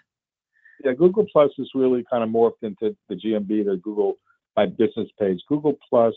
yeah, 0.83 0.93
Google 0.93 1.25
Plus 1.31 1.51
is 1.57 1.69
really 1.75 2.03
kind 2.09 2.23
of 2.23 2.29
morphed 2.29 2.63
into 2.63 2.95
the 3.09 3.15
GMB, 3.15 3.65
the 3.65 3.79
Google 3.81 4.17
My 4.55 4.65
Business 4.65 5.09
page. 5.19 5.39
Google 5.47 5.77
Plus 5.89 6.15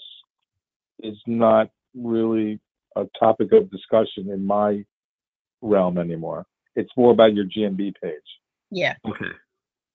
is 1.01 1.17
not 1.27 1.71
really 1.95 2.61
a 2.97 3.07
topic 3.19 3.53
of 3.53 3.71
discussion 3.71 4.31
in 4.31 4.47
my 4.47 4.85
realm 5.61 5.99
anymore. 5.99 6.47
It's 6.77 6.91
more 6.97 7.13
about 7.13 7.35
your 7.35 7.45
GMB 7.45 7.95
page. 8.03 8.23
Yeah. 8.71 8.95
Okay. 9.07 9.31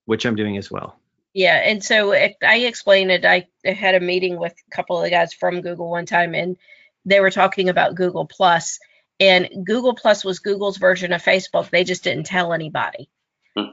Which 0.06 0.26
I'm 0.26 0.36
doing 0.36 0.58
as 0.58 0.72
well. 0.72 1.00
Yeah, 1.34 1.56
and 1.58 1.84
so 1.84 2.12
I 2.14 2.34
explained 2.42 3.12
it. 3.12 3.26
I 3.26 3.48
had 3.64 3.96
a 3.96 4.00
meeting 4.00 4.40
with 4.40 4.54
a 4.54 4.76
couple 4.76 4.98
of 4.98 5.04
the 5.04 5.10
guys 5.10 5.34
from 5.34 5.62
Google 5.62 5.90
one 5.90 6.06
time, 6.06 6.34
and 6.34 6.58
they 7.06 7.20
were 7.20 7.32
talking 7.32 7.70
about 7.70 7.96
Google 7.96 8.26
Plus, 8.26 8.80
and 9.20 9.48
Google 9.64 9.94
Plus 9.94 10.26
was 10.26 10.40
Google's 10.40 10.78
version 10.78 11.14
of 11.14 11.24
Facebook. 11.24 11.70
They 11.70 11.84
just 11.84 12.04
didn't 12.04 12.26
tell 12.26 12.54
anybody. 12.54 13.10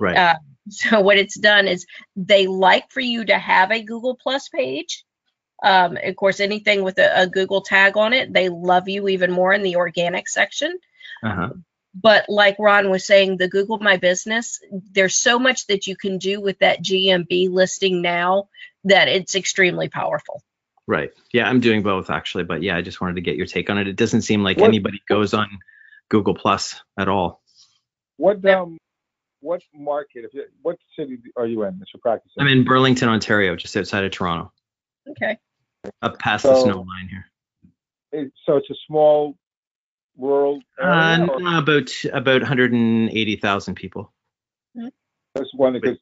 Right. 0.01 0.17
Uh, 0.17 0.35
so 0.69 1.01
what 1.01 1.19
it's 1.19 1.39
done 1.39 1.69
is 1.69 1.87
they 2.17 2.47
like 2.47 2.91
for 2.91 3.01
you 3.01 3.25
to 3.25 3.39
have 3.39 3.71
a 3.71 3.83
Google 3.83 4.17
Plus 4.17 4.49
page. 4.49 5.05
Um, 5.63 5.97
of 6.03 6.17
course, 6.17 6.41
anything 6.41 6.83
with 6.83 6.99
a, 6.99 7.23
a, 7.23 7.27
Google 7.27 7.63
tag 7.63 7.97
on 7.97 8.13
it, 8.13 8.33
they 8.33 8.51
love 8.51 8.89
you 8.89 9.09
even 9.09 9.33
more 9.33 9.55
in 9.55 9.63
the 9.63 9.77
organic 9.77 10.29
section. 10.29 10.79
Uh-huh. 11.23 11.51
But 11.99 12.27
like 12.29 12.57
Ron 12.59 12.91
was 12.91 13.07
saying, 13.07 13.39
the 13.39 13.49
Google 13.49 13.79
My 13.79 13.97
Business, 13.97 14.61
there's 14.93 15.15
so 15.15 15.39
much 15.39 15.67
that 15.69 15.87
you 15.87 15.97
can 15.97 16.19
do 16.19 16.41
with 16.41 16.59
that 16.59 16.83
GMB 16.83 17.51
listing 17.51 18.03
now 18.03 18.49
that 18.85 19.09
it's 19.09 19.35
extremely 19.35 19.89
powerful. 19.89 20.43
Right. 20.87 21.11
Yeah, 21.33 21.49
I'm 21.49 21.61
doing 21.61 21.83
both 21.83 22.11
actually, 22.11 22.45
but 22.45 22.63
yeah, 22.63 22.77
I 22.77 22.83
just 22.83 23.01
wanted 23.01 23.15
to 23.15 23.23
get 23.23 23.37
your 23.37 23.47
take 23.47 23.71
on 23.71 23.79
it. 23.79 23.89
It 23.89 23.97
doesn't 23.97 24.23
seem 24.23 24.43
like 24.43 24.59
what, 24.59 24.69
anybody 24.69 25.01
goes 25.09 25.33
on 25.33 25.49
Google 26.11 26.35
Plus 26.35 26.81
at 26.99 27.09
all. 27.09 27.41
What 28.19 28.45
um 28.45 28.79
what 29.41 29.63
market? 29.75 30.25
If 30.25 30.35
you, 30.35 30.45
what 30.63 30.77
city 30.99 31.19
are 31.37 31.47
you 31.47 31.63
in? 31.65 31.79
That's 31.79 31.93
your 31.95 32.01
practice. 32.01 32.33
I'm 32.39 32.47
in 32.47 32.65
Burlington, 32.65 33.09
Ontario, 33.09 33.57
just 33.57 33.77
outside 33.77 34.05
of 34.05 34.13
Toronto. 34.13 34.53
Okay. 35.11 35.39
Up 36.03 36.19
past 36.19 36.43
so, 36.43 36.51
the 36.51 36.61
snow 36.61 36.81
line 36.81 37.09
here. 37.09 37.27
It, 38.13 38.33
so 38.45 38.57
it's 38.57 38.71
a 38.71 38.75
small 38.87 39.37
rural 40.19 40.61
area. 40.81 41.27
Uh, 41.27 41.59
about 41.59 41.91
about 42.13 42.43
180,000 42.43 43.75
people. 43.75 44.13
Mm-hmm. 44.77 44.89
That's 45.35 45.53
one 45.55 45.75
because 45.75 45.99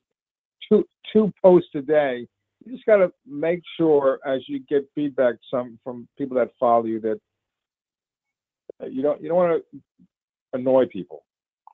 two 0.69 0.85
two 1.12 1.33
posts 1.43 1.71
a 1.75 1.83
day. 1.83 2.27
You 2.65 2.73
just 2.73 2.87
got 2.87 2.97
to 2.97 3.12
make 3.27 3.61
sure 3.77 4.21
as 4.27 4.41
you 4.49 4.61
get 4.61 4.89
feedback 4.95 5.35
some 5.51 5.79
from 5.85 6.09
people 6.17 6.37
that 6.39 6.51
follow 6.59 6.87
you 6.87 7.01
that 7.01 7.21
you 8.89 9.03
don't 9.03 9.21
you 9.23 9.29
don't 9.29 9.37
want 9.37 9.62
to 9.73 9.81
annoy 10.53 10.87
people. 10.87 11.25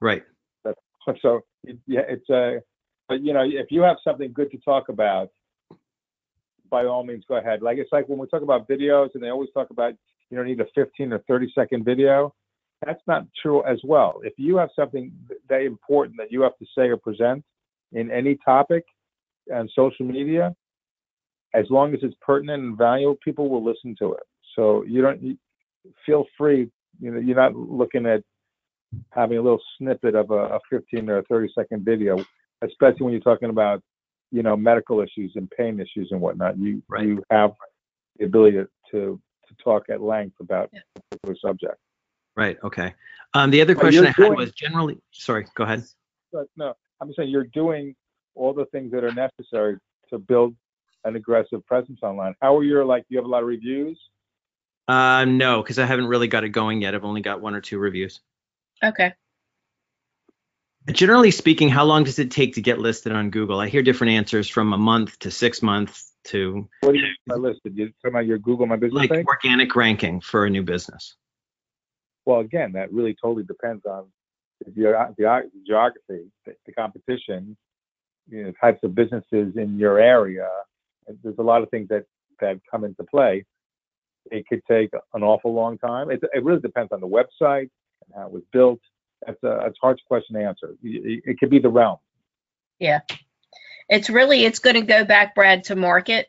Right. 0.01 0.25
That's, 0.65 0.81
so 1.23 1.41
yeah, 1.87 2.03
it's 2.09 2.29
a, 2.31 2.61
but 3.09 3.23
you 3.23 3.33
know, 3.33 3.43
if 3.45 3.67
you 3.71 3.83
have 3.83 3.99
something 4.03 4.33
good 4.33 4.51
to 4.53 4.59
talk 4.59 4.89
about, 4.89 5.31
by 6.71 6.85
all 6.85 7.05
means, 7.05 7.25
go 7.29 7.37
ahead. 7.37 7.63
Like 7.63 7.79
it's 7.79 7.93
like 7.93 8.09
when 8.09 8.19
we 8.19 8.27
talk 8.29 8.43
about 8.43 8.69
videos, 8.69 9.11
and 9.15 9.23
they 9.23 9.29
always 9.29 9.51
talk 9.53 9.71
about 9.71 9.95
you 10.31 10.37
don't 10.37 10.47
need 10.47 10.61
a 10.61 10.67
15 10.75 11.13
or 11.13 11.19
30 11.29 11.53
second 11.55 11.85
video. 11.85 12.35
That's 12.85 13.03
not 13.07 13.27
true 13.43 13.63
as 13.65 13.79
well. 13.85 14.21
If 14.25 14.35
you 14.39 14.57
have 14.57 14.71
something 14.75 15.13
that 15.49 15.63
important 15.63 16.17
that 16.19 16.33
you 16.33 16.41
have 16.43 16.57
to 16.59 16.67
say 16.77 16.89
or 16.89 16.97
present 16.97 17.45
in 17.93 18.11
any 18.11 18.39
topic 18.45 18.85
on 19.53 19.69
social 19.75 20.07
media, 20.07 20.55
as 21.53 21.67
long 21.69 21.93
as 21.95 22.01
it's 22.03 22.15
pertinent 22.21 22.63
and 22.63 22.79
valuable, 22.79 23.19
people 23.23 23.49
will 23.49 23.65
listen 23.65 23.95
to 23.99 24.13
it. 24.13 24.23
So 24.57 24.85
you 24.85 25.03
don't 25.03 25.21
you 25.23 25.37
feel 26.07 26.25
free. 26.39 26.71
You 27.01 27.11
know, 27.13 27.21
you're 27.21 27.37
not 27.37 27.55
looking 27.55 28.07
at 28.07 28.23
having 29.11 29.39
a 29.39 29.43
little 29.43 29.61
snippet 29.79 30.15
of 30.15 30.31
a, 30.31 30.57
a 30.57 30.61
15 30.71 31.09
or 31.09 31.19
a 31.19 31.23
30 31.25 31.53
second 31.55 31.85
video, 31.85 32.17
especially 32.63 33.05
when 33.05 33.13
you're 33.13 33.21
talking 33.21 33.51
about, 33.51 33.83
you 34.31 34.43
know, 34.43 34.57
medical 34.57 35.01
issues 35.01 35.33
and 35.37 35.51
pain 35.51 35.81
issues 35.81 36.09
and 36.11 36.21
whatnot. 36.21 36.59
You 36.59 36.83
Right. 36.89 37.07
you 37.07 37.23
have 37.31 37.53
the 38.19 38.27
ability 38.27 38.59
to, 38.93 39.21
talk 39.63 39.85
at 39.91 40.01
length 40.01 40.37
about 40.41 40.71
a 40.75 41.01
particular 41.11 41.37
subject. 41.45 41.77
Right. 42.37 42.59
Okay. 42.63 42.95
Um, 43.35 43.51
the 43.51 43.61
other 43.61 43.75
But 43.75 43.81
question 43.81 44.03
you're 44.03 44.09
I 44.09 44.15
had 44.17 44.17
doing- 44.27 44.35
was 44.37 44.53
generally. 44.53 44.99
Sorry. 45.13 45.47
Go 45.55 45.65
ahead. 45.65 45.85
But 46.33 46.47
no, 46.57 46.75
I'm 47.01 47.13
saying 47.15 47.29
you're 47.31 47.45
doing 47.45 47.95
all 48.35 48.53
the 48.55 48.67
things 48.67 48.93
that 48.93 49.05
are 49.05 49.13
necessary 49.13 49.77
to 50.11 50.19
build 50.19 50.55
an 51.05 51.17
aggressive 51.17 51.65
presence 51.67 52.01
online. 52.03 52.35
How 52.41 52.57
are 52.57 52.63
your 52.65 52.85
like? 52.85 53.03
Do 53.03 53.15
you 53.15 53.19
have 53.19 53.25
a 53.25 53.29
lot 53.29 53.43
of 53.43 53.49
reviews. 53.49 54.01
Uh, 54.89 55.25
no, 55.25 55.63
because 55.63 55.79
I 55.79 55.87
haven't 55.87 56.07
really 56.07 56.27
got 56.29 56.43
it 56.45 56.49
going 56.51 56.83
yet. 56.83 56.95
I've 56.95 57.05
only 57.05 57.21
got 57.21 57.41
one 57.41 57.55
or 57.55 57.61
two 57.61 57.79
reviews. 57.79 58.21
Okay. 58.83 59.13
Generally 60.91 61.31
speaking, 61.33 61.69
how 61.69 61.85
long 61.85 62.05
does 62.05 62.19
it 62.19 62.31
take 62.31 62.55
to 62.55 62.61
get 62.63 62.79
listed 62.79 63.13
on 63.13 63.31
Google? 63.31 63.61
I 63.61 63.69
hear 63.69 63.83
different 63.83 64.13
answers 64.15 64.49
from 64.49 64.73
a 64.73 64.79
month 64.79 65.19
to 65.21 65.31
six 65.31 65.63
months 65.63 66.10
to 66.25 66.69
What 66.81 66.93
do 66.93 66.99
you 66.99 67.05
mean 67.05 67.17
by 67.27 67.37
listed? 67.37 67.77
You 67.77 67.87
talking 68.03 68.11
about 68.11 68.27
your 68.27 68.39
Google 68.39 68.67
My 68.67 68.77
Business 68.77 69.01
like 69.01 69.11
thing? 69.11 69.25
organic 69.27 69.75
ranking 69.75 70.21
for 70.21 70.47
a 70.47 70.51
new 70.51 70.63
business. 70.63 71.17
Well, 72.27 72.41
again, 72.41 72.73
that 72.73 72.93
really 72.93 73.17
totally 73.21 73.45
depends 73.45 73.85
on 73.87 74.07
the, 74.65 74.71
the 74.71 75.51
geography, 75.67 76.31
the, 76.45 76.55
the 76.67 76.73
competition, 76.73 77.57
you 78.29 78.45
know, 78.45 78.53
types 78.61 78.81
of 78.83 78.95
businesses 78.95 79.57
in 79.57 79.79
your 79.79 79.99
area. 79.99 80.49
There's 81.23 81.39
a 81.39 81.43
lot 81.43 81.63
of 81.63 81.71
things 81.71 81.89
that 81.89 82.05
that 82.41 82.61
come 82.71 82.85
into 82.85 83.05
play. 83.05 83.45
It 84.31 84.47
could 84.47 84.63
take 84.71 84.91
an 85.15 85.23
awful 85.23 85.53
long 85.53 85.79
time. 85.79 86.11
It, 86.11 86.21
it 86.33 86.45
really 86.45 86.61
depends 86.61 86.93
on 86.93 87.01
the 87.01 87.09
website 87.09 87.71
and 88.05 88.15
how 88.15 88.27
it 88.27 88.33
was 88.33 88.43
built. 88.53 88.81
That's 89.27 89.43
a, 89.43 89.67
it's 89.67 89.79
a 89.83 89.87
hard 89.87 90.01
question 90.07 90.37
to 90.37 90.43
answer. 90.43 90.75
It, 90.83 91.23
it 91.25 91.39
could 91.39 91.51
be 91.51 91.59
the 91.59 91.69
realm. 91.69 91.99
It's 93.91 94.11
really 94.11 94.45
it's 94.45 94.61
going 94.61 94.77
to 94.77 94.83
go 94.83 95.05
back, 95.05 95.35
Brad, 95.35 95.65
to 95.65 95.77
market. 95.77 96.29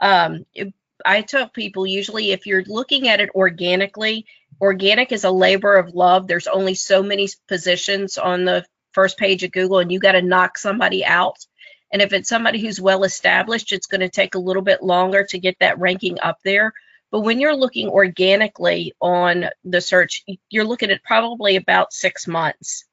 Um, 0.00 0.46
it- 0.54 0.74
I 1.04 1.22
tell 1.22 1.48
people 1.48 1.86
usually 1.86 2.30
if 2.30 2.46
you're 2.46 2.64
looking 2.64 3.08
at 3.08 3.20
it 3.20 3.30
organically, 3.34 4.26
organic 4.60 5.12
is 5.12 5.24
a 5.24 5.32
labor 5.32 5.74
of 5.76 5.94
love. 5.96 6.28
There's 6.28 6.46
only 6.46 6.74
so 6.76 7.02
many 7.02 7.28
positions 7.48 8.18
on 8.18 8.44
the 8.44 8.64
first 8.92 9.18
page 9.18 9.42
of 9.42 9.52
Google, 9.52 9.80
and 9.80 9.90
you 9.92 10.00
got 10.00 10.12
to 10.12 10.22
knock 10.22 10.58
somebody 10.58 11.04
out. 11.04 11.44
And 11.92 12.02
if 12.02 12.12
it's 12.14 12.28
somebody 12.28 12.60
who's 12.60 12.80
well 12.80 13.04
established, 13.04 13.72
it's 13.72 13.88
going 13.88 14.02
to 14.02 14.10
take 14.10 14.36
a 14.36 14.40
little 14.40 14.62
bit 14.62 14.82
longer 14.82 15.24
to 15.24 15.40
get 15.40 15.56
that 15.60 15.80
ranking 15.80 16.20
up 16.20 16.38
there. 16.44 16.72
But 17.10 17.22
when 17.22 17.40
you're 17.40 17.56
looking 17.56 17.88
organically 17.88 18.94
on 19.00 19.46
the 19.64 19.80
search, 19.80 20.24
you're 20.50 20.64
looking 20.64 20.92
at 20.92 21.04
probably 21.04 21.56
about 21.56 21.92
six 21.92 22.28
months 22.28 22.84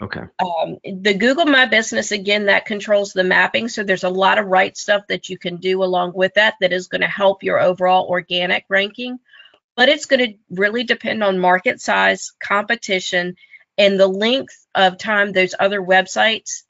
Okay. 0.00 0.20
um, 0.40 0.76
the 0.84 1.14
Google 1.14 1.46
My 1.46 1.64
Business 1.64 2.12
again 2.12 2.46
that 2.46 2.66
controls 2.66 3.12
the 3.12 3.24
mapping. 3.24 3.68
So 3.68 3.82
there's 3.82 4.04
a 4.04 4.10
lot 4.10 4.38
of 4.38 4.46
right 4.46 4.76
stuff 4.76 5.06
that 5.08 5.30
you 5.30 5.38
can 5.38 5.56
do 5.56 5.82
along 5.82 6.12
with 6.14 6.34
that 6.34 6.54
that 6.60 6.72
is 6.72 6.88
going 6.88 7.00
to 7.00 7.06
help 7.06 7.42
your 7.42 7.58
overall 7.58 8.06
organic 8.08 8.66
ranking. 8.68 9.18
But 9.74 9.88
it's 9.88 10.06
going 10.06 10.20
to 10.20 10.38
really 10.50 10.84
depend 10.84 11.22
on 11.22 11.38
market 11.38 11.80
size, 11.80 12.32
competition, 12.40 13.36
and 13.78 13.98
the 13.98 14.06
length 14.06 14.66
of 14.74 14.98
time 14.98 15.32
those 15.32 15.54
other 15.58 15.80
websites, 15.80 16.62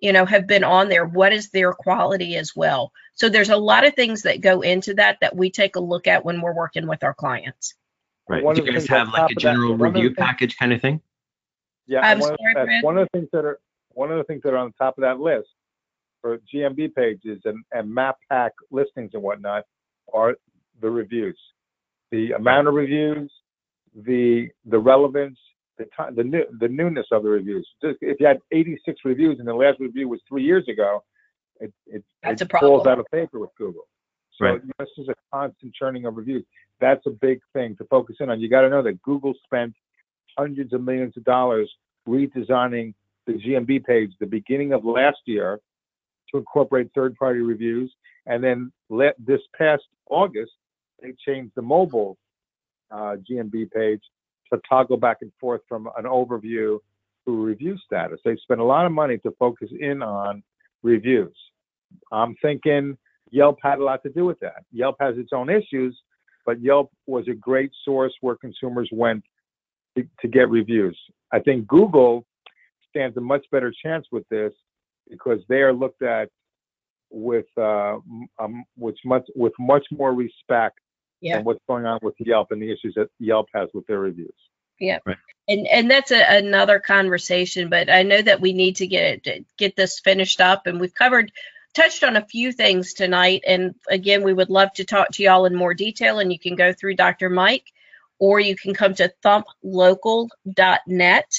you 0.00 0.12
know, 0.12 0.24
have 0.24 0.46
been 0.46 0.64
on 0.64 0.88
there. 0.88 1.04
What 1.04 1.32
is 1.32 1.50
their 1.50 1.72
quality 1.72 2.36
as 2.36 2.54
well? 2.56 2.92
So 3.14 3.28
there's 3.28 3.50
a 3.50 3.56
lot 3.56 3.86
of 3.86 3.94
things 3.94 4.22
that 4.22 4.40
go 4.40 4.62
into 4.62 4.94
that 4.94 5.18
that 5.20 5.36
we 5.36 5.50
take 5.50 5.76
a 5.76 5.80
look 5.80 6.06
at 6.08 6.24
when 6.24 6.40
we're 6.40 6.54
working 6.54 6.88
with 6.88 7.04
our 7.04 7.14
clients. 7.14 7.74
Right. 8.28 8.42
One 8.42 8.56
Do 8.56 8.64
you 8.64 8.72
guys 8.72 8.86
have 8.88 9.08
like 9.12 9.30
a 9.30 9.34
general 9.34 9.76
one 9.76 9.88
of 9.88 9.94
the 9.94 10.00
review 10.00 10.14
package 10.16 10.56
kind 10.56 10.72
of 10.72 10.80
thing? 10.80 11.00
Yeah, 11.86 12.00
I'm 12.00 12.18
one, 12.18 12.32
of- 12.32 12.38
sorry, 12.40 12.54
that's 12.54 12.66
Brad? 12.66 12.84
one 12.84 12.98
of 12.98 13.08
the 13.12 13.18
things 13.18 13.28
that 13.32 13.44
are 13.44 13.58
one 13.90 14.10
of 14.10 14.18
the 14.18 14.24
things 14.24 14.42
that 14.44 14.52
are 14.52 14.56
on 14.56 14.68
the 14.68 14.84
top 14.84 14.98
of 14.98 15.02
that 15.02 15.20
list 15.20 15.48
for 16.20 16.38
GMB 16.52 16.94
pages 16.94 17.40
and, 17.44 17.62
and 17.72 17.92
map 17.92 18.16
pack 18.30 18.52
listings 18.70 19.10
and 19.14 19.22
whatnot 19.22 19.64
are 20.12 20.36
the 20.80 20.90
reviews, 20.90 21.38
the 22.10 22.32
amount 22.32 22.66
of 22.68 22.74
reviews, 22.74 23.30
the 23.94 24.48
the 24.66 24.78
relevance, 24.78 25.38
the 25.78 25.84
time, 25.96 26.14
the 26.16 26.24
new 26.24 26.44
the 26.60 26.68
newness 26.68 27.06
of 27.12 27.22
the 27.22 27.28
reviews. 27.28 27.68
Just 27.82 27.98
if 28.00 28.18
you 28.20 28.26
had 28.26 28.38
86 28.52 29.00
reviews 29.04 29.38
and 29.38 29.46
the 29.46 29.54
last 29.54 29.78
review 29.80 30.08
was 30.08 30.20
three 30.28 30.42
years 30.44 30.66
ago, 30.68 31.02
it 31.60 31.72
it, 31.86 32.02
That's 32.22 32.42
it 32.42 32.46
a 32.46 32.58
falls 32.58 32.82
problem. 32.82 32.88
out 32.92 32.98
of 33.00 33.06
favor 33.10 33.38
with 33.38 33.50
Google. 33.56 33.86
So 34.38 34.46
Right. 34.46 34.60
this 34.80 34.88
is 34.98 35.08
a 35.08 35.14
constant 35.32 35.72
churning 35.74 36.06
of 36.06 36.16
reviews. 36.16 36.44
That's 36.80 37.06
a 37.06 37.10
big 37.10 37.38
thing 37.52 37.76
to 37.76 37.84
focus 37.84 38.16
in 38.18 38.30
on. 38.30 38.40
You 38.40 38.48
got 38.48 38.62
to 38.62 38.68
know 38.70 38.82
that 38.82 39.00
Google 39.02 39.32
spent 39.44 39.74
hundreds 40.36 40.72
of 40.72 40.82
millions 40.82 41.16
of 41.16 41.24
dollars 41.24 41.70
redesigning 42.08 42.94
the 43.26 43.34
GMB 43.34 43.84
page 43.84 44.10
the 44.20 44.26
beginning 44.26 44.72
of 44.72 44.84
last 44.84 45.18
year 45.24 45.60
to 46.30 46.38
incorporate 46.38 46.90
third-party 46.94 47.40
reviews, 47.40 47.92
and 48.26 48.42
then 48.42 48.72
let 48.90 49.14
this 49.24 49.40
past 49.56 49.82
August 50.10 50.52
they 51.02 51.12
changed 51.26 51.52
the 51.54 51.62
mobile 51.62 52.16
uh, 52.90 53.16
GMB 53.28 53.70
page 53.70 54.00
to 54.52 54.60
toggle 54.68 54.96
back 54.96 55.18
and 55.20 55.32
forth 55.40 55.60
from 55.68 55.88
an 55.96 56.04
overview 56.04 56.78
to 57.26 57.44
review 57.44 57.76
status. 57.84 58.20
They 58.24 58.36
spent 58.36 58.60
a 58.60 58.64
lot 58.64 58.86
of 58.86 58.92
money 58.92 59.18
to 59.18 59.34
focus 59.38 59.70
in 59.78 60.02
on 60.02 60.42
reviews. 60.82 61.34
I'm 62.12 62.34
thinking 62.42 62.96
Yelp 63.30 63.58
had 63.62 63.78
a 63.78 63.84
lot 63.84 64.02
to 64.04 64.10
do 64.10 64.24
with 64.24 64.38
that. 64.40 64.64
Yelp 64.72 64.96
has 65.00 65.16
its 65.16 65.32
own 65.32 65.50
issues, 65.50 65.98
but 66.46 66.60
Yelp 66.60 66.90
was 67.06 67.26
a 67.28 67.34
great 67.34 67.70
source 67.84 68.12
where 68.20 68.36
consumers 68.36 68.88
went 68.92 69.24
to, 69.96 70.06
to 70.20 70.28
get 70.28 70.48
reviews. 70.50 70.98
I 71.32 71.40
think 71.40 71.66
Google 71.66 72.24
stands 72.90 73.16
a 73.16 73.20
much 73.20 73.44
better 73.50 73.72
chance 73.84 74.06
with 74.12 74.28
this 74.28 74.52
because 75.10 75.40
they 75.48 75.62
are 75.62 75.72
looked 75.72 76.02
at 76.02 76.28
with 77.10 77.46
uh, 77.56 77.96
um, 78.38 78.64
with 78.76 78.96
much 79.04 79.26
with 79.34 79.52
much 79.58 79.86
more 79.90 80.14
respect 80.14 80.78
Yeah. 81.20 81.36
than 81.36 81.44
what's 81.44 81.60
going 81.68 81.86
on 81.86 81.98
with 82.02 82.14
Yelp 82.18 82.50
and 82.50 82.60
the 82.62 82.70
issues 82.72 82.94
that 82.96 83.08
Yelp 83.18 83.46
has 83.54 83.68
with 83.74 83.86
their 83.86 84.00
reviews. 84.00 84.34
Yeah, 84.80 84.98
and 85.48 85.66
and 85.66 85.90
that's 85.90 86.10
a, 86.10 86.36
another 86.38 86.78
conversation 86.78 87.68
but 87.68 87.90
i 87.90 88.02
know 88.02 88.22
that 88.22 88.40
we 88.40 88.52
need 88.52 88.76
to 88.76 88.86
get 88.86 89.26
it 89.26 89.46
get 89.56 89.76
this 89.76 90.00
finished 90.00 90.40
up 90.40 90.66
and 90.66 90.80
we've 90.80 90.94
covered 90.94 91.32
touched 91.74 92.04
on 92.04 92.16
a 92.16 92.26
few 92.26 92.52
things 92.52 92.94
tonight 92.94 93.42
and 93.46 93.74
again 93.88 94.22
we 94.22 94.32
would 94.32 94.50
love 94.50 94.72
to 94.72 94.84
talk 94.84 95.08
to 95.10 95.22
y'all 95.22 95.46
in 95.46 95.54
more 95.54 95.74
detail 95.74 96.18
and 96.18 96.32
you 96.32 96.38
can 96.38 96.54
go 96.56 96.72
through 96.72 96.94
dr 96.94 97.28
mike 97.30 97.72
or 98.24 98.40
you 98.40 98.56
can 98.56 98.72
come 98.72 98.94
to 98.94 99.12
thumplocal.net 99.22 101.30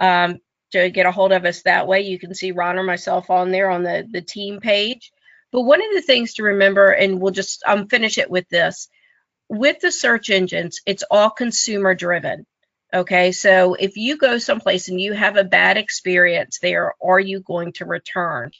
um, 0.00 0.38
to 0.70 0.88
get 0.90 1.06
a 1.06 1.10
hold 1.10 1.32
of 1.32 1.44
us 1.44 1.62
that 1.62 1.88
way 1.88 2.02
you 2.02 2.18
can 2.18 2.34
see 2.34 2.52
ron 2.52 2.78
or 2.78 2.84
myself 2.84 3.30
on 3.30 3.50
there 3.50 3.70
on 3.70 3.82
the 3.82 4.06
the 4.12 4.22
team 4.22 4.60
page 4.60 5.12
but 5.50 5.62
one 5.62 5.80
of 5.80 5.88
the 5.94 6.02
things 6.02 6.34
to 6.34 6.44
remember 6.44 6.88
and 6.88 7.20
we'll 7.20 7.32
just 7.32 7.62
um, 7.66 7.88
finish 7.88 8.18
it 8.18 8.30
with 8.30 8.48
this 8.48 8.88
with 9.48 9.80
the 9.80 9.90
search 9.90 10.30
engines 10.30 10.80
it's 10.86 11.04
all 11.10 11.30
consumer 11.30 11.94
driven 11.94 12.46
Okay, 12.92 13.32
so 13.32 13.74
if 13.74 13.98
you 13.98 14.16
go 14.16 14.38
someplace 14.38 14.88
and 14.88 14.98
you 14.98 15.12
have 15.12 15.36
a 15.36 15.44
bad 15.44 15.76
experience 15.76 16.58
there, 16.58 16.94
are 17.02 17.20
you 17.20 17.40
going 17.40 17.74
to 17.74 17.84
return? 17.84 18.50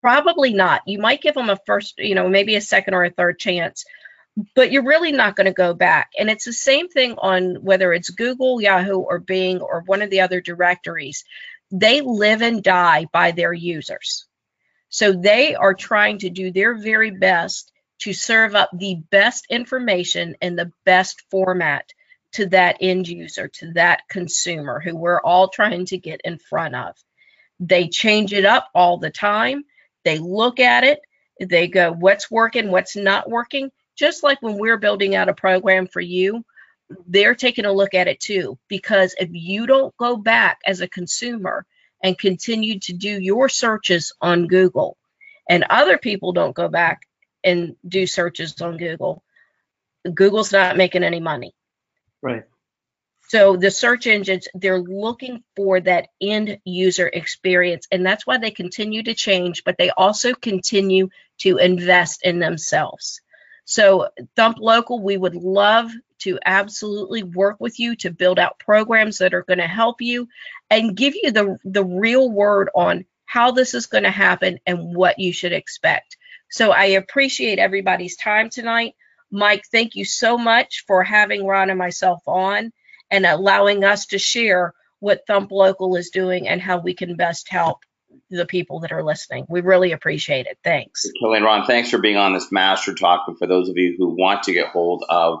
Probably 0.00 0.54
not. 0.54 0.80
You 0.86 0.98
might 0.98 1.20
give 1.20 1.34
them 1.34 1.50
a 1.50 1.58
first, 1.66 1.98
you 1.98 2.14
know, 2.14 2.30
maybe 2.30 2.54
a 2.54 2.62
second 2.62 2.94
or 2.94 3.04
a 3.04 3.10
third 3.10 3.38
chance, 3.38 3.84
but 4.54 4.70
you're 4.70 4.84
really 4.84 5.12
not 5.12 5.36
going 5.36 5.46
to 5.46 5.52
go 5.52 5.74
back. 5.74 6.10
And 6.18 6.30
it's 6.30 6.44
the 6.44 6.52
same 6.52 6.88
thing 6.88 7.14
on 7.18 7.56
whether 7.56 7.92
it's 7.92 8.10
Google, 8.10 8.60
Yahoo, 8.60 8.98
or 8.98 9.18
Bing, 9.18 9.60
or 9.60 9.82
one 9.86 10.02
of 10.02 10.10
the 10.10 10.20
other 10.20 10.40
directories. 10.40 11.24
They 11.70 12.00
live 12.00 12.42
and 12.42 12.62
die 12.62 13.06
by 13.12 13.32
their 13.32 13.52
users. 13.52 14.26
So 14.90 15.12
they 15.12 15.54
are 15.54 15.74
trying 15.74 16.18
to 16.18 16.30
do 16.30 16.50
their 16.50 16.76
very 16.78 17.10
best 17.10 17.72
to 18.00 18.12
serve 18.12 18.54
up 18.54 18.70
the 18.72 18.96
best 19.10 19.46
information 19.50 20.36
in 20.40 20.56
the 20.56 20.72
best 20.84 21.22
format 21.30 21.90
to 22.32 22.46
that 22.46 22.76
end 22.80 23.08
user, 23.08 23.48
to 23.48 23.72
that 23.72 24.02
consumer 24.08 24.80
who 24.80 24.96
we're 24.96 25.20
all 25.20 25.48
trying 25.48 25.86
to 25.86 25.98
get 25.98 26.20
in 26.24 26.38
front 26.38 26.74
of. 26.74 26.94
They 27.58 27.88
change 27.88 28.32
it 28.32 28.44
up 28.44 28.68
all 28.74 28.98
the 28.98 29.10
time. 29.10 29.64
They 30.04 30.18
look 30.18 30.60
at 30.60 30.84
it. 30.84 31.00
They 31.40 31.68
go, 31.68 31.92
what's 31.92 32.30
working, 32.30 32.70
what's 32.70 32.96
not 32.96 33.28
working. 33.28 33.70
Just 33.98 34.22
like 34.22 34.40
when 34.40 34.58
we're 34.58 34.78
building 34.78 35.16
out 35.16 35.28
a 35.28 35.34
program 35.34 35.88
for 35.88 36.00
you, 36.00 36.44
they're 37.06 37.34
taking 37.34 37.64
a 37.66 37.72
look 37.72 37.94
at 37.94 38.08
it 38.08 38.20
too. 38.20 38.58
Because 38.68 39.14
if 39.18 39.30
you 39.32 39.66
don't 39.66 39.96
go 39.96 40.16
back 40.16 40.60
as 40.64 40.80
a 40.80 40.88
consumer 40.88 41.66
and 42.02 42.16
continue 42.16 42.78
to 42.80 42.92
do 42.92 43.20
your 43.20 43.48
searches 43.48 44.12
on 44.20 44.46
Google, 44.46 44.96
and 45.50 45.64
other 45.68 45.98
people 45.98 46.32
don't 46.32 46.54
go 46.54 46.68
back 46.68 47.02
and 47.42 47.74
do 47.86 48.06
searches 48.06 48.60
on 48.60 48.76
Google, 48.76 49.24
Google's 50.14 50.52
not 50.52 50.76
making 50.76 51.02
any 51.02 51.20
money. 51.20 51.54
Right. 52.22 52.44
So 53.28 53.56
the 53.56 53.70
search 53.70 54.06
engines, 54.06 54.48
they're 54.54 54.80
looking 54.80 55.42
for 55.54 55.80
that 55.80 56.08
end 56.20 56.58
user 56.64 57.06
experience. 57.06 57.86
And 57.90 58.06
that's 58.06 58.26
why 58.26 58.38
they 58.38 58.50
continue 58.50 59.02
to 59.02 59.14
change, 59.14 59.64
but 59.64 59.76
they 59.76 59.90
also 59.90 60.32
continue 60.34 61.10
to 61.38 61.58
invest 61.58 62.24
in 62.24 62.38
themselves. 62.38 63.20
So 63.68 64.08
Thump 64.34 64.56
Local, 64.60 64.98
we 64.98 65.18
would 65.18 65.34
love 65.34 65.90
to 66.20 66.38
absolutely 66.46 67.22
work 67.22 67.56
with 67.60 67.78
you 67.78 67.96
to 67.96 68.10
build 68.10 68.38
out 68.38 68.58
programs 68.58 69.18
that 69.18 69.34
are 69.34 69.42
going 69.42 69.58
to 69.58 69.66
help 69.66 70.00
you 70.00 70.26
and 70.70 70.96
give 70.96 71.14
you 71.14 71.32
the, 71.32 71.58
the 71.64 71.84
real 71.84 72.30
word 72.30 72.70
on 72.74 73.04
how 73.26 73.50
this 73.50 73.74
is 73.74 73.84
going 73.84 74.04
to 74.04 74.10
happen 74.10 74.58
and 74.66 74.96
what 74.96 75.18
you 75.18 75.34
should 75.34 75.52
expect. 75.52 76.16
So 76.50 76.70
I 76.70 76.86
appreciate 76.86 77.58
everybody's 77.58 78.16
time 78.16 78.48
tonight. 78.48 78.94
Mike, 79.30 79.64
thank 79.70 79.96
you 79.96 80.06
so 80.06 80.38
much 80.38 80.84
for 80.86 81.04
having 81.04 81.44
Ron 81.44 81.68
and 81.68 81.78
myself 81.78 82.22
on 82.26 82.72
and 83.10 83.26
allowing 83.26 83.84
us 83.84 84.06
to 84.06 84.18
share 84.18 84.72
what 84.98 85.26
Thump 85.26 85.50
Local 85.50 85.94
is 85.96 86.08
doing 86.08 86.48
and 86.48 86.62
how 86.62 86.78
we 86.78 86.94
can 86.94 87.16
best 87.16 87.50
help 87.50 87.84
the 88.30 88.46
people 88.46 88.80
that 88.80 88.92
are 88.92 89.02
listening. 89.02 89.46
We 89.48 89.60
really 89.60 89.92
appreciate 89.92 90.46
it. 90.46 90.58
Thanks. 90.62 91.06
Kelly 91.20 91.36
and 91.36 91.44
Ron, 91.44 91.66
thanks 91.66 91.90
for 91.90 91.98
being 91.98 92.16
on 92.16 92.34
this 92.34 92.52
Master 92.52 92.94
Talk. 92.94 93.24
And 93.26 93.38
for 93.38 93.46
those 93.46 93.68
of 93.68 93.76
you 93.76 93.94
who 93.96 94.14
want 94.16 94.44
to 94.44 94.52
get 94.52 94.68
hold 94.68 95.04
of 95.08 95.40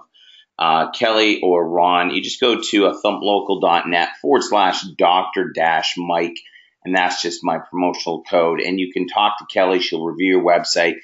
uh, 0.58 0.90
Kelly 0.90 1.40
or 1.42 1.68
Ron, 1.68 2.10
you 2.10 2.22
just 2.22 2.40
go 2.40 2.60
to 2.60 2.86
a 2.86 3.00
thumplocal.net 3.00 4.08
forward 4.20 4.42
slash 4.42 4.82
doctor 4.96 5.52
dash 5.54 5.94
Mike. 5.96 6.36
And 6.84 6.96
that's 6.96 7.20
just 7.20 7.40
my 7.42 7.58
promotional 7.58 8.22
code. 8.22 8.60
And 8.60 8.80
you 8.80 8.92
can 8.92 9.08
talk 9.08 9.38
to 9.38 9.46
Kelly. 9.52 9.80
She'll 9.80 10.04
review 10.04 10.38
your 10.38 10.44
website 10.44 10.94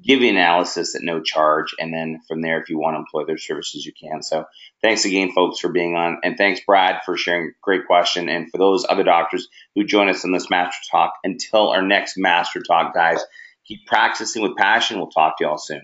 give 0.00 0.22
you 0.22 0.30
analysis 0.30 0.94
at 0.94 1.02
no 1.02 1.20
charge. 1.20 1.74
And 1.78 1.92
then 1.92 2.20
from 2.26 2.40
there, 2.40 2.60
if 2.60 2.68
you 2.68 2.78
want 2.78 2.94
to 2.94 2.98
employ 2.98 3.24
their 3.24 3.38
services, 3.38 3.84
you 3.84 3.92
can. 3.92 4.22
So 4.22 4.44
thanks 4.80 5.04
again, 5.04 5.32
folks, 5.32 5.60
for 5.60 5.68
being 5.68 5.94
on. 5.94 6.18
And 6.22 6.36
thanks, 6.36 6.60
Brad, 6.66 7.00
for 7.04 7.16
sharing 7.16 7.48
a 7.48 7.52
great 7.60 7.86
question. 7.86 8.28
And 8.28 8.50
for 8.50 8.58
those 8.58 8.86
other 8.88 9.04
doctors 9.04 9.48
who 9.74 9.84
join 9.84 10.08
us 10.08 10.24
in 10.24 10.32
this 10.32 10.50
Master 10.50 10.80
Talk, 10.90 11.14
until 11.24 11.70
our 11.70 11.82
next 11.82 12.16
Master 12.16 12.62
Talk, 12.62 12.94
guys, 12.94 13.22
keep 13.66 13.86
practicing 13.86 14.42
with 14.42 14.56
passion. 14.56 14.98
We'll 14.98 15.10
talk 15.10 15.38
to 15.38 15.44
you 15.44 15.50
all 15.50 15.58
soon. 15.58 15.82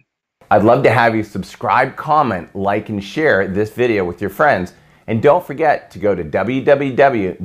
I'd 0.51 0.63
love 0.63 0.83
to 0.85 0.91
have 0.91 1.15
you 1.15 1.23
subscribe, 1.25 1.97
comment, 1.97 2.57
like, 2.57 2.89
and 2.89 3.05
share 3.05 3.47
this 3.47 3.71
video 3.71 4.05
with 4.05 4.21
your 4.21 4.31
friends. 4.31 4.73
And 5.07 5.23
don't 5.23 5.47
forget 5.47 5.91
to 5.93 5.99
go 5.99 6.15
to 6.15 6.25
www 6.25 7.37